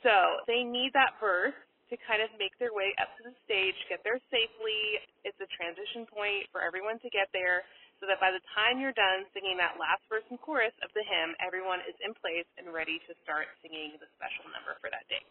So 0.00 0.42
they 0.48 0.64
need 0.64 0.90
that 0.96 1.20
verse 1.20 1.56
to 1.92 1.94
kind 2.08 2.24
of 2.24 2.32
make 2.40 2.56
their 2.56 2.72
way 2.72 2.96
up 2.96 3.12
to 3.20 3.28
the 3.28 3.36
stage, 3.44 3.76
get 3.92 4.00
there 4.00 4.16
safely. 4.32 5.04
It's 5.28 5.36
a 5.44 5.48
transition 5.52 6.08
point 6.08 6.48
for 6.48 6.64
everyone 6.64 6.96
to 7.04 7.08
get 7.12 7.28
there 7.36 7.68
so 8.02 8.10
that 8.10 8.18
by 8.18 8.34
the 8.34 8.42
time 8.50 8.82
you're 8.82 8.96
done 8.98 9.22
singing 9.30 9.54
that 9.62 9.78
last 9.78 10.02
verse 10.10 10.26
and 10.26 10.34
chorus 10.42 10.74
of 10.82 10.90
the 10.90 11.06
hymn, 11.06 11.38
everyone 11.38 11.78
is 11.86 11.94
in 12.02 12.10
place 12.18 12.50
and 12.58 12.74
ready 12.74 12.98
to 13.06 13.14
start 13.22 13.46
singing 13.62 13.94
the 14.02 14.10
special 14.18 14.42
number 14.50 14.74
for 14.82 14.90
that 14.90 15.06
day. 15.06 15.22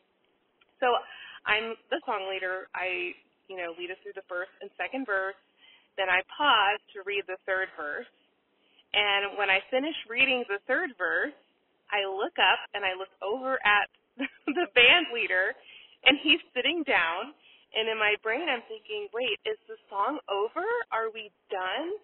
So 0.80 0.96
I'm 1.44 1.76
the 1.92 2.00
song 2.08 2.32
leader. 2.32 2.72
I, 2.72 3.12
you 3.52 3.60
know, 3.60 3.76
lead 3.76 3.92
us 3.92 4.00
through 4.00 4.16
the 4.16 4.24
first 4.32 4.56
and 4.64 4.72
second 4.80 5.04
verse. 5.04 5.36
Then 6.00 6.08
I 6.08 6.24
pause 6.32 6.80
to 6.96 7.04
read 7.04 7.28
the 7.28 7.36
third 7.44 7.68
verse. 7.76 8.08
And 8.96 9.36
when 9.36 9.52
I 9.52 9.60
finish 9.68 9.96
reading 10.08 10.48
the 10.48 10.64
third 10.64 10.96
verse, 10.96 11.36
I 11.92 12.08
look 12.08 12.40
up 12.40 12.62
and 12.72 12.88
I 12.88 12.96
look 12.96 13.12
over 13.20 13.60
at 13.68 13.92
the 14.48 14.68
band 14.72 15.12
leader 15.12 15.52
and 16.08 16.16
he's 16.24 16.40
sitting 16.56 16.88
down 16.88 17.36
and 17.72 17.88
in 17.88 18.00
my 18.00 18.16
brain 18.20 18.48
I'm 18.48 18.64
thinking, 18.68 19.08
wait, 19.16 19.40
is 19.48 19.60
the 19.68 19.80
song 19.88 20.20
over? 20.28 20.64
Are 20.92 21.08
we 21.12 21.32
done? 21.48 22.00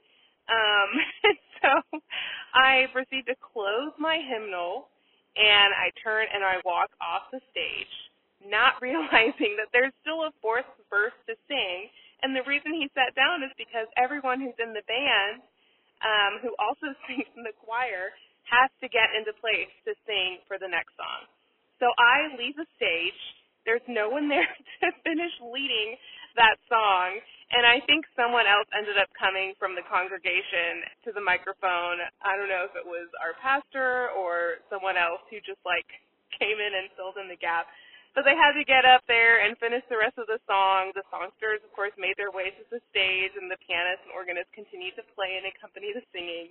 Um, 0.48 0.90
so 1.62 1.72
I 2.56 2.88
proceed 2.92 3.28
to 3.28 3.36
close 3.40 3.92
my 4.00 4.20
hymnal 4.20 4.88
and 5.38 5.70
I 5.76 5.94
turn 6.02 6.26
and 6.34 6.42
I 6.42 6.64
walk 6.66 6.90
off 6.98 7.30
the 7.30 7.40
stage, 7.54 7.94
not 8.44 8.80
realizing 8.86 9.56
that 9.60 9.70
there's 9.72 9.94
still 10.02 10.26
a 10.26 10.32
fourth 10.42 10.68
verse 10.90 11.16
to 11.30 11.36
sing. 11.48 11.92
And 12.26 12.34
the 12.34 12.42
reason 12.50 12.74
he 12.74 12.90
sat 12.98 13.14
down 13.14 13.46
is 13.46 13.54
because 13.62 13.86
everyone 13.94 14.42
who's 14.42 14.58
in 14.58 14.74
the 14.74 14.82
band, 14.90 15.46
um, 16.02 16.42
who 16.42 16.58
also 16.58 16.90
sings 17.06 17.30
in 17.38 17.46
the 17.46 17.54
choir, 17.62 18.10
has 18.50 18.72
to 18.82 18.88
get 18.88 19.12
into 19.14 19.36
place 19.38 19.70
to 19.86 19.94
sing 20.08 20.40
for 20.48 20.58
the 20.58 20.72
next 20.72 20.96
song. 20.98 21.28
So 21.78 21.94
I 22.00 22.34
leave 22.40 22.58
the 22.58 22.66
stage. 22.80 23.22
There's 23.68 23.86
no 23.86 24.10
one 24.10 24.32
there 24.32 24.48
to 24.82 24.90
finish 25.04 25.34
leading 25.44 26.00
that 26.40 26.58
song. 26.72 27.22
And 27.48 27.64
I 27.64 27.80
think 27.88 28.04
someone 28.12 28.44
else 28.44 28.68
ended 28.76 29.00
up 29.00 29.08
coming 29.16 29.56
from 29.56 29.72
the 29.72 29.86
congregation 29.88 30.84
to 31.08 31.16
the 31.16 31.24
microphone. 31.24 32.04
I 32.20 32.36
don't 32.36 32.52
know 32.52 32.68
if 32.68 32.76
it 32.76 32.84
was 32.84 33.08
our 33.24 33.40
pastor 33.40 34.12
or 34.20 34.60
someone 34.68 35.00
else 35.00 35.24
who 35.32 35.40
just 35.40 35.64
like 35.64 35.88
came 36.36 36.60
in 36.60 36.74
and 36.76 36.92
filled 37.00 37.16
in 37.16 37.32
the 37.32 37.40
gap. 37.40 37.72
But 38.18 38.26
they 38.26 38.36
had 38.36 38.58
to 38.58 38.66
get 38.66 38.84
up 38.84 39.06
there 39.06 39.46
and 39.46 39.54
finish 39.62 39.86
the 39.88 39.96
rest 39.96 40.18
of 40.18 40.26
the 40.26 40.42
song. 40.50 40.92
The 40.98 41.06
songsters, 41.14 41.62
of 41.62 41.70
course, 41.72 41.94
made 42.02 42.18
their 42.18 42.34
way 42.34 42.50
to 42.50 42.64
the 42.74 42.82
stage, 42.90 43.38
and 43.38 43.46
the 43.46 43.62
pianist 43.62 44.10
and 44.10 44.12
organist 44.18 44.50
continued 44.58 44.98
to 44.98 45.06
play 45.14 45.38
and 45.38 45.46
accompany 45.46 45.94
the 45.94 46.02
singing. 46.10 46.50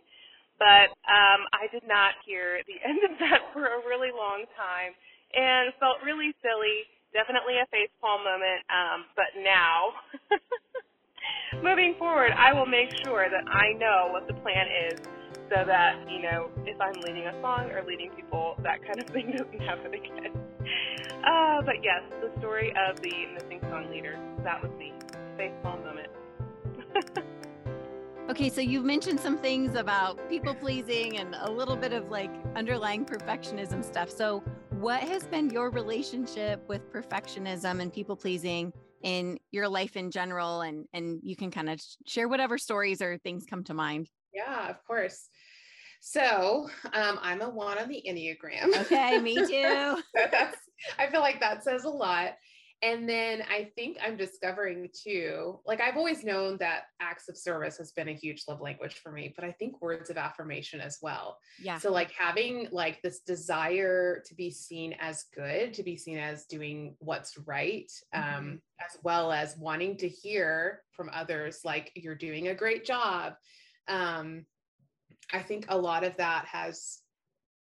But 0.62 0.94
um, 1.11 1.44
I 1.52 1.66
did 1.74 1.85
not 1.85 2.16
hear 2.22 2.62
the 2.64 2.78
end 2.88 3.02
of 3.04 3.18
that 3.18 3.50
for 3.52 3.66
a 3.66 3.85
really 3.85 4.14
long 4.14 4.46
time 4.54 4.94
and 5.35 5.74
felt 5.82 6.00
really 6.06 6.32
silly. 6.38 6.87
Definitely 7.16 7.57
a 7.57 7.66
facepalm 7.72 8.20
moment. 8.29 8.61
Um, 8.68 9.07
but 9.16 9.33
now 9.40 9.96
moving 11.62 11.94
forward, 11.98 12.33
I 12.37 12.52
will 12.52 12.66
make 12.66 12.92
sure 13.05 13.31
that 13.31 13.48
I 13.48 13.72
know 13.72 14.09
what 14.12 14.29
the 14.29 14.35
plan 14.35 14.66
is 14.92 15.00
so 15.48 15.64
that, 15.64 15.96
you 16.11 16.20
know, 16.20 16.50
if 16.66 16.79
I'm 16.79 17.00
leading 17.00 17.26
a 17.26 17.40
song 17.40 17.70
or 17.70 17.83
leading 17.88 18.11
people, 18.11 18.57
that 18.62 18.85
kind 18.85 19.00
of 19.00 19.07
thing 19.14 19.33
doesn't 19.33 19.61
happen 19.62 19.94
again. 19.94 20.33
Uh, 21.24 21.62
but 21.62 21.76
yes, 21.83 22.02
the 22.20 22.31
story 22.38 22.74
of 22.76 23.00
the 23.00 23.14
missing 23.33 23.61
song 23.70 23.90
leader, 23.90 24.18
that 24.44 24.62
was 24.62 24.70
me. 24.79 24.92
Facepalm 25.38 25.85
moment. 25.87 26.09
okay, 28.31 28.50
so 28.50 28.61
you've 28.61 28.85
mentioned 28.85 29.20
some 29.20 29.38
things 29.38 29.74
about 29.74 30.29
people 30.29 30.55
pleasing 30.55 31.16
and 31.16 31.35
a 31.40 31.50
little 31.50 31.76
bit 31.76 31.94
of 31.94 32.11
like 32.11 32.31
underlying 32.55 33.07
perfectionism 33.07 33.83
stuff. 33.83 34.11
So, 34.11 34.42
what 34.87 35.03
has 35.03 35.25
been 35.25 35.51
your 35.51 35.68
relationship 35.70 36.62
with 36.68 36.92
perfectionism 36.92 37.81
and 37.81 37.92
people 37.92 38.14
pleasing 38.14 38.72
in 39.03 39.37
your 39.51 39.68
life 39.68 39.96
in 39.96 40.12
general? 40.12 40.61
And 40.61 40.87
and 40.92 41.18
you 41.25 41.35
can 41.35 41.51
kind 41.51 41.68
of 41.68 41.83
share 42.07 42.29
whatever 42.29 42.57
stories 42.57 43.03
or 43.03 43.18
things 43.18 43.46
come 43.51 43.64
to 43.64 43.75
mind. 43.75 44.09
Yeah 44.33 44.70
of 44.70 44.77
course. 44.87 45.29
So 46.01 46.68
um, 46.94 47.18
i'm 47.20 47.40
a 47.40 47.51
one 47.51 47.79
on 47.79 47.88
the 47.88 48.01
enneagram. 48.09 48.81
Okay 48.83 49.18
me 49.18 49.35
too. 49.49 50.01
I 51.01 51.07
feel 51.11 51.20
like 51.20 51.40
that 51.40 51.64
says 51.64 51.83
a 51.83 51.90
lot 51.90 52.35
and 52.82 53.08
then 53.08 53.42
I 53.50 53.70
think 53.74 53.96
I'm 54.04 54.18
discovering 54.18 54.90
too, 54.92 55.60
like 55.66 55.80
I've 55.80 55.96
always 55.96 56.24
known 56.24 56.58
that 56.58 56.84
acts 57.00 57.28
of 57.28 57.36
service 57.36 57.78
has 57.78 57.92
been 57.92 58.08
a 58.08 58.14
huge 58.14 58.44
love 58.46 58.60
language 58.60 58.94
for 59.02 59.10
me, 59.10 59.32
but 59.34 59.46
I 59.46 59.52
think 59.52 59.80
words 59.80 60.10
of 60.10 60.18
affirmation 60.18 60.80
as 60.82 60.98
well. 61.00 61.38
Yeah. 61.62 61.78
So 61.78 61.90
like 61.90 62.12
having 62.12 62.68
like 62.72 63.00
this 63.00 63.20
desire 63.20 64.22
to 64.26 64.34
be 64.34 64.50
seen 64.50 64.94
as 65.00 65.24
good, 65.34 65.72
to 65.72 65.82
be 65.82 65.96
seen 65.96 66.18
as 66.18 66.44
doing 66.44 66.96
what's 66.98 67.38
right, 67.46 67.90
um, 68.12 68.22
mm-hmm. 68.22 68.54
as 68.84 68.98
well 69.02 69.32
as 69.32 69.56
wanting 69.56 69.96
to 69.98 70.08
hear 70.08 70.82
from 70.92 71.10
others 71.14 71.60
like 71.64 71.92
you're 71.94 72.14
doing 72.14 72.48
a 72.48 72.54
great 72.54 72.85
job. 72.85 73.35
Um, 73.88 74.44
I 75.33 75.40
think 75.40 75.64
a 75.70 75.79
lot 75.79 76.04
of 76.04 76.14
that 76.18 76.44
has 76.44 76.98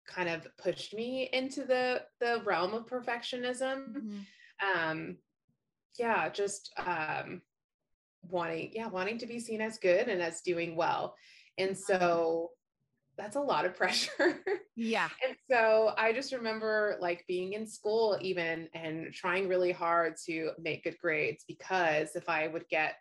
kind 0.07 0.29
of 0.29 0.47
pushed 0.57 0.93
me 0.93 1.29
into 1.33 1.63
the 1.63 2.01
the 2.21 2.41
realm 2.45 2.73
of 2.73 2.87
perfectionism. 2.87 3.89
Mm-hmm 3.89 4.19
um 4.61 5.17
yeah 5.97 6.29
just 6.29 6.71
um 6.77 7.41
wanting 8.23 8.71
yeah 8.73 8.87
wanting 8.87 9.17
to 9.17 9.25
be 9.25 9.39
seen 9.39 9.61
as 9.61 9.77
good 9.77 10.07
and 10.07 10.21
as 10.21 10.41
doing 10.41 10.75
well. 10.75 11.15
And 11.57 11.77
so 11.77 12.51
that's 13.17 13.35
a 13.35 13.41
lot 13.41 13.65
of 13.65 13.75
pressure. 13.77 14.41
Yeah. 14.75 15.09
And 15.25 15.35
so 15.49 15.93
i 15.97 16.11
just 16.13 16.33
remember 16.33 16.97
like 16.99 17.25
being 17.27 17.53
in 17.53 17.67
school 17.67 18.17
even 18.21 18.67
and 18.73 19.13
trying 19.13 19.47
really 19.47 19.71
hard 19.71 20.15
to 20.25 20.51
make 20.59 20.83
good 20.83 20.97
grades 20.99 21.43
because 21.47 22.15
if 22.15 22.27
i 22.29 22.47
would 22.47 22.67
get 22.69 22.95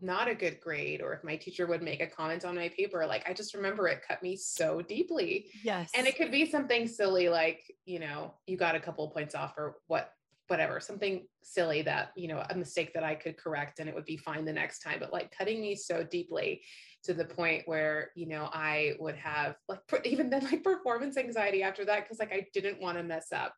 not 0.00 0.28
a 0.28 0.34
good 0.34 0.60
grade 0.60 1.02
or 1.02 1.12
if 1.12 1.24
my 1.24 1.36
teacher 1.36 1.66
would 1.66 1.82
make 1.82 2.00
a 2.00 2.06
comment 2.06 2.44
on 2.44 2.54
my 2.54 2.68
paper 2.68 3.04
like 3.06 3.28
i 3.28 3.32
just 3.32 3.52
remember 3.52 3.88
it 3.88 4.00
cut 4.06 4.22
me 4.22 4.36
so 4.36 4.80
deeply. 4.80 5.46
Yes. 5.64 5.90
And 5.94 6.06
it 6.06 6.16
could 6.16 6.30
be 6.30 6.48
something 6.48 6.86
silly 6.86 7.28
like 7.28 7.60
you 7.84 7.98
know 7.98 8.34
you 8.46 8.56
got 8.56 8.76
a 8.76 8.80
couple 8.80 9.04
of 9.06 9.12
points 9.12 9.34
off 9.34 9.54
or 9.58 9.76
what 9.86 10.12
whatever, 10.48 10.80
something 10.80 11.26
silly 11.42 11.82
that, 11.82 12.12
you 12.16 12.28
know, 12.28 12.42
a 12.50 12.54
mistake 12.54 12.92
that 12.94 13.04
I 13.04 13.14
could 13.14 13.36
correct 13.36 13.78
and 13.78 13.88
it 13.88 13.94
would 13.94 14.04
be 14.04 14.16
fine 14.16 14.44
the 14.44 14.52
next 14.52 14.80
time, 14.80 14.98
but 14.98 15.12
like 15.12 15.30
cutting 15.36 15.60
me 15.60 15.76
so 15.76 16.02
deeply 16.02 16.62
to 17.04 17.14
the 17.14 17.24
point 17.24 17.62
where, 17.66 18.10
you 18.16 18.26
know, 18.26 18.48
I 18.52 18.94
would 18.98 19.16
have 19.16 19.56
like 19.68 19.80
even 20.04 20.30
then 20.30 20.44
like 20.44 20.64
performance 20.64 21.16
anxiety 21.16 21.62
after 21.62 21.84
that 21.84 22.04
because 22.04 22.18
like 22.18 22.32
I 22.32 22.46
didn't 22.52 22.80
want 22.80 22.98
to 22.98 23.04
mess 23.04 23.28
up. 23.32 23.54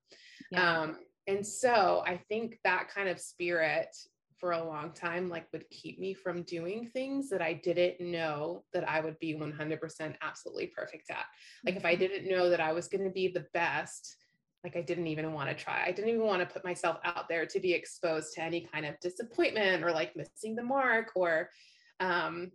Yeah. 0.50 0.80
Um, 0.80 0.96
and 1.26 1.46
so 1.46 2.02
I 2.06 2.20
think 2.28 2.58
that 2.64 2.88
kind 2.92 3.08
of 3.08 3.20
spirit 3.20 3.96
for 4.40 4.52
a 4.52 4.64
long 4.64 4.90
time 4.92 5.28
like 5.28 5.46
would 5.52 5.68
keep 5.70 6.00
me 6.00 6.14
from 6.14 6.42
doing 6.42 6.86
things 6.86 7.28
that 7.28 7.42
I 7.42 7.52
didn't 7.52 8.00
know 8.00 8.64
that 8.72 8.88
I 8.88 9.00
would 9.00 9.18
be 9.18 9.34
100% 9.34 10.14
absolutely 10.22 10.66
perfect 10.68 11.10
at. 11.10 11.26
Like 11.64 11.76
if 11.76 11.84
I 11.84 11.92
mm-hmm. 11.92 12.00
didn't 12.00 12.28
know 12.28 12.48
that 12.48 12.60
I 12.60 12.72
was 12.72 12.88
going 12.88 13.04
to 13.04 13.10
be 13.10 13.28
the 13.28 13.46
best, 13.52 14.16
like 14.64 14.76
I 14.76 14.82
didn't 14.82 15.06
even 15.06 15.32
want 15.32 15.48
to 15.48 15.54
try. 15.54 15.84
I 15.86 15.92
didn't 15.92 16.10
even 16.10 16.26
want 16.26 16.40
to 16.40 16.52
put 16.52 16.64
myself 16.64 16.98
out 17.04 17.28
there 17.28 17.46
to 17.46 17.60
be 17.60 17.72
exposed 17.72 18.34
to 18.34 18.42
any 18.42 18.68
kind 18.72 18.84
of 18.84 18.98
disappointment 19.00 19.82
or 19.82 19.92
like 19.92 20.14
missing 20.16 20.54
the 20.54 20.62
mark 20.62 21.12
or 21.14 21.50
um 22.00 22.50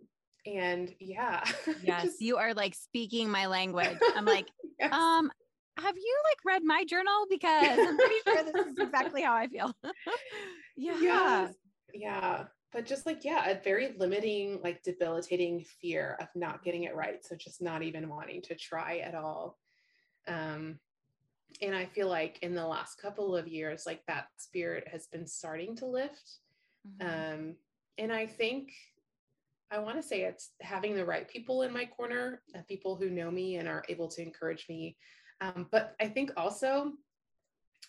and 0.46 0.94
yeah. 1.00 1.42
Yes, 1.82 2.04
just... 2.04 2.20
you 2.20 2.36
are 2.36 2.54
like 2.54 2.74
speaking 2.74 3.28
my 3.28 3.46
language. 3.46 3.98
I'm 4.14 4.24
like, 4.36 4.48
yes. 4.78 4.92
um 4.92 5.30
have 5.78 5.96
you 5.96 6.18
like 6.24 6.54
read 6.54 6.62
my 6.64 6.84
journal 6.84 7.26
because 7.28 7.78
I'm 7.78 7.98
pretty 7.98 8.14
sure 8.24 8.44
this 8.44 8.66
is 8.66 8.78
exactly 8.78 9.22
how 9.22 9.34
I 9.34 9.46
feel. 9.48 9.72
yeah. 10.76 10.98
Yes 11.00 11.54
yeah 11.96 12.44
but 12.72 12.86
just 12.86 13.06
like 13.06 13.24
yeah 13.24 13.48
a 13.48 13.62
very 13.62 13.94
limiting 13.98 14.60
like 14.62 14.82
debilitating 14.82 15.64
fear 15.80 16.16
of 16.20 16.28
not 16.34 16.62
getting 16.62 16.84
it 16.84 16.94
right 16.94 17.24
so 17.24 17.34
just 17.36 17.62
not 17.62 17.82
even 17.82 18.08
wanting 18.08 18.42
to 18.42 18.54
try 18.54 18.98
at 18.98 19.14
all 19.14 19.58
um 20.28 20.78
and 21.62 21.74
i 21.74 21.84
feel 21.84 22.08
like 22.08 22.38
in 22.42 22.54
the 22.54 22.66
last 22.66 23.00
couple 23.00 23.36
of 23.36 23.48
years 23.48 23.84
like 23.86 24.02
that 24.06 24.26
spirit 24.36 24.86
has 24.88 25.06
been 25.06 25.26
starting 25.26 25.74
to 25.76 25.86
lift 25.86 26.38
mm-hmm. 26.86 27.40
um 27.40 27.54
and 27.98 28.12
i 28.12 28.26
think 28.26 28.72
i 29.70 29.78
want 29.78 29.96
to 29.96 30.02
say 30.02 30.22
it's 30.22 30.50
having 30.60 30.94
the 30.94 31.04
right 31.04 31.28
people 31.28 31.62
in 31.62 31.72
my 31.72 31.84
corner 31.84 32.42
uh, 32.56 32.60
people 32.68 32.96
who 32.96 33.10
know 33.10 33.30
me 33.30 33.56
and 33.56 33.68
are 33.68 33.84
able 33.88 34.08
to 34.08 34.22
encourage 34.22 34.66
me 34.68 34.96
um, 35.40 35.66
but 35.70 35.94
i 36.00 36.06
think 36.06 36.30
also 36.36 36.92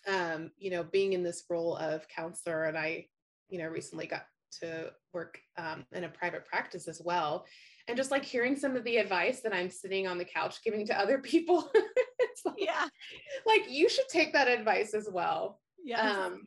um, 0.06 0.50
you 0.56 0.70
know 0.70 0.84
being 0.84 1.12
in 1.12 1.22
this 1.22 1.44
role 1.50 1.76
of 1.76 2.06
counselor 2.08 2.64
and 2.64 2.78
i 2.78 3.04
you 3.48 3.58
know, 3.58 3.68
recently 3.68 4.06
got 4.06 4.26
to 4.60 4.90
work 5.12 5.40
um, 5.56 5.84
in 5.92 6.04
a 6.04 6.08
private 6.08 6.46
practice 6.46 6.88
as 6.88 7.00
well. 7.04 7.44
And 7.86 7.96
just 7.96 8.10
like 8.10 8.24
hearing 8.24 8.56
some 8.56 8.76
of 8.76 8.84
the 8.84 8.98
advice 8.98 9.40
that 9.40 9.54
I'm 9.54 9.70
sitting 9.70 10.06
on 10.06 10.18
the 10.18 10.24
couch 10.24 10.58
giving 10.64 10.86
to 10.86 10.98
other 10.98 11.18
people, 11.22 11.70
like, 12.44 12.56
yeah, 12.58 12.86
like 13.46 13.70
you 13.70 13.88
should 13.88 14.08
take 14.08 14.32
that 14.32 14.48
advice 14.48 14.94
as 14.94 15.08
well. 15.10 15.60
Yeah. 15.82 16.00
Um, 16.00 16.46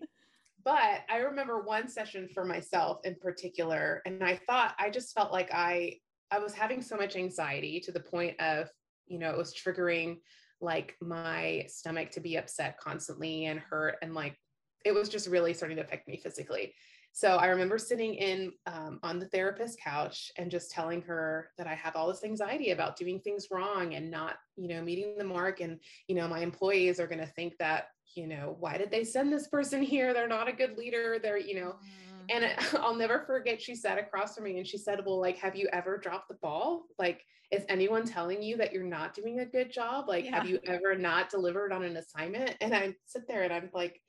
but 0.63 1.01
I 1.09 1.17
remember 1.17 1.61
one 1.61 1.87
session 1.87 2.27
for 2.33 2.45
myself 2.45 2.99
in 3.03 3.15
particular, 3.15 4.01
and 4.05 4.23
I 4.23 4.39
thought 4.47 4.75
I 4.77 4.89
just 4.89 5.13
felt 5.13 5.31
like 5.31 5.49
I 5.53 5.97
I 6.31 6.39
was 6.39 6.53
having 6.53 6.81
so 6.81 6.95
much 6.95 7.15
anxiety 7.15 7.79
to 7.81 7.91
the 7.91 7.99
point 7.99 8.39
of, 8.39 8.69
you 9.07 9.19
know, 9.19 9.31
it 9.31 9.37
was 9.37 9.53
triggering 9.53 10.17
like 10.61 10.95
my 11.01 11.65
stomach 11.67 12.11
to 12.11 12.21
be 12.21 12.37
upset 12.37 12.77
constantly 12.77 13.45
and 13.45 13.59
hurt 13.59 13.95
and 14.01 14.13
like 14.13 14.37
it 14.85 14.93
was 14.93 15.09
just 15.09 15.27
really 15.27 15.53
starting 15.53 15.77
to 15.77 15.83
affect 15.83 16.07
me 16.07 16.17
physically. 16.17 16.73
So 17.13 17.35
I 17.35 17.47
remember 17.47 17.77
sitting 17.77 18.15
in 18.15 18.53
um, 18.67 18.99
on 19.03 19.19
the 19.19 19.27
therapist 19.27 19.79
couch 19.79 20.31
and 20.37 20.49
just 20.49 20.71
telling 20.71 21.01
her 21.03 21.49
that 21.57 21.67
I 21.67 21.75
have 21.75 21.95
all 21.95 22.07
this 22.07 22.23
anxiety 22.23 22.71
about 22.71 22.95
doing 22.95 23.19
things 23.19 23.47
wrong 23.51 23.95
and 23.95 24.09
not, 24.09 24.35
you 24.55 24.69
know, 24.69 24.81
meeting 24.81 25.17
the 25.17 25.25
mark. 25.25 25.59
And, 25.59 25.79
you 26.07 26.15
know, 26.15 26.27
my 26.27 26.39
employees 26.39 26.99
are 26.99 27.07
going 27.07 27.19
to 27.19 27.25
think 27.25 27.57
that, 27.59 27.87
you 28.15 28.27
know, 28.27 28.55
why 28.59 28.77
did 28.77 28.91
they 28.91 29.03
send 29.03 29.31
this 29.31 29.47
person 29.47 29.81
here? 29.81 30.13
They're 30.13 30.27
not 30.27 30.47
a 30.47 30.53
good 30.53 30.77
leader. 30.77 31.19
They're, 31.21 31.37
you 31.37 31.55
know, 31.55 31.71
mm-hmm. 31.71 32.25
and 32.29 32.43
it, 32.45 32.73
I'll 32.79 32.95
never 32.95 33.23
forget. 33.25 33.61
She 33.61 33.75
sat 33.75 33.97
across 33.97 34.35
from 34.35 34.45
me 34.45 34.57
and 34.57 34.67
she 34.67 34.77
said, 34.77 35.05
well, 35.05 35.19
like, 35.19 35.37
have 35.37 35.55
you 35.55 35.67
ever 35.73 35.97
dropped 35.97 36.29
the 36.29 36.35
ball? 36.35 36.83
Like, 36.97 37.25
is 37.51 37.65
anyone 37.67 38.05
telling 38.05 38.41
you 38.41 38.55
that 38.57 38.71
you're 38.71 38.83
not 38.83 39.13
doing 39.13 39.41
a 39.41 39.45
good 39.45 39.71
job? 39.71 40.07
Like, 40.07 40.25
yeah. 40.25 40.37
have 40.37 40.49
you 40.49 40.59
ever 40.65 40.95
not 40.95 41.29
delivered 41.29 41.73
on 41.73 41.83
an 41.83 41.97
assignment? 41.97 42.55
And 42.61 42.73
I 42.73 42.95
sit 43.05 43.27
there 43.27 43.43
and 43.43 43.51
I'm 43.51 43.69
like, 43.73 44.01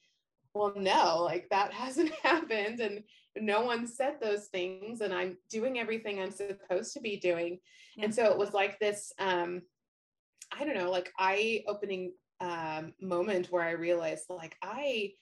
well, 0.54 0.72
no, 0.76 1.22
like 1.22 1.48
that 1.50 1.72
hasn't 1.72 2.12
happened. 2.22 2.80
And 2.80 3.02
no 3.36 3.62
one 3.62 3.86
said 3.86 4.16
those 4.20 4.46
things. 4.46 5.00
And 5.00 5.12
I'm 5.12 5.36
doing 5.50 5.78
everything 5.78 6.20
I'm 6.20 6.30
supposed 6.30 6.92
to 6.94 7.00
be 7.00 7.16
doing. 7.16 7.58
Yeah. 7.96 8.04
And 8.04 8.14
so 8.14 8.24
it 8.26 8.38
was 8.38 8.52
like 8.52 8.78
this, 8.78 9.12
um, 9.18 9.62
I 10.56 10.64
don't 10.64 10.76
know, 10.76 10.90
like 10.90 11.12
eye 11.18 11.64
opening 11.66 12.12
um, 12.40 12.92
moment 13.00 13.48
where 13.50 13.62
I 13.62 13.72
realized 13.72 14.24
like, 14.28 14.56
I 14.62 15.12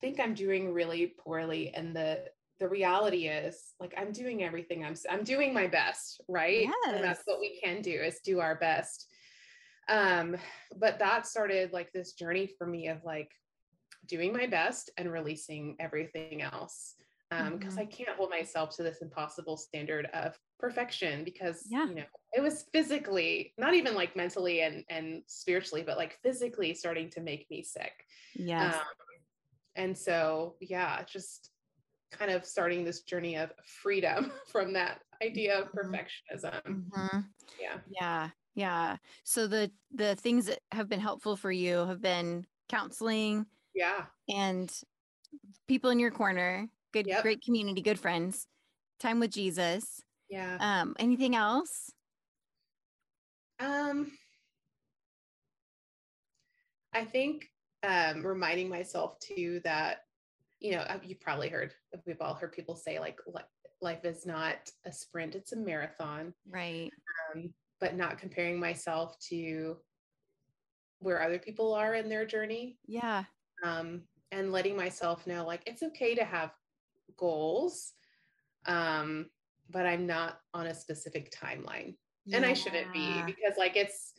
think 0.00 0.20
I'm 0.20 0.34
doing 0.34 0.72
really 0.72 1.14
poorly. 1.18 1.72
And 1.74 1.96
the, 1.96 2.24
the 2.60 2.68
reality 2.68 3.28
is 3.28 3.74
like, 3.80 3.94
I'm 3.98 4.12
doing 4.12 4.44
everything 4.44 4.84
I'm, 4.84 4.94
I'm 5.10 5.24
doing 5.24 5.52
my 5.52 5.66
best. 5.66 6.20
Right. 6.28 6.62
Yes. 6.62 6.74
And 6.94 7.02
that's 7.02 7.22
what 7.24 7.40
we 7.40 7.60
can 7.62 7.82
do 7.82 7.92
is 7.92 8.20
do 8.24 8.40
our 8.40 8.54
best. 8.56 9.08
Um, 9.88 10.36
but 10.76 10.98
that 10.98 11.26
started 11.26 11.72
like 11.72 11.92
this 11.92 12.12
journey 12.12 12.50
for 12.58 12.66
me 12.66 12.88
of 12.88 13.04
like, 13.04 13.30
doing 14.06 14.32
my 14.32 14.46
best 14.46 14.90
and 14.96 15.12
releasing 15.12 15.76
everything 15.78 16.42
else 16.42 16.94
because 17.30 17.48
um, 17.52 17.58
mm-hmm. 17.58 17.78
I 17.78 17.84
can't 17.86 18.16
hold 18.16 18.30
myself 18.30 18.76
to 18.76 18.82
this 18.82 18.98
impossible 19.02 19.56
standard 19.56 20.08
of 20.14 20.38
perfection 20.60 21.24
because 21.24 21.66
yeah. 21.68 21.86
you 21.86 21.94
know 21.96 22.04
it 22.32 22.40
was 22.40 22.64
physically 22.72 23.52
not 23.58 23.74
even 23.74 23.94
like 23.94 24.16
mentally 24.16 24.62
and 24.62 24.84
and 24.88 25.22
spiritually 25.26 25.82
but 25.84 25.96
like 25.96 26.18
physically 26.22 26.72
starting 26.72 27.10
to 27.10 27.20
make 27.20 27.46
me 27.50 27.62
sick 27.62 28.04
yeah 28.34 28.68
um, 28.68 28.80
and 29.74 29.98
so 29.98 30.54
yeah 30.60 31.02
just 31.02 31.50
kind 32.10 32.30
of 32.30 32.44
starting 32.46 32.84
this 32.84 33.02
journey 33.02 33.36
of 33.36 33.52
freedom 33.82 34.32
from 34.52 34.72
that 34.72 35.00
idea 35.22 35.58
of 35.58 35.66
mm-hmm. 35.72 35.94
perfectionism 35.94 36.62
mm-hmm. 36.64 37.18
yeah 37.60 37.78
yeah 37.90 38.28
yeah 38.54 38.96
so 39.24 39.46
the 39.46 39.70
the 39.94 40.14
things 40.16 40.46
that 40.46 40.60
have 40.72 40.88
been 40.88 41.00
helpful 41.00 41.36
for 41.36 41.50
you 41.50 41.84
have 41.86 42.00
been 42.00 42.46
counseling 42.68 43.44
yeah. 43.76 44.06
And 44.28 44.72
people 45.68 45.90
in 45.90 46.00
your 46.00 46.10
corner, 46.10 46.68
good, 46.92 47.06
yep. 47.06 47.22
great 47.22 47.42
community, 47.42 47.82
good 47.82 48.00
friends, 48.00 48.46
time 48.98 49.20
with 49.20 49.30
Jesus. 49.30 50.00
Yeah. 50.30 50.56
Um, 50.58 50.96
anything 50.98 51.36
else? 51.36 51.92
Um, 53.60 54.10
I 56.92 57.04
think 57.04 57.48
um, 57.86 58.26
reminding 58.26 58.68
myself 58.68 59.18
too 59.20 59.60
that, 59.64 59.98
you 60.58 60.72
know, 60.72 60.84
you've 61.04 61.20
probably 61.20 61.48
heard, 61.48 61.74
we've 62.06 62.20
all 62.20 62.34
heard 62.34 62.52
people 62.52 62.76
say 62.76 62.98
like 62.98 63.18
life 63.82 64.04
is 64.04 64.24
not 64.24 64.56
a 64.86 64.92
sprint, 64.92 65.34
it's 65.34 65.52
a 65.52 65.56
marathon. 65.56 66.32
Right. 66.48 66.90
Um, 67.34 67.52
but 67.78 67.94
not 67.94 68.18
comparing 68.18 68.58
myself 68.58 69.18
to 69.28 69.76
where 71.00 71.22
other 71.22 71.38
people 71.38 71.74
are 71.74 71.94
in 71.94 72.08
their 72.08 72.24
journey. 72.24 72.78
Yeah 72.86 73.24
um, 73.64 74.02
and 74.32 74.52
letting 74.52 74.76
myself 74.76 75.26
know 75.26 75.46
like 75.46 75.62
it's 75.66 75.82
okay 75.82 76.14
to 76.14 76.24
have 76.24 76.50
goals 77.16 77.92
um, 78.66 79.26
but 79.70 79.86
i'm 79.86 80.06
not 80.06 80.38
on 80.54 80.66
a 80.66 80.74
specific 80.74 81.32
timeline. 81.32 81.96
Yeah. 82.24 82.38
and 82.38 82.46
i 82.46 82.52
shouldn't 82.52 82.92
be 82.92 83.22
because 83.26 83.56
like 83.56 83.76
it's 83.76 84.12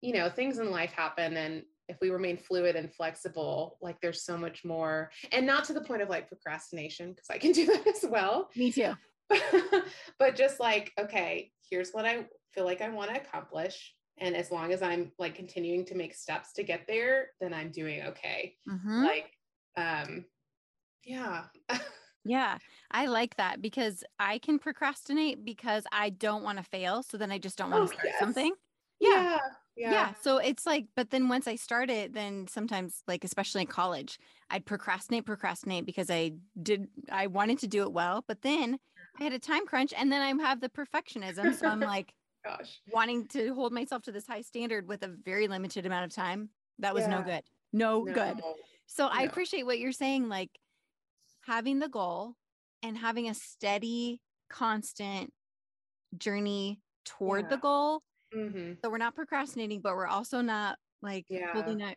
you 0.00 0.12
know 0.12 0.28
things 0.28 0.58
in 0.58 0.70
life 0.70 0.92
happen 0.92 1.36
and 1.36 1.62
if 1.88 1.98
we 2.00 2.10
remain 2.10 2.36
fluid 2.36 2.76
and 2.76 2.92
flexible 2.92 3.78
like 3.82 4.00
there's 4.00 4.22
so 4.22 4.36
much 4.38 4.64
more. 4.64 5.10
And 5.32 5.46
not 5.46 5.64
to 5.64 5.74
the 5.74 5.82
point 5.82 6.02
of 6.02 6.08
like 6.08 6.28
procrastination 6.28 7.10
because 7.10 7.30
i 7.30 7.38
can 7.38 7.52
do 7.60 7.66
that 7.66 7.86
as 7.86 8.04
well. 8.08 8.48
Me 8.56 8.72
too. 8.72 8.92
But 10.18 10.36
just 10.36 10.60
like 10.60 10.92
okay 10.98 11.50
here's 11.70 11.90
what 11.90 12.04
i 12.04 12.26
feel 12.52 12.64
like 12.64 12.80
i 12.80 12.88
want 12.88 13.12
to 13.12 13.20
accomplish 13.20 13.94
and 14.18 14.36
as 14.36 14.50
long 14.50 14.72
as 14.72 14.82
i'm 14.82 15.10
like 15.18 15.34
continuing 15.34 15.84
to 15.84 15.94
make 15.94 16.14
steps 16.14 16.52
to 16.52 16.62
get 16.62 16.86
there 16.86 17.28
then 17.40 17.52
i'm 17.52 17.70
doing 17.70 18.02
okay 18.02 18.54
mm-hmm. 18.68 19.04
like 19.04 19.30
um 19.76 20.24
yeah 21.04 21.44
yeah 22.24 22.58
i 22.90 23.06
like 23.06 23.36
that 23.36 23.60
because 23.60 24.04
i 24.18 24.38
can 24.38 24.58
procrastinate 24.58 25.44
because 25.44 25.84
i 25.92 26.10
don't 26.10 26.42
want 26.42 26.58
to 26.58 26.64
fail 26.64 27.02
so 27.02 27.16
then 27.16 27.30
i 27.30 27.38
just 27.38 27.58
don't 27.58 27.70
want 27.70 27.88
to 27.88 27.94
oh, 27.94 27.98
start 27.98 28.08
yes. 28.10 28.18
something 28.18 28.52
yeah. 29.00 29.10
yeah. 29.10 29.38
yeah 29.76 29.90
yeah 29.90 30.12
so 30.22 30.38
it's 30.38 30.64
like 30.64 30.86
but 30.96 31.10
then 31.10 31.28
once 31.28 31.46
i 31.46 31.56
start 31.56 31.90
it 31.90 32.14
then 32.14 32.46
sometimes 32.48 33.02
like 33.06 33.24
especially 33.24 33.60
in 33.60 33.66
college 33.66 34.18
i'd 34.50 34.64
procrastinate 34.64 35.26
procrastinate 35.26 35.84
because 35.84 36.10
i 36.10 36.30
did 36.62 36.86
i 37.10 37.26
wanted 37.26 37.58
to 37.58 37.66
do 37.66 37.82
it 37.82 37.92
well 37.92 38.24
but 38.26 38.40
then 38.42 38.78
i 39.20 39.24
had 39.24 39.32
a 39.32 39.38
time 39.38 39.66
crunch 39.66 39.92
and 39.96 40.10
then 40.10 40.22
i 40.22 40.42
have 40.42 40.60
the 40.60 40.70
perfectionism 40.70 41.52
so 41.54 41.66
i'm 41.66 41.80
like 41.80 42.14
gosh. 42.44 42.80
Wanting 42.92 43.26
to 43.28 43.54
hold 43.54 43.72
myself 43.72 44.02
to 44.02 44.12
this 44.12 44.26
high 44.26 44.42
standard 44.42 44.86
with 44.86 45.02
a 45.02 45.08
very 45.08 45.48
limited 45.48 45.86
amount 45.86 46.04
of 46.04 46.14
time. 46.14 46.50
That 46.78 46.94
was 46.94 47.04
yeah. 47.04 47.10
no 47.10 47.22
good. 47.22 47.42
No, 47.72 48.02
no, 48.02 48.12
good. 48.12 48.40
So 48.86 49.06
no. 49.06 49.12
I 49.12 49.22
appreciate 49.22 49.64
what 49.64 49.78
you're 49.78 49.92
saying. 49.92 50.28
Like 50.28 50.50
having 51.46 51.78
the 51.78 51.88
goal 51.88 52.34
and 52.82 52.96
having 52.96 53.28
a 53.28 53.34
steady, 53.34 54.20
constant 54.50 55.32
journey 56.16 56.80
toward 57.04 57.44
yeah. 57.44 57.48
the 57.50 57.56
goal. 57.56 58.02
Mm-hmm. 58.34 58.72
So 58.82 58.90
we're 58.90 58.98
not 58.98 59.14
procrastinating, 59.14 59.80
but 59.80 59.94
we're 59.96 60.06
also 60.06 60.40
not 60.40 60.78
like 61.02 61.26
yeah. 61.28 61.52
holding 61.52 61.82
our, 61.82 61.94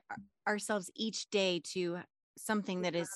ourselves 0.47 0.91
each 0.95 1.29
day 1.29 1.61
to 1.73 1.99
something 2.37 2.81
that 2.81 2.95
is 2.95 3.09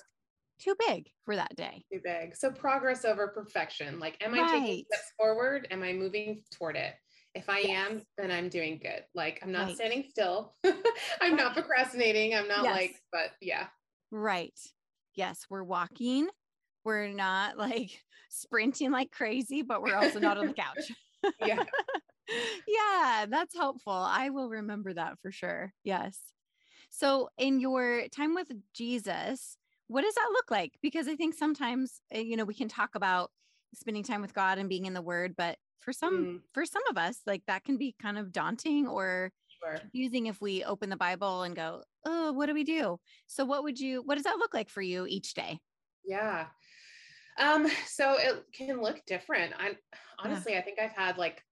too 0.60 0.76
big 0.88 1.10
for 1.26 1.36
that 1.36 1.56
day. 1.56 1.84
Too 1.92 2.02
big. 2.04 2.36
So 2.36 2.52
progress 2.52 3.06
over 3.06 3.28
perfection. 3.28 4.00
Like, 4.00 4.18
am 4.22 4.34
I 4.34 4.48
taking 4.52 4.86
steps 4.92 5.14
forward? 5.18 5.68
Am 5.72 5.84
I 5.84 5.94
moving 5.94 6.44
toward 6.52 6.76
it? 6.76 6.94
If 7.34 7.50
I 7.50 7.60
Yes. 7.60 7.90
am, 7.92 8.02
then 8.18 8.32
I'm 8.32 8.50
doing 8.50 8.78
good. 8.78 9.06
Like, 9.14 9.40
I'm 9.42 9.52
not 9.52 9.68
Right. 9.68 9.76
standing 9.76 10.04
still. 10.10 10.56
I'm 11.22 11.36
not 11.36 11.54
procrastinating. 11.54 12.36
I'm 12.36 12.48
not 12.48 12.64
Yes. 12.64 12.74
like, 12.76 13.04
but 13.12 13.32
yeah. 13.40 13.70
Right. 14.12 14.60
Yes, 15.16 15.46
we're 15.50 15.64
walking. 15.64 16.28
We're 16.84 17.08
not 17.10 17.58
like 17.58 18.04
sprinting 18.30 18.92
like 18.92 19.12
crazy, 19.12 19.62
but 19.62 19.82
we're 19.82 19.96
also 19.96 20.20
not 20.20 20.38
on 20.38 20.48
the 20.48 20.54
couch. 20.54 20.92
Yeah. 21.40 21.64
yeah, 22.68 23.26
that's 23.30 23.56
helpful. 23.56 23.94
I 23.94 24.30
will 24.30 24.50
remember 24.50 24.94
that 24.94 25.20
for 25.22 25.32
sure. 25.32 25.74
Yes. 25.84 26.20
So, 26.90 27.30
in 27.38 27.60
your 27.60 28.08
time 28.10 28.34
with 28.36 28.52
Jesus, 28.74 29.58
what 29.88 30.02
does 30.02 30.16
that 30.16 30.30
look 30.34 30.50
like? 30.50 30.74
Because 30.82 31.08
I 31.08 31.16
think 31.16 31.36
sometimes, 31.36 32.02
uh, 32.14 32.20
you 32.20 32.38
know, 32.38 32.44
we 32.46 32.54
can 32.54 32.68
talk 32.68 32.96
about 32.96 33.32
spending 33.76 34.04
time 34.04 34.22
with 34.22 34.34
God 34.34 34.58
and 34.58 34.68
being 34.70 34.86
in 34.86 34.94
the 34.94 35.02
Word, 35.02 35.36
but 35.36 35.58
for 35.82 35.94
some, 35.94 36.30
Mm, 36.30 36.44
for 36.54 36.66
some 36.66 36.86
of 36.90 36.98
us, 36.98 37.22
like 37.28 37.46
that 37.48 37.64
can 37.66 37.78
be 37.78 37.94
kind 38.02 38.18
of 38.18 38.32
daunting 38.32 38.88
or 38.88 39.32
sure. 39.48 39.92
confusing 39.92 40.28
if 40.28 40.42
we 40.42 40.64
open 40.64 40.90
the 40.90 40.98
Bible 40.98 41.44
and 41.44 41.56
go, 41.56 41.84
"Oh, 42.06 42.34
what 42.34 42.48
do 42.48 42.54
we 42.56 42.64
do?" 42.66 43.00
So, 43.28 43.46
what 43.46 43.64
would 43.64 43.80
you? 43.80 44.02
What 44.04 44.16
does 44.16 44.26
that 44.26 44.38
look 44.40 44.54
like 44.54 44.70
for 44.70 44.82
you 44.82 45.06
each 45.08 45.34
day? 45.36 45.60
Yeah. 46.04 46.50
Um, 47.38 47.68
so 47.88 48.16
it 48.18 48.46
can 48.54 48.82
look 48.82 49.06
different. 49.06 49.54
I 49.58 49.78
honestly, 50.20 50.58
I 50.58 50.62
think 50.62 50.80
I've 50.80 50.94
had 50.94 51.18
like 51.18 51.44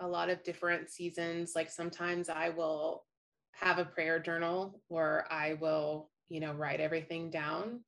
a 0.00 0.08
lot 0.08 0.30
of 0.30 0.42
different 0.42 0.90
seasons. 0.90 1.54
Like 1.54 1.70
sometimes 1.70 2.28
I 2.28 2.50
will 2.50 3.06
have 3.52 3.78
a 3.78 3.84
prayer 3.84 4.20
journal 4.20 4.82
where 4.88 5.30
I 5.32 5.54
will, 5.54 6.12
you 6.28 6.40
know, 6.40 6.54
write 6.54 6.80
everything 6.80 7.30
down. 7.30 7.84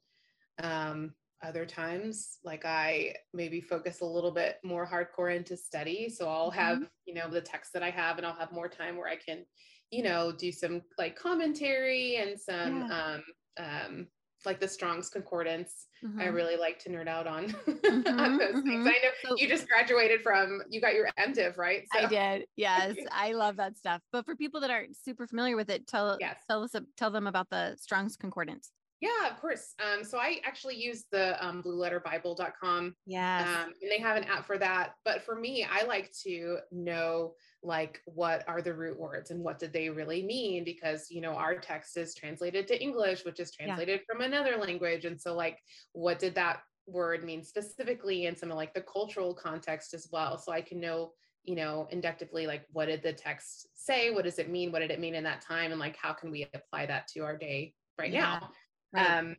Um, 0.63 1.15
other 1.43 1.65
times, 1.67 2.39
like 2.45 2.65
I 2.65 3.15
maybe 3.33 3.61
focus 3.61 4.01
a 4.01 4.05
little 4.05 4.33
bit 4.33 4.59
more 4.65 4.87
hardcore 4.87 5.35
into 5.35 5.57
study. 5.57 6.09
So 6.09 6.29
I'll 6.29 6.51
have, 6.51 6.89
you 7.07 7.15
know, 7.15 7.31
the 7.31 7.41
text 7.41 7.73
that 7.75 7.83
I 7.83 7.91
have 7.91 8.19
and 8.19 8.27
I'll 8.27 8.35
have 8.35 8.53
more 8.53 8.69
time 8.69 8.97
where 8.97 9.09
I 9.09 9.17
can, 9.17 9.45
you 9.91 10.03
know, 10.03 10.33
do 10.33 10.51
some 10.53 10.83
like 10.99 11.17
commentary 11.17 12.17
and 12.17 12.39
some 12.41 12.83
um 12.91 13.23
um 13.59 14.09
like 14.45 14.61
the 14.61 14.69
Strong's 14.69 15.11
Concordance. 15.11 15.87
I 16.05 16.07
Mhm. 16.27 16.35
really 16.35 16.57
like 16.57 16.79
to 16.81 16.91
nerd 16.91 17.09
out 17.09 17.27
on, 17.27 17.45
on 17.47 17.51
Mhm, 17.83 18.39
those 18.39 18.63
things. 18.63 18.87
mhm. 18.87 18.89
I 18.89 18.99
know 19.03 19.11
So- 19.25 19.37
you 19.37 19.49
just 19.49 19.69
graduated 19.69 20.23
from 20.23 20.63
you 20.71 20.81
got 20.81 20.95
your 20.95 21.09
MDiv, 21.19 21.57
right? 21.57 21.85
I 21.93 22.07
did. 22.07 22.47
Yes, 22.57 22.97
I 23.11 23.33
love 23.33 23.57
that 23.57 23.77
stuff. 23.77 24.01
But 24.13 24.25
for 24.25 24.37
people 24.37 24.61
that 24.61 24.71
aren't 24.71 24.97
super 24.97 25.27
familiar 25.27 25.57
with 25.57 25.71
it, 25.71 25.87
tell 25.89 26.17
Yes. 26.21 26.43
tell 26.49 26.63
us 26.65 26.75
tell 26.97 27.11
them 27.11 27.27
about 27.27 27.49
the 27.51 27.77
Strong's 27.77 28.17
Concordance. 28.17 28.71
Yeah, 29.01 29.31
of 29.31 29.41
course. 29.41 29.75
Um, 29.85 30.03
so 30.03 30.19
I 30.19 30.41
actually 30.45 30.77
use 30.77 31.05
the 31.13 31.45
um, 31.45 31.63
blueletterbible.com 31.63 32.97
Yes. 33.07 33.47
um, 33.49 33.73
and 33.81 33.91
they 33.91 33.99
have 34.01 34.17
an 34.17 34.25
app 34.25 34.45
for 34.45 34.59
that. 34.59 34.95
But 35.05 35.23
for 35.23 35.37
me, 35.37 35.65
I 35.71 35.85
like 35.85 36.11
to 36.25 36.59
know 36.73 37.35
like 37.63 38.01
what 38.07 38.43
are 38.49 38.61
the 38.61 38.75
root 38.75 38.99
words 38.99 39.31
and 39.31 39.43
what 39.45 39.59
did 39.59 39.73
they 39.73 39.89
really 39.89 40.23
mean? 40.25 40.65
Because 40.65 41.11
you 41.11 41.21
know 41.21 41.33
our 41.33 41.57
text 41.59 41.97
is 41.97 42.15
translated 42.15 42.67
to 42.69 42.83
English, 42.83 43.25
which 43.25 43.39
is 43.41 43.53
Yeah. 43.59 43.67
translated 43.67 44.01
from 44.07 44.21
another 44.21 44.57
language, 44.57 45.05
and 45.05 45.21
so 45.21 45.35
like 45.35 45.59
what 45.93 46.19
did 46.19 46.35
that 46.35 46.61
word 46.87 47.23
mean 47.23 47.45
specifically 47.45 48.27
in 48.27 48.35
some 48.35 48.51
of 48.51 48.57
like 48.57 48.73
the 48.75 48.81
cultural 48.83 49.35
context 49.35 49.93
as 49.95 50.09
well, 50.11 50.39
so 50.39 50.51
I 50.53 50.61
can 50.61 50.81
know 50.81 51.13
you 51.45 51.55
know 51.55 51.87
inductively 51.91 52.47
like 52.47 52.65
what 52.73 52.87
did 52.87 53.03
the 53.03 53.13
text 53.13 53.69
say, 53.75 54.11
what 54.11 54.25
does 54.25 54.39
it 54.41 54.51
mean, 54.51 54.73
what 54.73 54.81
did 54.81 54.91
it 54.91 54.99
mean 55.01 55.15
in 55.15 55.25
that 55.25 55.41
time, 55.41 55.71
and 55.71 55.79
like 55.81 55.97
how 55.97 56.13
can 56.13 56.31
we 56.33 56.49
apply 56.55 56.87
that 56.87 57.07
to 57.09 57.21
our 57.21 57.37
day 57.37 57.75
right 57.99 58.13
Yeah. 58.13 58.39
now. 58.41 58.51
Right. 58.93 59.19
Um, 59.19 59.37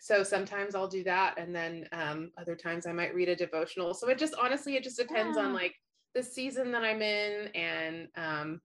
so 0.00 0.22
sometimes 0.22 0.74
I'll 0.74 0.88
do 0.88 1.02
that, 1.04 1.38
and 1.38 1.54
then 1.54 1.88
um, 1.92 2.30
other 2.36 2.54
times 2.54 2.86
I 2.86 2.92
might 2.92 3.14
read 3.14 3.28
a 3.30 3.36
devotional. 3.36 3.94
So 3.94 4.08
it 4.08 4.18
just 4.18 4.34
honestly, 4.34 4.76
it 4.76 4.84
just 4.84 4.98
depends 4.98 5.38
on 5.38 5.52
like 5.54 5.74
the 6.14 6.22
season 6.22 6.72
that 6.72 6.84
I'm 6.84 7.00
in, 7.00 7.48
and 7.54 8.08
um, 8.16 8.60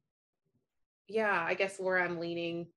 yeah, 1.07 1.43
I 1.47 1.53
guess 1.53 1.79
where 1.79 1.99
I'm 1.99 2.19
leaning 2.19 2.67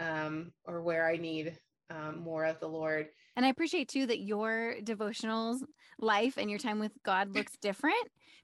um, 0.00 0.52
or 0.64 0.82
where 0.82 1.08
I 1.08 1.16
need 1.16 1.58
um, 1.90 2.18
more 2.20 2.44
of 2.44 2.60
the 2.60 2.66
Lord. 2.68 3.08
and 3.36 3.46
I 3.46 3.48
appreciate 3.48 3.88
too 3.88 4.06
that 4.06 4.20
your 4.20 4.74
devotionals 4.82 5.62
life 6.00 6.36
and 6.36 6.50
your 6.50 6.58
time 6.58 6.78
with 6.80 6.92
God 7.04 7.32
looks 7.34 7.52
different 7.60 7.96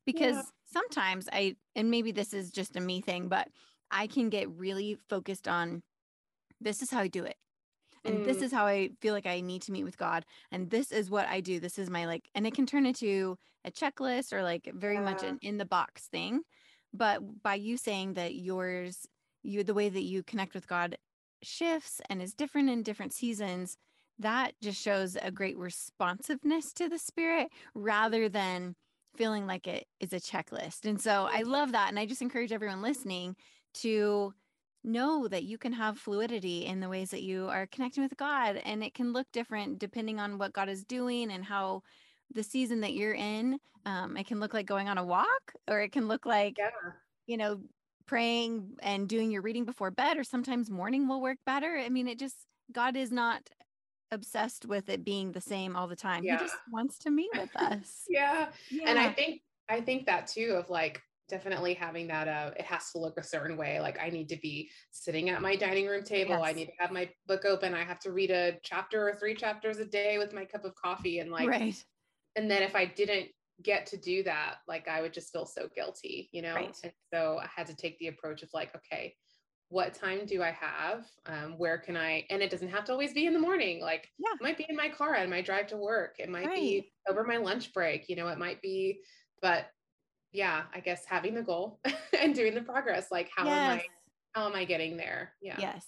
because 0.06 0.36
Yeah. 0.36 0.42
sometimes 0.72 1.28
I 1.32 1.56
and 1.76 1.90
maybe 1.90 2.12
this 2.12 2.32
is 2.32 2.50
just 2.50 2.76
a 2.76 2.80
me 2.80 3.00
thing, 3.00 3.28
but 3.28 3.48
I 3.90 4.06
can 4.06 4.30
get 4.30 4.48
really 4.50 4.98
focused 5.08 5.48
on 5.48 5.82
this 6.60 6.80
is 6.80 6.90
how 6.90 7.00
I 7.00 7.08
do 7.08 7.24
it. 7.24 7.36
And 8.04 8.22
this 8.24 8.38
Mm. 8.38 8.42
is 8.42 8.52
how 8.52 8.66
I 8.66 8.90
feel 9.00 9.14
like 9.14 9.26
I 9.26 9.40
need 9.40 9.62
to 9.62 9.72
meet 9.72 9.84
with 9.84 9.96
God. 9.96 10.24
And 10.50 10.70
this 10.70 10.92
is 10.92 11.10
what 11.10 11.26
I 11.28 11.40
do. 11.40 11.60
This 11.60 11.78
is 11.78 11.90
my 11.90 12.06
like, 12.06 12.28
and 12.34 12.46
it 12.46 12.54
can 12.54 12.66
turn 12.66 12.86
into 12.86 13.38
a 13.64 13.70
checklist 13.70 14.32
or 14.32 14.42
like 14.42 14.70
very 14.74 15.00
much 15.00 15.22
an 15.22 15.38
in 15.40 15.58
the 15.58 15.64
box 15.64 16.06
thing. 16.08 16.42
But 16.92 17.42
by 17.42 17.54
you 17.54 17.76
saying 17.76 18.14
that 18.14 18.34
yours, 18.34 19.06
you, 19.42 19.64
the 19.64 19.74
way 19.74 19.88
that 19.88 20.02
you 20.02 20.22
connect 20.22 20.54
with 20.54 20.68
God 20.68 20.96
shifts 21.42 22.00
and 22.08 22.22
is 22.22 22.34
different 22.34 22.70
in 22.70 22.82
different 22.82 23.12
seasons, 23.12 23.76
that 24.18 24.52
just 24.62 24.80
shows 24.80 25.16
a 25.20 25.30
great 25.30 25.56
responsiveness 25.58 26.72
to 26.74 26.88
the 26.88 26.98
spirit 26.98 27.48
rather 27.74 28.28
than 28.28 28.76
feeling 29.16 29.46
like 29.46 29.66
it 29.66 29.86
is 30.00 30.12
a 30.12 30.20
checklist. 30.20 30.84
And 30.84 31.00
so 31.00 31.28
I 31.30 31.42
love 31.42 31.72
that. 31.72 31.88
And 31.88 31.98
I 31.98 32.06
just 32.06 32.22
encourage 32.22 32.52
everyone 32.52 32.82
listening 32.82 33.36
to 33.74 34.34
know 34.84 35.26
that 35.28 35.44
you 35.44 35.58
can 35.58 35.72
have 35.72 35.98
fluidity 35.98 36.66
in 36.66 36.80
the 36.80 36.88
ways 36.88 37.10
that 37.10 37.22
you 37.22 37.48
are 37.48 37.66
connecting 37.66 38.02
with 38.02 38.16
God. 38.16 38.60
And 38.64 38.84
it 38.84 38.94
can 38.94 39.12
look 39.12 39.26
different 39.32 39.78
depending 39.78 40.20
on 40.20 40.38
what 40.38 40.52
God 40.52 40.68
is 40.68 40.84
doing 40.84 41.32
and 41.32 41.44
how 41.44 41.82
the 42.32 42.42
season 42.42 42.80
that 42.82 42.94
you're 42.94 43.14
in. 43.14 43.58
Um, 43.86 44.16
it 44.16 44.26
can 44.26 44.40
look 44.40 44.54
like 44.54 44.66
going 44.66 44.88
on 44.88 44.98
a 44.98 45.04
walk, 45.04 45.52
or 45.68 45.80
it 45.80 45.92
can 45.92 46.08
look 46.08 46.24
like, 46.24 46.56
Yeah, 46.58 46.70
you 47.26 47.36
know, 47.36 47.60
praying 48.06 48.76
and 48.82 49.08
doing 49.08 49.30
your 49.30 49.42
reading 49.42 49.64
before 49.64 49.90
bed, 49.90 50.16
or 50.16 50.24
sometimes 50.24 50.70
morning 50.70 51.08
will 51.08 51.20
work 51.20 51.38
better. 51.44 51.76
I 51.76 51.88
mean, 51.88 52.08
it 52.08 52.18
just, 52.18 52.36
God 52.72 52.96
is 52.96 53.12
not 53.12 53.48
obsessed 54.10 54.64
with 54.64 54.88
it 54.88 55.04
being 55.04 55.32
the 55.32 55.40
same 55.40 55.76
all 55.76 55.86
the 55.86 55.96
time. 55.96 56.24
Yeah. 56.24 56.38
He 56.38 56.44
just 56.44 56.56
wants 56.70 56.98
to 57.00 57.10
meet 57.10 57.30
with 57.34 57.50
us. 57.56 58.04
yeah. 58.08 58.48
Yeah. 58.70 58.84
And 58.86 58.98
I 58.98 59.12
think 59.12 59.42
I 59.68 59.80
think 59.80 60.06
that 60.06 60.26
too 60.26 60.56
of 60.58 60.70
like 60.70 61.02
definitely 61.28 61.74
having 61.74 62.06
that 62.06 62.28
uh 62.28 62.50
it 62.56 62.64
has 62.64 62.90
to 62.90 62.98
look 62.98 63.18
a 63.18 63.22
certain 63.22 63.56
way 63.56 63.80
like 63.80 63.98
i 64.00 64.10
need 64.10 64.28
to 64.28 64.36
be 64.42 64.70
sitting 64.90 65.30
at 65.30 65.40
my 65.40 65.56
dining 65.56 65.86
room 65.86 66.02
table 66.02 66.42
i 66.42 66.52
need 66.52 66.66
to 66.66 66.72
have 66.78 66.90
my 66.90 67.08
book 67.26 67.44
open 67.44 67.74
i 67.74 67.82
have 67.82 67.98
to 67.98 68.12
read 68.12 68.30
a 68.30 68.58
chapter 68.62 69.08
or 69.08 69.14
three 69.14 69.34
chapters 69.34 69.78
a 69.78 69.84
day 69.84 70.18
with 70.18 70.34
my 70.34 70.44
cup 70.44 70.64
of 70.64 70.74
coffee 70.74 71.20
and 71.20 71.30
like 71.30 71.48
right. 71.48 71.82
and 72.36 72.50
then 72.50 72.62
if 72.62 72.74
i 72.74 72.84
didn't 72.84 73.28
get 73.62 73.86
to 73.86 73.96
do 73.96 74.22
that 74.22 74.56
like 74.68 74.86
i 74.88 75.00
would 75.00 75.14
just 75.14 75.32
feel 75.32 75.46
so 75.46 75.68
guilty 75.74 76.28
you 76.32 76.42
know 76.42 76.54
Right. 76.54 76.76
and 76.82 76.92
so 77.12 77.38
i 77.42 77.48
had 77.54 77.66
to 77.68 77.76
take 77.76 77.98
the 77.98 78.08
approach 78.08 78.42
of 78.42 78.50
like 78.52 78.74
okay 78.76 79.14
what 79.68 79.94
time 79.94 80.26
do 80.26 80.42
i 80.42 80.50
have 80.50 81.06
um, 81.26 81.52
where 81.56 81.78
can 81.78 81.96
i 81.96 82.24
and 82.30 82.42
it 82.42 82.50
doesn't 82.50 82.68
have 82.68 82.84
to 82.84 82.92
always 82.92 83.14
be 83.14 83.26
in 83.26 83.32
the 83.32 83.38
morning 83.38 83.80
like 83.80 84.10
Yeah. 84.18 84.34
it 84.38 84.42
might 84.42 84.58
be 84.58 84.66
in 84.68 84.76
my 84.76 84.88
car 84.90 85.16
on 85.16 85.30
my 85.30 85.40
drive 85.40 85.68
to 85.68 85.76
work 85.76 86.16
it 86.18 86.28
might 86.28 86.54
be 86.54 86.92
over 87.08 87.24
my 87.24 87.38
lunch 87.38 87.72
break 87.72 88.08
you 88.08 88.16
know 88.16 88.28
it 88.28 88.38
might 88.38 88.60
be 88.60 89.00
but 89.40 89.66
yeah 90.34 90.64
i 90.74 90.80
guess 90.80 91.06
having 91.06 91.32
the 91.34 91.42
goal 91.42 91.80
and 92.20 92.34
doing 92.34 92.54
the 92.54 92.60
progress 92.60 93.10
like 93.10 93.30
how 93.34 93.48
am 93.48 93.70
i 93.70 93.82
how 94.32 94.46
am 94.46 94.54
i 94.54 94.64
getting 94.64 94.96
there 94.98 95.32
yeah 95.40 95.56
Yes. 95.58 95.86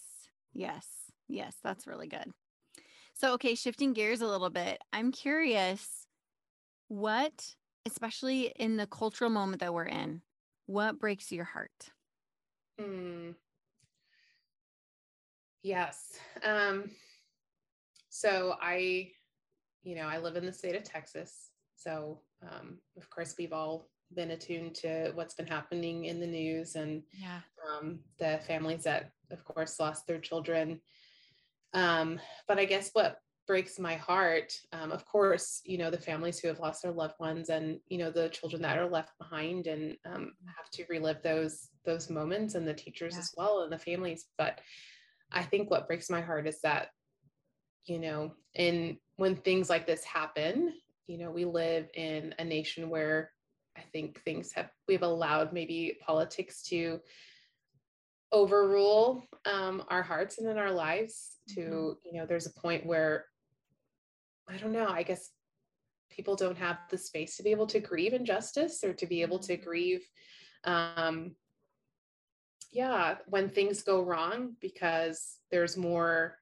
Yes. 0.56 0.86
Yes. 1.28 1.56
That's 1.62 1.86
really 1.86 2.08
good. 2.08 2.32
So, 3.14 3.34
okay, 3.34 3.54
shifting 3.54 3.92
gears 3.92 4.20
a 4.20 4.26
little 4.26 4.50
bit, 4.50 4.78
I'm 4.92 5.12
curious 5.12 6.06
what, 6.88 7.54
especially 7.86 8.52
in 8.56 8.76
the 8.76 8.86
cultural 8.86 9.30
moment 9.30 9.60
that 9.60 9.74
we're 9.74 9.84
in, 9.84 10.22
what 10.66 10.98
breaks 10.98 11.32
your 11.32 11.44
heart? 11.44 11.90
Hmm. 12.80 13.30
Yes. 15.62 16.18
Um, 16.44 16.90
so 18.08 18.56
I, 18.62 19.10
you 19.82 19.96
know, 19.96 20.06
I 20.06 20.18
live 20.18 20.36
in 20.36 20.46
the 20.46 20.52
state 20.52 20.76
of 20.76 20.84
Texas. 20.84 21.50
So, 21.76 22.20
um, 22.42 22.78
of 22.96 23.08
course, 23.10 23.34
we've 23.38 23.52
all 23.52 23.88
been 24.14 24.30
attuned 24.30 24.74
to 24.76 25.12
what's 25.14 25.34
been 25.34 25.46
happening 25.46 26.04
in 26.04 26.20
the 26.20 26.26
news 26.26 26.76
and 26.76 27.02
Yeah. 27.12 27.40
um, 27.68 28.00
the 28.18 28.40
families 28.46 28.84
that, 28.84 29.12
of 29.30 29.44
course, 29.44 29.80
lost 29.80 30.06
their 30.06 30.20
children. 30.20 30.80
Um, 31.74 32.20
but 32.46 32.58
I 32.58 32.64
guess 32.64 32.90
what 32.92 33.18
breaks 33.46 33.78
my 33.78 33.94
heart, 33.94 34.52
um, 34.72 34.90
of 34.92 35.04
course, 35.04 35.60
you 35.64 35.78
know, 35.78 35.90
the 35.90 36.00
families 36.00 36.38
who 36.38 36.48
have 36.48 36.58
lost 36.58 36.82
their 36.82 36.92
loved 36.92 37.18
ones 37.20 37.48
and, 37.48 37.80
you 37.88 37.98
know, 37.98 38.10
the 38.10 38.28
children 38.28 38.62
that 38.62 38.78
are 38.78 38.88
left 38.88 39.16
behind 39.18 39.66
and 39.66 39.96
um, 40.04 40.32
have 40.46 40.70
to 40.72 40.84
relive 40.88 41.22
those 41.22 41.68
those 41.84 42.10
moments 42.10 42.54
and 42.56 42.66
the 42.66 42.74
teachers 42.74 43.14
Yeah. 43.14 43.20
as 43.20 43.32
well 43.36 43.62
and 43.62 43.72
the 43.72 43.78
families. 43.78 44.26
But 44.36 44.60
I 45.32 45.42
think 45.42 45.70
what 45.70 45.86
breaks 45.86 46.10
my 46.10 46.20
heart 46.20 46.46
is 46.48 46.60
that, 46.62 46.88
you 47.84 47.98
know, 48.00 48.32
in 48.54 48.98
when 49.16 49.36
things 49.36 49.70
like 49.70 49.86
this 49.86 50.04
happen, 50.04 50.74
you 51.06 51.18
know, 51.18 51.30
we 51.30 51.44
live 51.44 51.88
in 51.94 52.34
a 52.38 52.44
nation 52.44 52.90
where 52.90 53.30
I 53.76 53.82
think 53.92 54.22
things 54.22 54.52
have 54.52 54.70
we've 54.88 55.02
allowed 55.02 55.52
maybe 55.52 55.98
politics 56.04 56.62
to 56.64 57.00
overrule 58.32 59.24
um, 59.44 59.84
our 59.88 60.02
hearts 60.02 60.38
and 60.38 60.48
in 60.48 60.58
our 60.58 60.72
lives 60.72 61.36
to 61.54 61.60
Mhm. 61.60 61.96
you 62.04 62.12
know 62.18 62.26
there's 62.26 62.46
a 62.46 62.60
point 62.60 62.86
where 62.86 63.26
I 64.48 64.56
don't 64.58 64.72
know, 64.72 64.86
I 64.86 65.02
guess 65.02 65.30
people 66.10 66.36
don't 66.36 66.58
have 66.58 66.78
the 66.88 66.98
space 66.98 67.36
to 67.36 67.42
be 67.42 67.50
able 67.50 67.66
to 67.66 67.80
grieve 67.80 68.12
injustice 68.14 68.84
or 68.84 68.92
to 68.94 69.06
be 69.06 69.22
able 69.22 69.40
to 69.40 69.54
Mm-hmm. 69.54 69.68
grieve 69.68 70.08
um 70.64 71.36
yeah 72.72 73.16
when 73.26 73.48
things 73.48 73.82
go 73.82 74.02
wrong 74.02 74.56
because 74.60 75.38
there's 75.50 75.76
more 75.76 76.38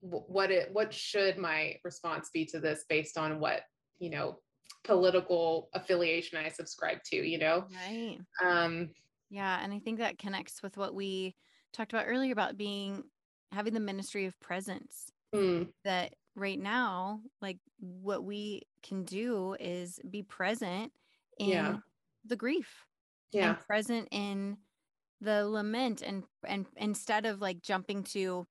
what 0.00 0.50
it 0.50 0.72
what 0.72 0.92
should 0.92 1.38
my 1.38 1.78
response 1.84 2.30
be 2.32 2.44
to 2.44 2.58
this 2.58 2.84
based 2.88 3.16
on 3.16 3.38
what 3.38 3.62
you 3.98 4.10
know 4.10 4.38
political 4.84 5.68
affiliation 5.74 6.38
i 6.38 6.48
subscribe 6.48 7.02
to 7.04 7.16
you 7.16 7.38
know 7.38 7.66
Right. 7.70 8.18
um 8.42 8.90
Yeah. 9.30 9.58
And 9.62 9.72
I 9.72 9.78
think 9.78 9.98
that 9.98 10.18
connects 10.18 10.62
with 10.62 10.76
what 10.76 10.94
we 10.94 11.34
talked 11.72 11.92
about 11.92 12.06
earlier 12.06 12.32
about 12.32 12.56
being 12.58 13.04
having 13.50 13.72
the 13.72 13.80
ministry 13.80 14.26
of 14.26 14.38
presence. 14.40 15.10
hmm, 15.32 15.62
That 15.84 16.14
right 16.34 16.58
now, 16.58 17.22
like 17.40 17.58
what 17.78 18.24
we 18.24 18.62
can 18.82 19.04
do 19.04 19.54
is 19.58 19.98
be 20.10 20.22
present 20.22 20.92
in 21.38 21.48
Yeah. 21.48 21.76
the 22.26 22.36
grief 22.36 22.86
yeah 23.32 23.48
and 23.48 23.58
present 23.60 24.08
in 24.10 24.58
the 25.20 25.48
lament 25.48 26.02
and 26.02 26.24
and 26.44 26.66
instead 26.76 27.24
of 27.26 27.40
like 27.40 27.62
jumping 27.62 28.04
to 28.04 28.46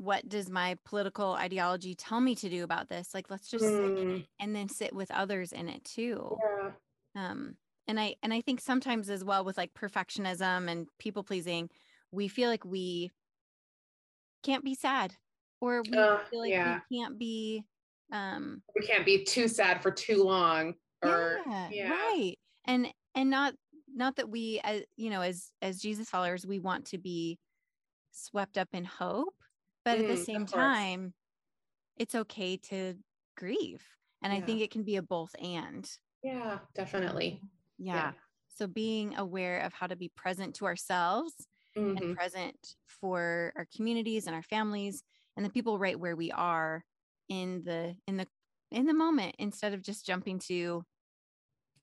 what 0.00 0.26
does 0.30 0.48
my 0.48 0.78
political 0.86 1.34
ideology 1.34 1.94
tell 1.94 2.22
me 2.22 2.34
to 2.34 2.48
do 2.48 2.64
about 2.64 2.88
this? 2.88 3.12
Like 3.12 3.28
let's 3.28 3.50
just 3.50 3.62
it 3.64 4.24
and 4.40 4.56
then 4.56 4.68
sit 4.70 4.94
with 4.94 5.10
others 5.10 5.52
in 5.52 5.68
it 5.68 5.84
too. 5.84 6.38
Yeah. 6.42 6.70
Um 7.14 7.56
and 7.88 7.98
i 7.98 8.14
and 8.22 8.32
i 8.32 8.40
think 8.40 8.60
sometimes 8.60 9.10
as 9.10 9.24
well 9.24 9.44
with 9.44 9.56
like 9.58 9.72
perfectionism 9.74 10.70
and 10.70 10.86
people 10.98 11.24
pleasing 11.24 11.68
we 12.12 12.28
feel 12.28 12.48
like 12.48 12.64
we 12.64 13.10
can't 14.44 14.62
be 14.62 14.74
sad 14.74 15.12
or 15.60 15.82
we 15.90 15.98
Uh, 15.98 16.18
feel 16.30 16.40
like 16.40 16.50
yeah. 16.50 16.80
we 16.90 16.98
can't 16.98 17.18
be 17.18 17.64
um 18.12 18.62
we 18.78 18.86
can't 18.86 19.04
be 19.04 19.24
too 19.24 19.48
sad 19.48 19.82
for 19.82 19.90
too 19.90 20.22
long 20.22 20.74
or 21.02 21.40
yeah, 21.46 21.68
yeah. 21.72 21.90
right. 21.90 22.34
And 22.66 22.86
and 23.14 23.28
not 23.28 23.54
not 23.92 24.16
that 24.16 24.28
we 24.28 24.60
as 24.62 24.82
you 24.96 25.10
know 25.10 25.22
as 25.22 25.50
as 25.60 25.80
jesus 25.80 26.08
followers 26.08 26.46
we 26.46 26.60
want 26.60 26.84
to 26.86 26.98
be 26.98 27.38
swept 28.12 28.56
up 28.56 28.68
in 28.72 28.84
hope 28.84 29.34
but 29.84 29.98
at 29.98 30.06
Mm, 30.06 30.06
the 30.06 30.16
same 30.16 30.46
time 30.46 31.14
it's 31.96 32.14
okay 32.14 32.56
to 32.56 32.96
grieve 33.36 33.86
and 34.22 34.32
i 34.32 34.40
think 34.40 34.60
it 34.60 34.70
can 34.72 34.84
be 34.84 34.96
a 34.96 35.02
both 35.02 35.34
and 35.40 35.98
yeah 36.22 36.60
definitely 36.74 37.42
yeah. 37.78 38.12
so 38.48 38.66
being 38.66 39.16
aware 39.16 39.60
of 39.60 39.72
how 39.72 39.86
to 39.86 39.96
be 39.96 40.08
present 40.08 40.54
to 40.56 40.66
ourselves 40.66 41.34
Mhm. 41.76 41.96
and 41.96 42.16
present 42.16 42.76
for 42.86 43.52
our 43.56 43.66
communities 43.74 44.26
and 44.26 44.34
our 44.36 44.42
families 44.42 45.02
and 45.36 45.44
the 45.44 45.50
people 45.50 45.78
right 45.78 45.98
where 45.98 46.16
we 46.16 46.30
are 46.32 46.84
in 47.28 47.62
the 47.64 47.96
in 48.06 48.16
the 48.16 48.26
in 48.70 48.86
the 48.86 48.94
moment 48.94 49.34
instead 49.38 49.72
of 49.72 49.82
just 49.82 50.06
jumping 50.06 50.38
to 50.38 50.84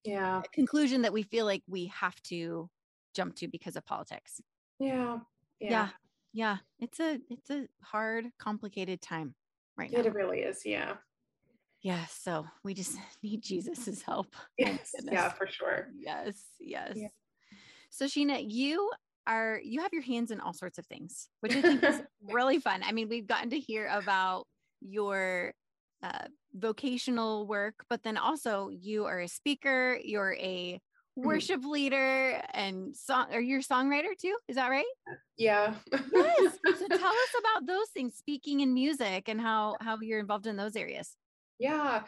yeah 0.03 0.43
a 0.45 0.49
conclusion 0.49 1.01
that 1.01 1.13
we 1.13 1.23
feel 1.23 1.45
like 1.45 1.63
we 1.67 1.87
have 1.87 2.21
to 2.23 2.69
jump 3.13 3.35
to 3.35 3.47
because 3.47 3.75
of 3.75 3.85
politics. 3.85 4.41
yeah 4.79 5.19
Yeah. 5.59 5.87
Yeah. 5.87 5.89
Yeah, 6.37 6.57
it's 6.79 6.99
a 6.99 7.19
it's 7.31 7.49
a 7.49 7.67
hard, 7.81 8.25
complicated 8.37 9.01
time 9.01 9.33
right 9.75 9.91
now. 9.91 10.01
it 10.01 10.13
really 10.13 10.41
is 10.41 10.61
yeah 10.65 10.97
Yeah. 11.81 12.05
So 12.05 12.45
we 12.63 12.75
just 12.75 12.95
need 13.23 13.41
Jesus's 13.41 14.03
help. 14.03 14.27
Oh 14.39 14.45
yes 14.59 14.91
yeah 15.01 15.29
for 15.29 15.47
sure 15.47 15.87
Yes. 15.97 16.43
Yes. 16.59 16.93
Yeah. 16.95 17.07
So 17.89 18.05
Sheena, 18.05 18.37
you 18.47 18.91
are 19.25 19.59
you 19.63 19.81
have 19.81 19.91
your 19.91 20.03
hands 20.03 20.29
in 20.29 20.39
all 20.39 20.53
sorts 20.53 20.77
of 20.77 20.85
things, 20.85 21.27
which 21.39 21.55
I 21.55 21.61
think 21.63 21.83
is 21.83 22.03
really 22.21 22.59
fun. 22.59 22.83
I 22.85 22.91
mean, 22.91 23.09
we've 23.09 23.25
gotten 23.25 23.49
to 23.49 23.59
hear 23.59 23.87
about 23.87 24.45
your 24.79 25.55
uh, 26.03 26.27
vocational 26.53 27.47
work, 27.47 27.83
but 27.89 28.03
then 28.03 28.17
also 28.17 28.69
you 28.69 29.05
are 29.05 29.21
a 29.21 29.27
speaker, 29.27 29.99
you're 30.03 30.35
a 30.35 30.79
worship 31.17 31.63
leader, 31.65 32.41
and 32.53 32.95
song. 32.95 33.27
Are 33.31 33.41
you 33.41 33.59
a 33.59 33.61
songwriter 33.61 34.17
too? 34.19 34.35
Is 34.47 34.55
that 34.55 34.69
right? 34.69 34.85
yeah 35.37 35.73
Yes. 35.91 36.57
so 36.65 36.87
tell 36.87 37.09
us 37.09 37.33
about 37.39 37.67
those 37.67 37.89
things, 37.93 38.15
speaking 38.15 38.61
and 38.61 38.73
music, 38.73 39.27
and 39.27 39.41
how 39.41 39.75
how 39.81 39.97
you're 40.01 40.19
involved 40.19 40.47
in 40.47 40.55
those 40.55 40.75
areas. 40.75 41.15
Yeah. 41.59 42.03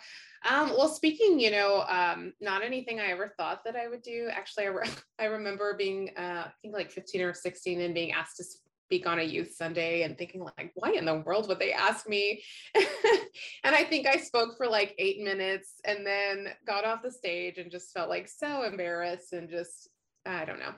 Um, 0.48 0.70
well, 0.70 0.90
speaking, 0.90 1.40
you 1.40 1.52
know, 1.52 1.84
um, 1.90 2.34
not 2.40 2.64
anything 2.64 3.00
I 3.00 3.08
ever 3.08 3.34
thought 3.38 3.64
that 3.66 3.76
I 3.76 3.88
would 3.88 4.04
do. 4.04 4.30
Actually, 4.32 4.66
I, 4.66 4.70
re- 4.70 4.90
I 5.20 5.26
remember 5.26 5.76
being, 5.76 6.12
uh, 6.18 6.44
I 6.46 6.52
think 6.62 6.74
like 6.74 6.92
15 6.92 7.22
or 7.22 7.34
16 7.34 7.82
and 7.82 7.94
being 7.94 8.12
asked 8.12 8.38
to 8.38 8.44
speak 8.90 9.06
on 9.06 9.20
a 9.20 9.24
youth 9.24 9.54
Sunday 9.56 10.02
and 10.02 10.18
thinking 10.18 10.42
like, 10.42 10.72
why 10.74 10.92
in 10.94 11.06
the 11.06 11.20
world 11.20 11.48
would 11.48 11.60
they 11.60 11.72
ask 11.72 12.10
me? 12.10 12.42
and 12.76 13.76
I 13.76 13.84
think 13.84 14.08
I 14.08 14.18
spoke 14.18 14.58
for 14.58 14.68
like 14.68 14.96
eight 14.98 15.22
minutes 15.22 15.76
and 15.86 16.06
then 16.06 16.48
got 16.66 16.86
off 16.86 17.04
the 17.04 17.12
stage 17.12 17.60
and 17.60 17.70
just 17.70 17.94
felt 17.94 18.10
like 18.10 18.28
so 18.28 18.64
embarrassed 18.64 19.34
and 19.34 19.48
just, 19.48 19.90
I 20.26 20.46
don't 20.46 20.60
know 20.60 20.74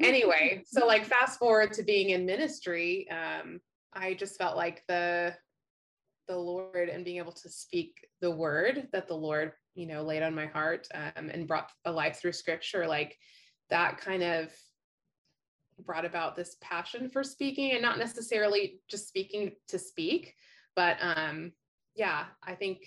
anyway 0.00 0.62
so 0.64 0.86
like 0.86 1.04
fast 1.04 1.38
forward 1.38 1.72
to 1.72 1.82
being 1.82 2.10
in 2.10 2.24
ministry 2.24 3.06
um 3.10 3.60
i 3.92 4.14
just 4.14 4.38
felt 4.38 4.56
like 4.56 4.82
the 4.88 5.34
the 6.28 6.36
lord 6.36 6.88
and 6.88 7.04
being 7.04 7.18
able 7.18 7.32
to 7.32 7.48
speak 7.48 8.06
the 8.20 8.30
word 8.30 8.88
that 8.92 9.08
the 9.08 9.14
lord 9.14 9.52
you 9.74 9.86
know 9.86 10.02
laid 10.02 10.22
on 10.22 10.34
my 10.34 10.46
heart 10.46 10.86
um, 10.94 11.28
and 11.28 11.46
brought 11.46 11.70
alive 11.84 12.16
through 12.16 12.32
scripture 12.32 12.86
like 12.86 13.16
that 13.70 13.98
kind 13.98 14.22
of 14.22 14.50
brought 15.84 16.04
about 16.04 16.36
this 16.36 16.56
passion 16.60 17.08
for 17.08 17.22
speaking 17.22 17.72
and 17.72 17.82
not 17.82 17.98
necessarily 17.98 18.80
just 18.88 19.08
speaking 19.08 19.52
to 19.68 19.78
speak 19.78 20.34
but 20.74 20.96
um 21.00 21.52
yeah 21.94 22.24
i 22.42 22.54
think 22.54 22.78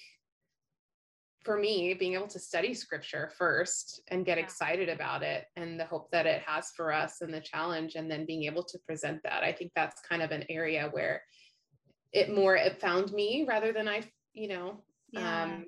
for 1.43 1.57
me 1.57 1.93
being 1.93 2.15
able 2.15 2.27
to 2.27 2.39
study 2.39 2.73
scripture 2.73 3.31
first 3.37 4.01
and 4.09 4.25
get 4.25 4.37
Yeah. 4.37 4.43
excited 4.43 4.89
about 4.89 5.23
it 5.23 5.45
and 5.55 5.79
the 5.79 5.85
hope 5.85 6.11
that 6.11 6.25
it 6.25 6.41
has 6.45 6.71
for 6.75 6.91
us 6.91 7.21
and 7.21 7.33
the 7.33 7.41
challenge 7.41 7.95
and 7.95 8.09
then 8.09 8.25
being 8.25 8.43
able 8.43 8.63
to 8.63 8.79
present 8.79 9.21
that 9.23 9.43
i 9.43 9.51
think 9.51 9.71
that's 9.75 10.01
kind 10.01 10.21
of 10.21 10.31
an 10.31 10.45
area 10.49 10.89
where 10.91 11.23
it 12.11 12.33
more 12.33 12.55
it 12.55 12.81
found 12.81 13.11
me 13.13 13.45
rather 13.47 13.71
than 13.71 13.87
i 13.87 14.01
you 14.33 14.47
know 14.47 14.83
Yeah. 15.11 15.43
um 15.43 15.65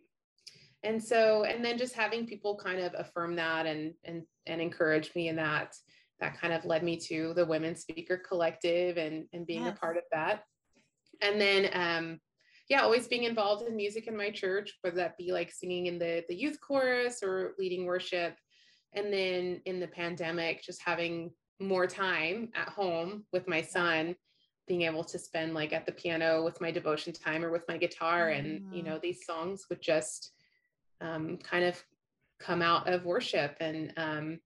and 0.84 1.02
so 1.02 1.44
and 1.44 1.64
then 1.64 1.78
just 1.78 1.94
having 1.94 2.26
people 2.26 2.58
kind 2.58 2.80
of 2.80 2.94
affirm 2.98 3.36
that 3.36 3.66
and 3.66 3.94
and 4.04 4.24
and 4.48 4.62
encourage 4.62 5.14
me 5.16 5.30
in 5.30 5.36
that 5.36 5.76
that 6.22 6.40
kind 6.40 6.54
of 6.54 6.64
led 6.66 6.84
me 6.84 6.96
to 6.96 7.34
the 7.34 7.46
women 7.46 7.76
speaker 7.76 8.18
collective 8.18 8.98
and 8.98 9.26
and 9.34 9.46
being 9.46 9.66
Yes. 9.66 9.76
a 9.76 9.80
part 9.80 9.98
of 9.98 10.04
that. 10.12 10.44
And 11.22 11.42
then 11.42 11.70
um 11.74 12.20
yeah 12.70 12.82
always 12.82 13.08
being 13.08 13.24
involved 13.24 13.68
in 13.68 13.76
music 13.76 14.08
in 14.08 14.16
my 14.16 14.30
church 14.32 14.78
whether 14.82 14.96
that 14.98 15.18
be 15.18 15.34
like 15.34 15.52
singing 15.52 15.88
in 15.88 16.00
the 16.00 16.24
the 16.30 16.36
youth 16.36 16.60
chorus 16.62 17.22
or 17.22 17.54
leading 17.60 17.86
worship. 17.86 18.36
And 18.94 19.12
then 19.12 19.62
in 19.66 19.80
the 19.80 19.88
pandemic 19.88 20.64
just 20.64 20.82
having 20.82 21.32
more 21.60 21.88
time 21.88 22.50
at 22.56 22.70
home 22.70 23.26
with 23.34 23.48
my 23.48 23.62
son 23.62 24.16
being 24.68 24.84
able 24.84 25.04
to 25.04 25.20
spend 25.20 25.54
like 25.54 25.74
at 25.74 25.86
the 25.86 25.92
piano 25.92 26.44
with 26.44 26.62
my 26.62 26.72
devotion 26.72 27.12
time 27.12 27.44
or 27.44 27.52
with 27.52 27.68
my 27.68 27.78
guitar. 27.78 28.30
And 28.30 28.74
you 28.74 28.84
know 28.84 29.00
these 29.02 29.26
songs 29.26 29.66
would 29.70 29.82
just 29.82 30.32
um, 31.02 31.38
kind 31.38 31.66
of 31.66 31.84
come 32.40 32.62
out 32.62 32.88
of 32.88 33.06
worship. 33.06 33.58
And 33.60 33.94
um, 33.98 34.40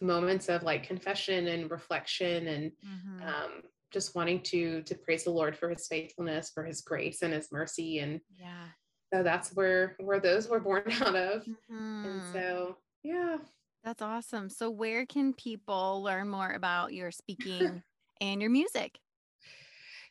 moments 0.00 0.48
of 0.48 0.62
like 0.62 0.82
confession 0.82 1.48
and 1.48 1.70
reflection 1.70 2.48
and 2.48 2.72
Mhm. 2.84 3.22
um, 3.26 3.62
just 3.92 4.14
wanting 4.16 4.42
to 4.42 4.82
to 4.82 4.94
praise 4.96 5.24
the 5.24 5.30
lord 5.30 5.56
for 5.56 5.68
his 5.70 5.86
faithfulness 5.86 6.50
for 6.52 6.64
his 6.64 6.80
grace 6.80 7.22
and 7.22 7.32
his 7.32 7.52
mercy 7.52 8.00
and 8.00 8.20
yeah. 8.28 8.66
so 9.12 9.22
that's 9.22 9.54
where 9.54 9.94
where 10.00 10.18
those 10.20 10.48
were 10.48 10.60
born 10.60 10.82
out 11.02 11.14
of 11.16 11.44
Mhm. 11.46 12.04
and 12.04 12.22
so 12.32 12.78
yeah 13.02 13.38
That's 13.84 14.00
awesome. 14.02 14.48
So, 14.48 14.70
where 14.70 15.04
can 15.04 15.34
people 15.34 16.02
learn 16.02 16.30
more 16.30 16.50
about 16.52 16.94
your 16.94 17.10
speaking 17.10 17.82
and 18.20 18.40
your 18.40 18.50
music? 18.50 18.98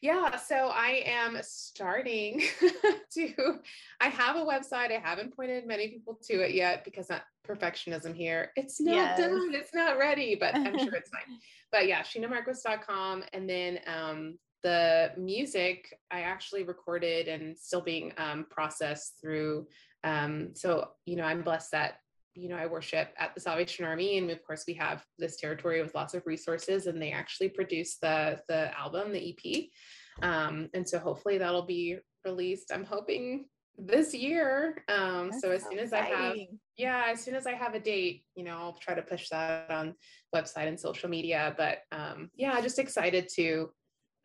Yeah, 0.03 0.35
so 0.35 0.67
I 0.67 1.01
am 1.05 1.37
starting 1.43 2.41
to. 3.13 3.59
I 4.01 4.07
have 4.09 4.35
a 4.35 4.39
website. 4.43 4.91
I 4.91 4.99
haven't 5.01 5.33
pointed 5.33 5.65
many 5.65 5.87
people 5.87 6.19
to 6.25 6.41
it 6.41 6.53
yet 6.53 6.83
because 6.83 7.07
that 7.07 7.23
perfectionism 7.47 8.13
here. 8.13 8.51
It's 8.57 8.81
not 8.81 8.95
Yes. 8.95 9.17
done. 9.17 9.51
It's 9.53 9.73
not 9.73 9.97
ready, 9.97 10.35
but 10.35 10.55
I'm 10.55 10.77
sure 10.77 10.93
it's 10.93 11.09
fine. 11.09 11.39
But 11.71 11.87
yeah, 11.87 12.01
sheenamarquis.com. 12.03 13.23
And 13.31 13.49
then 13.49 13.79
um, 13.87 14.37
the 14.61 15.13
music 15.17 15.97
I 16.11 16.23
actually 16.23 16.63
recorded 16.63 17.29
and 17.29 17.57
still 17.57 17.81
being 17.81 18.11
um, 18.17 18.45
processed 18.49 19.13
through. 19.21 19.67
Um, 20.03 20.49
so, 20.53 20.89
you 21.05 21.15
know, 21.15 21.23
I'm 21.23 21.43
blessed 21.43 21.71
that, 21.71 21.93
you 22.35 22.49
know, 22.49 22.55
I 22.55 22.65
worship 22.65 23.09
at 23.17 23.33
the 23.35 23.41
Salvation 23.41 23.85
Army. 23.85 24.17
And 24.17 24.29
of 24.31 24.43
course, 24.43 24.63
we 24.67 24.73
have 24.75 25.03
this 25.17 25.37
territory 25.37 25.81
with 25.81 25.95
lots 25.95 26.13
of 26.13 26.25
resources 26.25 26.87
and 26.87 27.01
they 27.01 27.11
actually 27.11 27.49
produce 27.49 27.97
the, 27.97 28.39
the 28.47 28.77
album, 28.77 29.11
the 29.11 29.35
EP. 29.35 29.65
Um, 30.21 30.69
and 30.73 30.87
so 30.87 30.99
hopefully 30.99 31.37
that'll 31.37 31.65
be 31.65 31.97
released. 32.25 32.71
I'm 32.73 32.85
hoping 32.85 33.45
this 33.77 34.13
year. 34.13 34.83
Um, 34.87 35.31
so 35.31 35.51
as 35.51 35.63
soon 35.63 35.79
as 35.79 35.93
I 35.93 36.01
have 36.01 36.35
yeah 36.75 37.05
as 37.09 37.23
soon 37.23 37.35
as 37.35 37.45
i 37.45 37.51
have 37.51 37.75
a 37.75 37.79
date 37.79 38.23
you 38.33 38.43
know 38.43 38.57
i'll 38.57 38.79
try 38.81 38.95
to 38.95 39.03
push 39.03 39.29
that 39.29 39.69
on 39.69 39.93
website 40.35 40.67
and 40.67 40.79
social 40.79 41.07
media 41.07 41.53
but 41.55 41.81
um 41.91 42.31
yeah 42.35 42.59
just 42.61 42.79
excited 42.79 43.29
to 43.31 43.69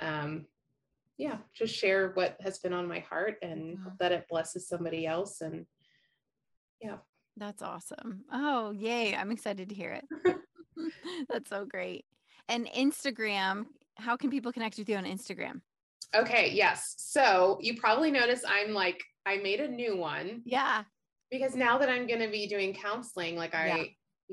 um 0.01 0.47
yeah, 1.19 1.39
just 1.53 1.75
share 1.75 2.13
what 2.15 2.37
has 2.41 2.61
been 2.61 2.73
on 2.73 2.87
my 2.87 3.01
heart 3.01 3.39
and 3.43 3.77
hope 3.79 3.95
that 3.99 4.13
it 4.13 4.27
blesses 4.31 4.69
somebody 4.69 5.05
else. 5.05 5.41
And 5.41 5.67
yeah. 6.81 6.99
That's 7.39 7.63
awesome. 7.63 8.25
Oh, 8.33 8.73
yay. 8.73 9.15
I'm 9.15 9.31
excited 9.31 9.69
to 9.69 9.75
hear 9.75 9.93
it. 9.93 10.05
That's 11.29 11.49
so 11.51 11.65
great. 11.65 12.05
And 12.49 12.67
Instagram, 12.69 13.67
how 13.97 14.17
can 14.17 14.31
people 14.31 14.53
connect 14.53 14.79
with 14.79 14.89
you 14.89 14.97
on 14.97 15.05
Instagram? 15.05 15.61
Okay. 16.15 16.51
Yes. 16.53 16.95
So 16.99 17.59
you 17.61 17.77
probably 17.79 18.11
notice 18.11 18.43
I'm 18.47 18.73
like, 18.73 19.03
I 19.27 19.37
made 19.39 19.61
a 19.61 19.69
new 19.69 19.97
one 19.97 20.43
Yeah. 20.45 20.85
because 21.31 21.55
now 21.55 21.79
that 21.79 21.89
I'm 21.89 22.07
going 22.07 22.21
to 22.21 22.29
be 22.31 22.47
doing 22.47 22.75
counseling, 22.75 23.37
like 23.37 23.55
I, 23.55 23.67
Yeah. 23.67 23.85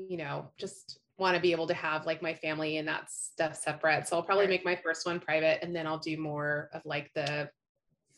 you 0.08 0.16
know, 0.16 0.50
just 0.58 0.98
want 1.18 1.34
to 1.36 1.40
be 1.40 1.52
able 1.52 1.66
to 1.66 1.74
have 1.74 2.06
like 2.06 2.22
my 2.22 2.34
family 2.34 2.76
and 2.78 2.88
that 2.88 3.10
stuff 3.10 3.54
separate. 3.56 4.06
So 4.08 4.16
I'll 4.16 4.22
probably 4.22 4.46
make 4.46 4.64
my 4.64 4.76
first 4.76 5.06
one 5.06 5.20
private 5.20 5.62
and 5.62 5.74
then 5.74 5.86
I'll 5.86 5.98
do 5.98 6.16
more 6.18 6.70
of 6.72 6.82
like 6.84 7.10
the 7.14 7.50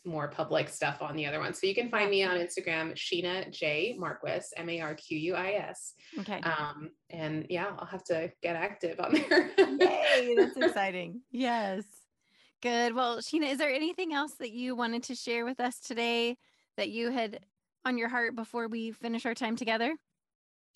more 0.05 0.29
public 0.29 0.69
stuff 0.69 1.03
on 1.03 1.17
the 1.17 1.27
other 1.27 1.41
one. 1.41 1.53
So 1.53 1.67
you 1.67 1.75
can 1.75 1.91
find 1.91 2.11
me 2.11 2.23
on 2.25 2.37
Instagram, 2.39 2.95
Sheena 2.95 3.51
J 3.51 3.97
Marquis, 3.99 4.41
M 4.57 4.69
A 4.71 4.81
R 4.81 4.95
Q 4.95 5.19
U 5.19 5.35
I 5.35 5.53
S. 5.53 5.95
Okay. 6.21 6.41
Um, 6.41 6.91
and 7.11 7.47
yeah, 7.51 7.67
I'll 7.79 7.87
have 7.87 8.05
to 8.05 8.31
get 8.43 8.57
active 8.57 8.99
on 9.01 9.13
there. 9.29 9.51
Yay. 9.59 10.35
That's 10.37 10.57
exciting. 10.57 11.21
Yes. 11.31 11.85
Good. 12.63 12.95
Well, 12.95 13.19
Sheena, 13.19 13.51
is 13.53 13.59
there 13.59 13.71
anything 13.73 14.13
else 14.15 14.35
that 14.41 14.53
you 14.53 14.75
wanted 14.75 15.03
to 15.05 15.15
share 15.15 15.45
with 15.45 15.61
us 15.61 15.79
today 15.81 16.37
that 16.77 16.89
you 16.89 17.11
had 17.11 17.41
on 17.85 17.99
your 17.99 18.09
heart 18.09 18.35
before 18.35 18.69
we 18.69 18.91
finish 18.93 19.27
our 19.27 19.35
time 19.35 19.57
together? 19.57 19.95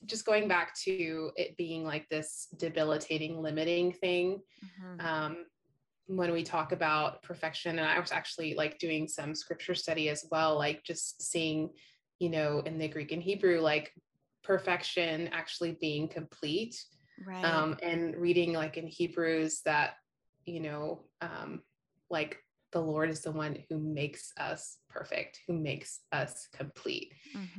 Just 0.07 0.25
going 0.27 0.49
back 0.49 0.75
to 0.83 1.31
it 1.37 1.57
being 1.57 1.85
like 1.85 2.09
this 2.09 2.49
debilitating, 2.57 3.41
limiting 3.41 3.93
thing. 3.93 4.43
Mhm. 4.81 5.05
um, 5.05 5.37
when 6.17 6.33
we 6.33 6.43
talk 6.43 6.73
about 6.73 7.23
perfection 7.23 7.79
and 7.79 7.89
i 7.89 7.99
was 7.99 8.13
actually 8.13 8.55
like 8.55 8.79
doing 8.79 9.09
some 9.09 9.35
scripture 9.35 9.75
study 9.75 10.09
as 10.09 10.25
well 10.31 10.57
like 10.57 10.83
just 10.85 11.23
seeing 11.23 11.71
you 12.19 12.29
know 12.29 12.61
in 12.67 12.79
the 12.79 12.89
greek 12.89 13.13
and 13.13 13.23
hebrew 13.23 13.61
like 13.61 13.93
perfection 14.43 15.29
actually 15.33 15.77
being 15.81 16.09
complete 16.09 16.77
Right. 17.25 17.45
um, 17.45 17.77
and 17.83 18.17
reading 18.17 18.53
like 18.53 18.77
in 18.77 18.87
hebrews 18.87 19.61
that 19.65 19.95
you 20.45 20.61
know 20.61 21.05
um, 21.21 21.63
like 22.11 22.39
the 22.73 22.81
lord 22.81 23.11
is 23.11 23.21
the 23.21 23.31
one 23.33 23.57
who 23.69 23.79
makes 23.79 24.33
us 24.39 24.79
perfect 24.89 25.41
who 25.47 25.53
makes 25.55 26.01
us 26.13 26.49
complete 26.53 27.13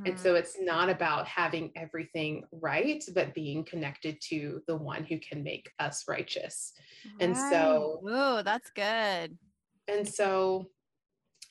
and 0.05 0.16
Mhm. 0.16 0.20
so 0.20 0.36
it's 0.36 0.59
not 0.59 0.89
about 0.89 1.28
having 1.28 1.72
everything 1.76 2.43
right 2.51 3.03
but 3.14 3.34
being 3.34 3.64
connected 3.64 4.20
to 4.30 4.61
the 4.68 4.76
one 4.76 5.03
who 5.03 5.20
can 5.20 5.43
make 5.43 5.72
us 5.80 6.07
righteous 6.07 6.74
and 7.20 7.36
so- 7.38 8.01
oh, 8.07 8.41
that's 8.43 8.70
good. 8.72 9.38
and 9.88 10.07
so 10.07 10.70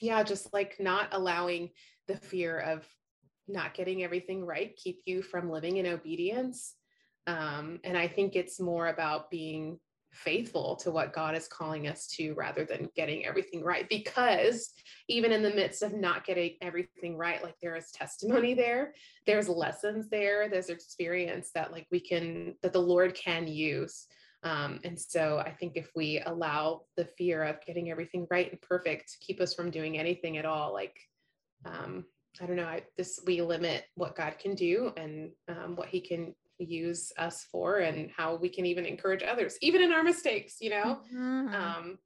yeah 0.00 0.22
just 0.22 0.52
like 0.52 0.76
not 0.80 1.08
allowing 1.12 1.70
the 2.08 2.16
fear 2.16 2.58
of 2.58 2.86
not 3.48 3.74
getting 3.74 4.02
everything 4.02 4.44
right 4.44 4.74
keep 4.76 5.00
you 5.06 5.22
from 5.22 5.50
living 5.50 5.76
in 5.76 5.86
obedience 5.86 6.74
um, 7.26 7.78
and 7.84 7.96
i 7.96 8.08
think 8.08 8.34
it's 8.34 8.58
more 8.60 8.88
about 8.88 9.30
being 9.30 9.78
faithful 10.12 10.76
to 10.76 10.90
what 10.90 11.12
god 11.12 11.34
is 11.34 11.48
calling 11.48 11.88
us 11.88 12.06
to 12.06 12.34
rather 12.34 12.64
than 12.64 12.88
getting 12.94 13.24
everything 13.24 13.62
right. 13.64 13.88
Because 13.88 14.72
even 15.08 15.32
in 15.32 15.42
the 15.42 15.54
midst 15.54 15.82
of 15.82 15.94
not 15.94 16.24
getting 16.24 16.52
everything 16.60 17.16
right 17.16 17.42
like 17.42 17.56
there 17.60 17.76
is 17.76 17.90
testimony 17.92 18.54
there 18.54 18.92
there's 19.26 19.48
lessons 19.48 20.08
there 20.10 20.48
there's 20.48 20.68
experience 20.68 21.50
that 21.54 21.72
like 21.72 21.86
we 21.90 22.00
can 22.00 22.54
that 22.62 22.72
the 22.72 22.78
lord 22.78 23.14
can 23.14 23.46
use. 23.48 24.06
Um, 24.44 24.80
and 24.82 24.98
so 24.98 25.38
I 25.38 25.50
think 25.52 25.76
if 25.76 25.90
we 25.94 26.20
allow 26.26 26.82
the 26.96 27.04
fear 27.04 27.44
of 27.44 27.64
getting 27.64 27.90
everything 27.90 28.26
right 28.28 28.50
and 28.50 28.60
perfect 28.60 29.12
to 29.12 29.18
keep 29.24 29.40
us 29.40 29.54
from 29.54 29.70
doing 29.70 29.98
anything 29.98 30.36
at 30.36 30.44
all, 30.44 30.72
like 30.72 30.96
um, 31.64 32.04
I 32.40 32.46
don't 32.46 32.56
know, 32.56 32.64
I, 32.64 32.82
this 32.96 33.20
we 33.26 33.42
limit 33.42 33.84
what 33.94 34.16
God 34.16 34.38
can 34.38 34.54
do 34.54 34.92
and 34.96 35.30
um, 35.48 35.76
what 35.76 35.88
He 35.88 36.00
can 36.00 36.34
use 36.64 37.12
us 37.18 37.46
for, 37.50 37.78
and 37.78 38.10
how 38.16 38.36
we 38.36 38.48
can 38.48 38.66
even 38.66 38.84
encourage 38.84 39.22
others, 39.22 39.56
even 39.60 39.82
in 39.82 39.92
our 39.92 40.02
mistakes, 40.02 40.56
you 40.60 40.70
know. 40.70 41.00
Mhm. 41.12 41.54
Um, 41.54 41.98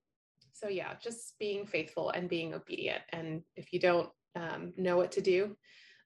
so 0.52 0.68
yeah, 0.68 0.94
just 1.02 1.38
being 1.38 1.66
faithful 1.66 2.10
and 2.10 2.28
being 2.28 2.54
obedient. 2.54 3.02
And 3.10 3.42
if 3.56 3.72
you 3.72 3.80
don't 3.80 4.10
um, 4.34 4.72
know 4.76 4.96
what 4.96 5.12
to 5.12 5.20
do, 5.20 5.56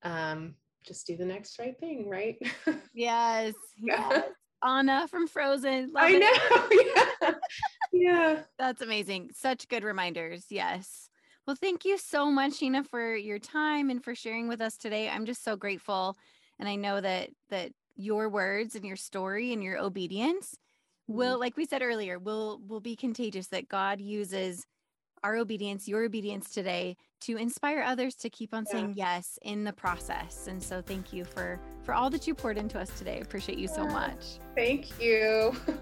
um, 0.03 0.55
just 0.85 1.07
do 1.07 1.17
the 1.17 1.25
next 1.25 1.59
right 1.59 1.79
thing, 1.79 2.09
right? 2.09 2.37
yes. 2.95 3.55
Yes. 3.77 4.25
Anna 4.63 5.09
from 5.09 5.27
Frozen. 5.27 5.93
Love 5.93 6.05
I 6.05 6.19
know. 6.19 7.21
yeah. 7.23 7.35
yeah. 7.93 8.43
That's 8.59 8.83
amazing. 8.83 9.31
Such 9.35 9.69
good 9.69 9.85
reminders. 9.85 10.47
Yes. 10.51 11.09
Well, 11.47 11.57
thank 11.57 11.85
you 11.85 11.97
so 11.97 12.31
much, 12.31 12.61
Sheena, 12.61 12.87
for 12.87 13.17
your 13.17 13.39
time 13.39 13.91
and 13.91 14.05
for 14.05 14.15
sharing 14.15 14.49
with 14.49 14.61
us 14.61 14.77
today. 14.77 15.09
I'm 15.09 15.25
just 15.25 15.43
so 15.43 15.57
grateful. 15.57 16.17
And 16.59 16.69
I 16.69 16.77
know 16.77 17.01
that 17.01 17.31
that 17.49 17.73
your 18.01 18.29
words 18.29 18.75
and 18.75 18.85
your 18.85 18.97
story 18.97 19.53
and 19.53 19.63
your 19.63 19.79
obedience 19.79 20.57
will, 21.07 21.33
mm-hmm. 21.33 21.41
like 21.41 21.57
we 21.57 21.67
said 21.67 21.83
earlier, 21.83 22.19
will 22.19 22.61
will 22.67 22.81
be 22.81 22.97
contagious, 22.97 23.49
that 23.49 23.69
God 23.69 24.01
uses 24.01 24.67
our 25.23 25.37
obedience, 25.37 25.87
your 25.87 26.05
obedience 26.05 26.51
today 26.51 26.97
to 27.21 27.37
inspire 27.37 27.83
others 27.83 28.15
to 28.15 28.31
keep 28.31 28.55
on 28.55 28.65
Yeah. 28.67 28.73
saying 28.73 28.95
yes 28.97 29.39
in 29.43 29.65
the 29.65 29.73
process. 29.73 30.47
And 30.47 30.63
so 30.63 30.81
thank 30.81 31.13
you 31.13 31.25
for 31.25 31.61
for 31.83 31.95
all 31.95 32.11
that 32.11 32.27
you 32.27 32.35
poured 32.35 32.57
into 32.57 32.79
us 32.79 32.91
today. 32.99 33.21
Appreciate 33.21 33.59
you 33.59 33.69
so 33.69 33.87
much. 33.87 34.39
Thank 34.57 35.01
you. 35.01 35.55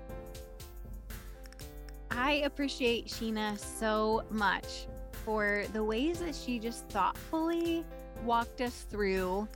I 2.11 2.43
appreciate 2.45 3.07
Sheena 3.07 3.59
so 3.59 4.25
much 4.31 4.87
for 5.25 5.65
the 5.73 5.85
ways 5.85 6.19
that 6.21 6.35
she 6.35 6.59
just 6.59 6.89
thoughtfully 6.89 7.85
walked 8.25 8.61
us 8.61 8.87
through 8.91 9.47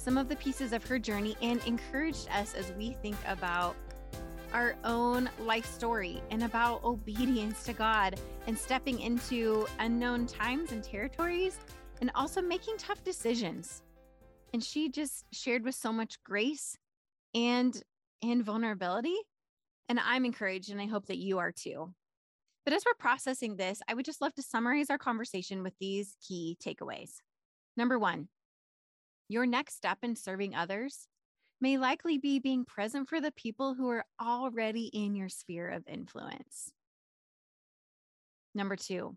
some 0.00 0.16
of 0.16 0.30
the 0.30 0.36
pieces 0.36 0.72
of 0.72 0.82
her 0.86 0.98
journey 0.98 1.36
and 1.42 1.62
encouraged 1.66 2.26
us 2.30 2.54
as 2.54 2.72
we 2.72 2.96
think 3.02 3.16
about 3.26 3.76
our 4.54 4.74
own 4.82 5.28
life 5.40 5.66
story 5.66 6.22
and 6.30 6.42
about 6.42 6.82
obedience 6.84 7.64
to 7.64 7.74
God 7.74 8.18
and 8.46 8.58
stepping 8.58 9.00
into 9.00 9.66
unknown 9.78 10.26
times 10.26 10.72
and 10.72 10.82
territories 10.82 11.58
and 12.00 12.10
also 12.14 12.40
making 12.40 12.78
tough 12.78 13.04
decisions. 13.04 13.82
And 14.54 14.64
she 14.64 14.88
just 14.88 15.26
shared 15.32 15.64
with 15.64 15.74
so 15.74 15.92
much 15.92 16.22
grace 16.24 16.78
and 17.34 17.80
and 18.22 18.42
vulnerability 18.42 19.16
and 19.88 20.00
I'm 20.00 20.24
encouraged 20.24 20.70
and 20.70 20.80
I 20.80 20.86
hope 20.86 21.06
that 21.06 21.18
you 21.18 21.38
are 21.38 21.52
too. 21.52 21.92
But 22.64 22.72
as 22.72 22.84
we're 22.86 22.94
processing 22.94 23.56
this, 23.56 23.82
I 23.86 23.92
would 23.92 24.06
just 24.06 24.22
love 24.22 24.34
to 24.34 24.42
summarize 24.42 24.88
our 24.88 24.98
conversation 24.98 25.62
with 25.62 25.74
these 25.78 26.16
key 26.26 26.56
takeaways. 26.64 27.16
Number 27.76 27.98
one, 27.98 28.28
your 29.30 29.46
next 29.46 29.76
step 29.76 29.98
in 30.02 30.16
serving 30.16 30.56
others 30.56 31.06
may 31.60 31.78
likely 31.78 32.18
be 32.18 32.40
being 32.40 32.64
present 32.64 33.08
for 33.08 33.20
the 33.20 33.30
people 33.30 33.74
who 33.74 33.88
are 33.88 34.04
already 34.20 34.86
in 34.86 35.14
your 35.14 35.28
sphere 35.28 35.68
of 35.68 35.86
influence. 35.86 36.72
Number 38.56 38.74
two, 38.74 39.16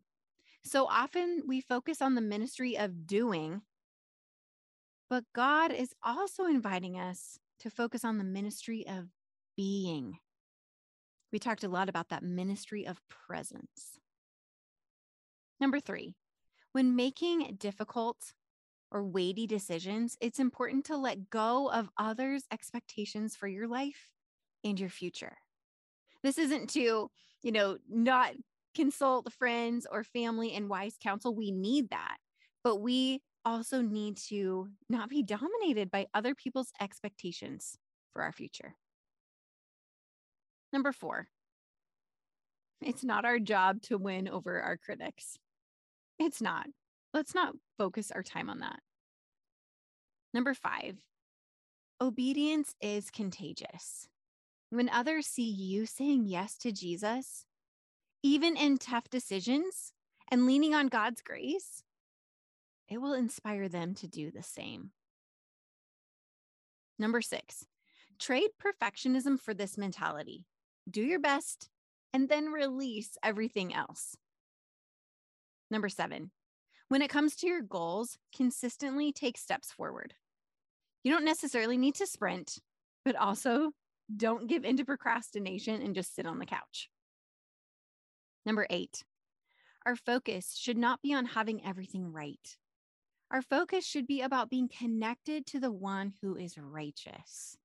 so 0.63 0.85
often 0.85 1.41
we 1.47 1.61
focus 1.61 1.99
on 1.99 2.13
the 2.13 2.21
ministry 2.21 2.77
of 2.77 3.07
doing, 3.07 3.63
but 5.09 5.23
God 5.33 5.71
is 5.71 5.95
also 6.03 6.45
inviting 6.45 6.99
us 6.99 7.39
to 7.61 7.71
focus 7.71 8.05
on 8.05 8.19
the 8.19 8.23
ministry 8.23 8.85
of 8.87 9.07
being. 9.57 10.19
We 11.31 11.39
talked 11.39 11.63
a 11.63 11.69
lot 11.69 11.89
about 11.89 12.09
that 12.09 12.21
ministry 12.21 12.85
of 12.85 13.01
presence. 13.09 13.97
Number 15.59 15.79
three, 15.79 16.13
when 16.71 16.95
making 16.95 17.55
difficult 17.57 18.33
or 18.93 19.03
weighty 19.03 19.47
decisions, 19.47 20.15
it's 20.21 20.39
important 20.39 20.85
to 20.85 20.95
let 20.95 21.29
go 21.29 21.69
of 21.71 21.89
others' 21.97 22.45
expectations 22.51 23.35
for 23.35 23.47
your 23.47 23.67
life 23.67 24.13
and 24.63 24.79
your 24.79 24.89
future. 24.89 25.35
This 26.21 26.37
isn't 26.37 26.69
to, 26.69 27.09
you 27.41 27.51
know, 27.51 27.77
not 27.89 28.33
consult 28.75 29.33
friends 29.33 29.85
or 29.91 30.03
family 30.03 30.53
and 30.53 30.69
wise 30.69 30.95
counsel. 31.01 31.35
We 31.35 31.51
need 31.51 31.89
that. 31.89 32.17
But 32.63 32.77
we 32.77 33.21
also 33.43 33.81
need 33.81 34.17
to 34.29 34.69
not 34.89 35.09
be 35.09 35.23
dominated 35.23 35.91
by 35.91 36.07
other 36.13 36.33
people's 36.33 36.71
expectations 36.79 37.77
for 38.13 38.21
our 38.21 38.31
future. 38.31 38.75
Number 40.71 40.91
four, 40.91 41.27
it's 42.81 43.03
not 43.03 43.25
our 43.25 43.39
job 43.39 43.81
to 43.83 43.97
win 43.97 44.27
over 44.27 44.61
our 44.61 44.77
critics. 44.77 45.37
It's 46.19 46.41
not. 46.41 46.67
Let's 47.13 47.35
not 47.35 47.53
focus 47.77 48.11
our 48.11 48.23
time 48.23 48.49
on 48.49 48.59
that. 48.59 48.79
Number 50.33 50.55
five, 50.55 50.97
obedience 52.01 52.73
is 52.81 53.11
contagious. 53.11 54.07
When 54.71 54.89
others 54.89 55.27
see 55.27 55.49
you 55.49 55.85
saying 55.85 56.25
yes 56.25 56.57
to 56.59 56.71
Jesus, 56.71 57.45
even 58.23 58.57
in 58.57 58.77
tough 58.79 59.09
decisions 59.09 59.93
and 60.31 60.47
leaning 60.47 60.73
on 60.73 60.87
God's 60.87 61.21
grace, 61.21 61.83
it 62.89 62.97
will 62.97 63.13
inspire 63.13 63.69
them 63.69 63.93
to 63.95 64.07
do 64.07 64.31
the 64.31 64.41
same. 64.41 64.89
Number 66.97 67.21
six, 67.21 67.65
trade 68.17 68.49
perfectionism 68.59 69.39
for 69.39 69.53
this 69.53 69.77
mentality. 69.77 70.45
Do 70.89 71.01
your 71.01 71.19
best 71.19 71.69
and 72.11 72.27
then 72.27 72.47
release 72.47 73.17
everything 73.21 73.73
else. 73.73 74.15
Number 75.69 75.89
seven, 75.89 76.31
when 76.93 77.01
it 77.01 77.09
comes 77.09 77.35
to 77.35 77.47
your 77.47 77.63
goals, 77.63 78.19
consistently 78.35 79.11
take 79.11 79.35
steps 79.35 79.71
forward. 79.71 80.13
You 81.03 81.11
don't 81.11 81.25
necessarily 81.25 81.75
need 81.75 81.95
to 81.95 82.05
sprint, 82.05 82.59
but 83.03 83.15
also 83.15 83.71
don't 84.15 84.45
give 84.45 84.63
into 84.63 84.85
procrastination 84.85 85.81
and 85.81 85.95
just 85.95 86.15
sit 86.15 86.27
on 86.27 86.37
the 86.37 86.45
couch. 86.45 86.91
Number 88.45 88.67
eight, 88.69 89.03
our 89.87 89.95
focus 89.95 90.55
should 90.55 90.77
not 90.77 91.01
be 91.01 91.15
on 91.15 91.25
having 91.25 91.65
everything 91.65 92.11
right. 92.11 92.57
Our 93.31 93.41
focus 93.41 93.87
should 93.87 94.05
be 94.05 94.21
about 94.21 94.51
being 94.51 94.69
connected 94.69 95.47
to 95.47 95.59
the 95.59 95.71
one 95.71 96.13
who 96.21 96.35
is 96.35 96.59
righteous. 96.59 97.57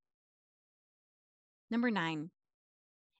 Number 1.69 1.91
nine, 1.91 2.31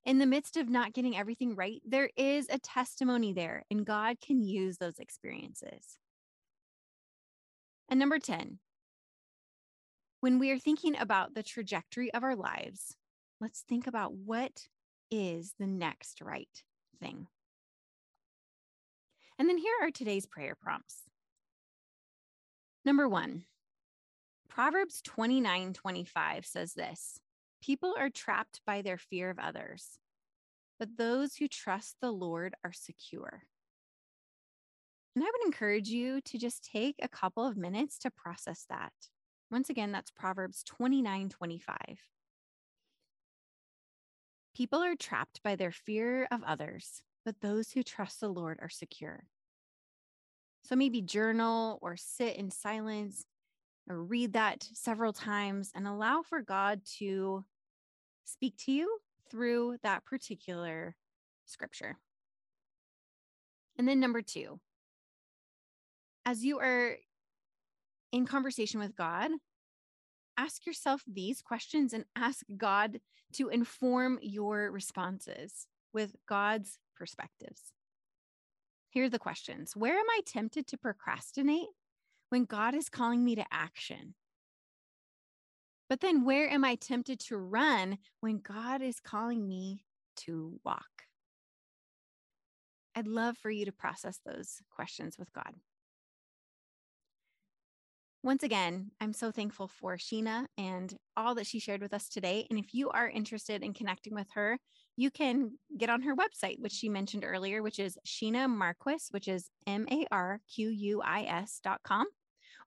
in 0.10 0.18
the 0.18 0.26
midst 0.26 0.57
of 0.57 0.68
not 0.68 0.93
getting 0.93 1.16
everything 1.16 1.53
right, 1.53 1.84
there 1.86 2.10
is 2.18 2.47
a 2.49 2.57
testimony 2.57 3.32
there, 3.32 3.62
and 3.70 3.86
God 3.86 4.20
can 4.20 4.41
use 4.41 4.78
those 4.78 4.97
experiences. 4.97 5.99
And 7.89 7.99
number 7.99 8.18
10, 8.18 8.57
when 10.22 10.39
we 10.39 10.49
are 10.49 10.57
thinking 10.57 10.97
about 10.97 11.36
the 11.36 11.43
trajectory 11.43 12.12
of 12.12 12.24
our 12.24 12.36
lives, 12.36 12.95
let's 13.39 13.62
think 13.62 13.86
about 13.86 14.16
what 14.16 14.68
is 15.12 15.53
the 15.60 15.68
next 15.68 16.22
right 16.24 16.64
thing. 16.99 17.28
And 19.38 19.47
then 19.47 19.60
here 19.60 19.76
are 19.84 19.91
today's 19.91 20.26
prayer 20.26 20.55
prompts. 20.60 21.03
Number 22.84 23.07
one, 23.07 23.43
Proverbs 24.47 25.03
29 25.03 25.74
25 25.74 26.47
says 26.47 26.74
this 26.74 27.20
People 27.62 27.95
are 27.97 28.10
trapped 28.10 28.62
by 28.66 28.82
their 28.82 28.97
fear 28.97 29.30
of 29.30 29.39
others, 29.39 29.99
but 30.78 30.97
those 30.97 31.36
who 31.36 31.47
trust 31.47 31.97
the 32.01 32.12
Lord 32.12 32.55
are 32.64 32.72
secure. 32.72 33.43
And 35.16 35.24
I 35.24 35.28
would 35.28 35.45
encourage 35.45 35.89
you 35.89 36.22
to 36.22 36.38
just 36.38 36.64
take 36.64 36.95
a 37.01 37.10
couple 37.10 37.45
of 37.45 37.57
minutes 37.57 37.97
to 37.99 38.12
process 38.12 38.66
that. 38.70 38.93
Once 39.51 39.70
again, 39.70 39.91
that's 39.91 40.12
Proverbs 40.12 40.64
29 40.64 41.30
25. 41.30 41.78
People 44.55 44.80
are 44.80 44.95
trapped 44.95 45.41
by 45.43 45.55
their 45.55 45.72
fear 45.72 46.28
of 46.32 46.43
others, 46.43 47.01
but 47.26 47.41
those 47.41 47.72
who 47.72 47.84
trust 47.84 48.20
the 48.20 48.30
Lord 48.30 48.60
are 48.62 48.70
secure. 48.70 49.24
So 50.64 50.76
maybe 50.76 51.01
journal 51.01 51.80
or 51.82 51.97
sit 51.97 52.36
in 52.36 52.51
silence 52.51 53.26
or 53.89 54.03
read 54.03 54.33
that 54.33 54.67
several 54.73 55.11
times 55.11 55.71
and 55.75 55.87
allow 55.87 56.21
for 56.21 56.41
God 56.41 56.81
to 56.99 57.43
speak 58.23 58.55
to 58.65 58.71
you 58.71 58.99
through 59.29 59.77
that 59.83 60.05
particular 60.05 60.95
scripture. 61.45 61.97
And 63.77 63.87
then 63.87 63.99
number 63.99 64.21
two, 64.21 64.59
as 66.25 66.43
you 66.43 66.59
are 66.59 66.97
in 68.11 68.25
conversation 68.25 68.79
with 68.79 68.95
God, 68.95 69.31
ask 70.37 70.65
yourself 70.65 71.03
these 71.07 71.41
questions 71.41 71.93
and 71.93 72.05
ask 72.15 72.43
God 72.55 72.99
to 73.33 73.49
inform 73.49 74.19
your 74.21 74.71
responses 74.71 75.67
with 75.93 76.15
God's 76.27 76.77
perspectives. 76.95 77.73
Here 78.89 79.05
are 79.05 79.09
the 79.09 79.19
questions 79.19 79.75
Where 79.75 79.97
am 79.97 80.09
I 80.09 80.21
tempted 80.25 80.67
to 80.67 80.77
procrastinate 80.77 81.69
when 82.30 82.45
God 82.45 82.75
is 82.75 82.89
calling 82.89 83.23
me 83.23 83.36
to 83.36 83.45
action? 83.51 84.15
But 85.89 86.01
then 86.01 86.23
where 86.23 86.49
am 86.49 86.63
I 86.63 86.75
tempted 86.75 87.19
to 87.21 87.38
run 87.38 87.97
when 88.21 88.39
God 88.39 88.82
is 88.82 88.99
calling 88.99 89.47
me 89.47 89.84
to 90.17 90.59
walk? 90.63 90.86
I'd 92.95 93.07
love 93.07 93.38
for 93.38 93.49
you 93.49 93.65
to 93.65 93.71
process 93.71 94.19
those 94.25 94.61
questions 94.69 95.17
with 95.17 95.32
God. 95.34 95.53
Once 98.21 98.43
again, 98.43 98.91
I'm 98.99 99.13
so 99.13 99.32
thankful 99.32 99.69
for 99.69 99.95
Sheena 99.95 100.45
and 100.57 100.93
all 101.15 101.36
that 101.36 101.47
she 101.47 101.59
shared 101.59 101.82
with 101.82 101.93
us 101.93 102.09
today. 102.09 102.45
And 102.49 102.59
if 102.59 102.73
you 102.73 102.89
are 102.89 103.09
interested 103.09 103.63
in 103.63 103.73
connecting 103.73 104.13
with 104.13 104.27
her, 104.34 104.57
you 104.97 105.09
can 105.09 105.51
get 105.77 105.89
on 105.89 106.01
her 106.01 106.13
website, 106.15 106.59
which 106.59 106.73
she 106.73 106.89
mentioned 106.89 107.23
earlier, 107.25 107.63
which 107.63 107.80
is 107.80 107.97
Sheena 108.05 108.49
Marquis, 108.49 109.05
which 109.11 109.30
is 109.30 109.49
M 109.65 109.88
A 109.89 110.05
R 110.11 110.41
Q 110.53 110.69
U 110.69 111.01
I 111.01 111.23
S 111.23 111.61
dot 111.63 111.80
com. 111.84 112.05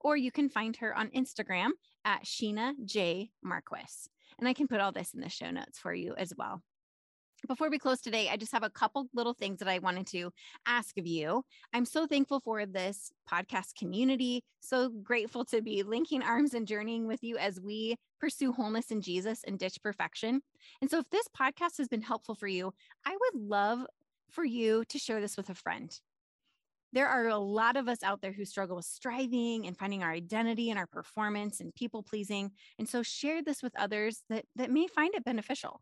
Or 0.03 0.17
you 0.17 0.31
can 0.31 0.49
find 0.49 0.77
her 0.77 0.97
on 0.97 1.09
Instagram 1.11 1.71
at 2.05 2.25
Sheena 2.25 2.75
J 2.85 3.31
Marquis. 3.43 4.09
And 4.39 4.49
I 4.49 4.55
can 4.55 4.69
put 4.69 4.81
all 4.81 4.93
this 4.93 5.15
in 5.15 5.21
the 5.21 5.29
show 5.29 5.51
notes 5.51 5.79
for 5.79 5.95
you 5.95 6.15
as 6.17 6.33
well 6.37 6.63
before 7.49 7.71
we 7.71 7.79
close 7.79 8.01
today, 8.01 8.29
I 8.29 8.37
just 8.37 8.53
have 8.53 8.63
a 8.63 8.71
couple 8.71 9.09
little 9.15 9.35
things 9.35 9.59
that 9.59 9.69
I 9.69 9.79
wanted 9.79 10.07
to 10.09 10.31
ask 10.67 10.97
of 10.99 11.07
you. 11.07 11.45
I'm 11.73 11.85
so 11.85 12.07
thankful 12.07 12.41
for 12.41 12.67
this 12.67 13.11
podcast 13.31 13.75
community. 13.77 14.45
So 14.61 14.91
grateful 15.03 15.45
to 15.47 15.61
be 15.61 15.83
linking 15.83 16.23
arms 16.23 16.55
and 16.55 16.67
journeying 16.67 17.07
with 17.07 17.23
you 17.23 17.37
as 17.39 17.61
we 17.61 17.97
pursue 18.21 18.53
wholeness 18.53 18.91
in 18.91 19.01
Jesus 19.01 19.43
and 19.47 19.59
ditch 19.59 19.79
perfection. 19.83 20.41
And 20.81 20.91
so, 20.91 20.99
if 20.99 21.11
this 21.11 21.27
podcast 21.37 21.79
has 21.79 21.89
been 21.89 22.03
helpful 22.03 22.35
for 22.35 22.47
you, 22.47 22.73
I 23.05 23.11
would 23.11 23.43
love 23.43 23.81
for 24.31 24.45
you 24.45 24.85
to 24.89 24.99
share 24.99 25.21
this 25.21 25.37
with 25.37 25.51
a 25.51 25.55
friend. 25.55 25.91
There 26.93 27.09
are 27.09 27.29
a 27.29 27.39
lot 27.39 27.77
of 27.77 27.89
us 27.89 28.03
out 28.03 28.21
there 28.21 28.33
who 28.33 28.45
struggle 28.45 28.77
with 28.77 28.85
striving 28.85 29.67
and 29.67 29.77
finding 29.77 30.03
our 30.03 30.13
identity 30.13 30.71
and 30.71 30.79
our 30.79 30.87
performance 30.87 31.61
and 31.61 31.75
people 31.75 32.03
pleasing. 32.03 32.51
And 32.79 32.89
so, 32.89 33.03
share 33.03 33.43
this 33.43 33.63
with 33.63 33.73
others 33.79 34.23
that, 34.29 34.45
that 34.57 34.71
may 34.71 34.87
find 34.87 35.15
it 35.15 35.25
beneficial. 35.25 35.81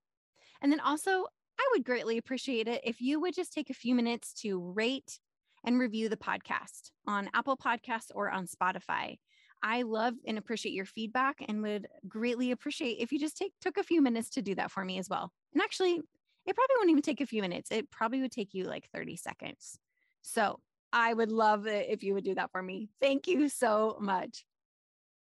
And 0.62 0.70
then 0.70 0.80
also, 0.80 1.26
I 1.58 1.68
would 1.72 1.84
greatly 1.84 2.16
appreciate 2.16 2.68
it 2.68 2.80
if 2.84 3.00
you 3.00 3.20
would 3.20 3.34
just 3.34 3.52
take 3.52 3.70
a 3.70 3.74
few 3.74 3.94
minutes 3.94 4.32
to 4.42 4.60
rate 4.60 5.18
and 5.64 5.78
review 5.78 6.08
the 6.08 6.16
podcast 6.16 6.90
on 7.06 7.28
Apple 7.34 7.56
Podcasts 7.56 8.10
or 8.14 8.30
on 8.30 8.46
Spotify. 8.46 9.16
I 9.62 9.82
love 9.82 10.14
and 10.26 10.38
appreciate 10.38 10.72
your 10.72 10.86
feedback 10.86 11.44
and 11.46 11.62
would 11.62 11.86
greatly 12.08 12.50
appreciate 12.50 12.96
if 12.98 13.12
you 13.12 13.18
just 13.18 13.36
take 13.36 13.52
took 13.60 13.76
a 13.76 13.82
few 13.82 14.00
minutes 14.00 14.30
to 14.30 14.42
do 14.42 14.54
that 14.54 14.70
for 14.70 14.84
me 14.84 14.98
as 14.98 15.08
well. 15.08 15.32
And 15.52 15.62
actually, 15.62 16.00
it 16.46 16.56
probably 16.56 16.76
won't 16.78 16.90
even 16.90 17.02
take 17.02 17.20
a 17.20 17.26
few 17.26 17.42
minutes. 17.42 17.70
It 17.70 17.90
probably 17.90 18.22
would 18.22 18.32
take 18.32 18.54
you 18.54 18.64
like 18.64 18.88
30 18.94 19.16
seconds. 19.16 19.78
So, 20.22 20.60
I 20.92 21.12
would 21.14 21.30
love 21.30 21.66
it 21.66 21.88
if 21.88 22.02
you 22.02 22.14
would 22.14 22.24
do 22.24 22.34
that 22.34 22.50
for 22.50 22.62
me. 22.62 22.88
Thank 23.00 23.26
you 23.26 23.48
so 23.48 23.96
much. 24.00 24.44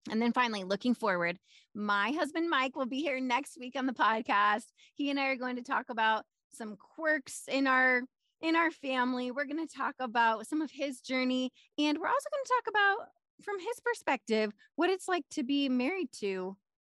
And 0.09 0.21
then 0.21 0.33
finally, 0.33 0.63
looking 0.63 0.93
forward, 0.93 1.37
my 1.75 2.11
husband 2.11 2.49
Mike 2.49 2.75
will 2.75 2.85
be 2.85 3.01
here 3.01 3.19
next 3.19 3.57
week 3.59 3.75
on 3.75 3.85
the 3.85 3.93
podcast. 3.93 4.65
He 4.93 5.09
and 5.09 5.19
I 5.19 5.27
are 5.27 5.35
going 5.35 5.57
to 5.57 5.63
talk 5.63 5.85
about 5.89 6.23
some 6.53 6.75
quirks 6.75 7.43
in 7.47 7.67
our 7.67 8.01
in 8.41 8.55
our 8.55 8.71
family. 8.71 9.31
We're 9.31 9.45
going 9.45 9.65
to 9.65 9.75
talk 9.75 9.95
about 9.99 10.47
some 10.47 10.61
of 10.61 10.69
his 10.71 11.01
journey 11.01 11.51
and 11.77 11.97
we're 11.97 12.07
also 12.07 12.29
going 12.31 12.43
to 12.45 12.53
talk 12.55 12.67
about 12.69 13.07
from 13.41 13.59
his 13.59 13.79
perspective 13.83 14.51
what 14.75 14.89
it's 14.89 15.07
like 15.07 15.23
to 15.31 15.43
be 15.43 15.69
married 15.69 16.09
to 16.19 16.55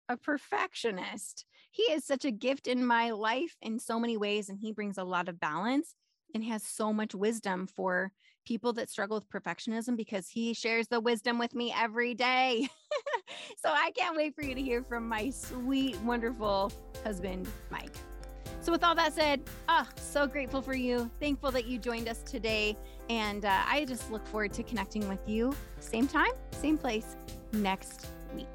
a 0.08 0.16
perfectionist. 0.16 1.46
He 1.70 1.84
is 1.84 2.04
such 2.04 2.24
a 2.24 2.30
gift 2.30 2.66
in 2.66 2.84
my 2.84 3.10
life 3.10 3.56
in 3.62 3.78
so 3.78 3.98
many 3.98 4.16
ways 4.16 4.48
and 4.48 4.58
he 4.58 4.72
brings 4.72 4.98
a 4.98 5.04
lot 5.04 5.28
of 5.28 5.40
balance 5.40 5.94
and 6.34 6.44
has 6.44 6.62
so 6.62 6.92
much 6.92 7.14
wisdom 7.14 7.66
for 7.66 8.12
people 8.50 8.72
that 8.72 8.90
struggle 8.90 9.16
with 9.16 9.30
perfectionism 9.30 9.96
because 9.96 10.28
he 10.28 10.52
shares 10.52 10.88
the 10.88 10.98
wisdom 10.98 11.38
with 11.38 11.54
me 11.54 11.72
every 11.78 12.14
day. 12.14 12.68
so 13.56 13.68
I 13.68 13.92
can't 13.92 14.16
wait 14.16 14.34
for 14.34 14.42
you 14.42 14.56
to 14.56 14.60
hear 14.60 14.82
from 14.82 15.08
my 15.08 15.30
sweet, 15.30 15.96
wonderful 16.00 16.72
husband, 17.04 17.46
Mike. 17.70 17.94
So, 18.60 18.72
with 18.72 18.82
all 18.82 18.96
that 18.96 19.14
said, 19.14 19.40
oh, 19.68 19.88
so 19.94 20.26
grateful 20.26 20.62
for 20.62 20.74
you. 20.74 21.08
Thankful 21.20 21.52
that 21.52 21.66
you 21.66 21.78
joined 21.78 22.08
us 22.08 22.24
today. 22.24 22.76
And 23.08 23.44
uh, 23.44 23.62
I 23.68 23.84
just 23.84 24.10
look 24.10 24.26
forward 24.26 24.52
to 24.54 24.64
connecting 24.64 25.08
with 25.08 25.28
you, 25.28 25.54
same 25.78 26.08
time, 26.08 26.32
same 26.50 26.76
place, 26.76 27.14
next 27.52 28.08
week. 28.34 28.48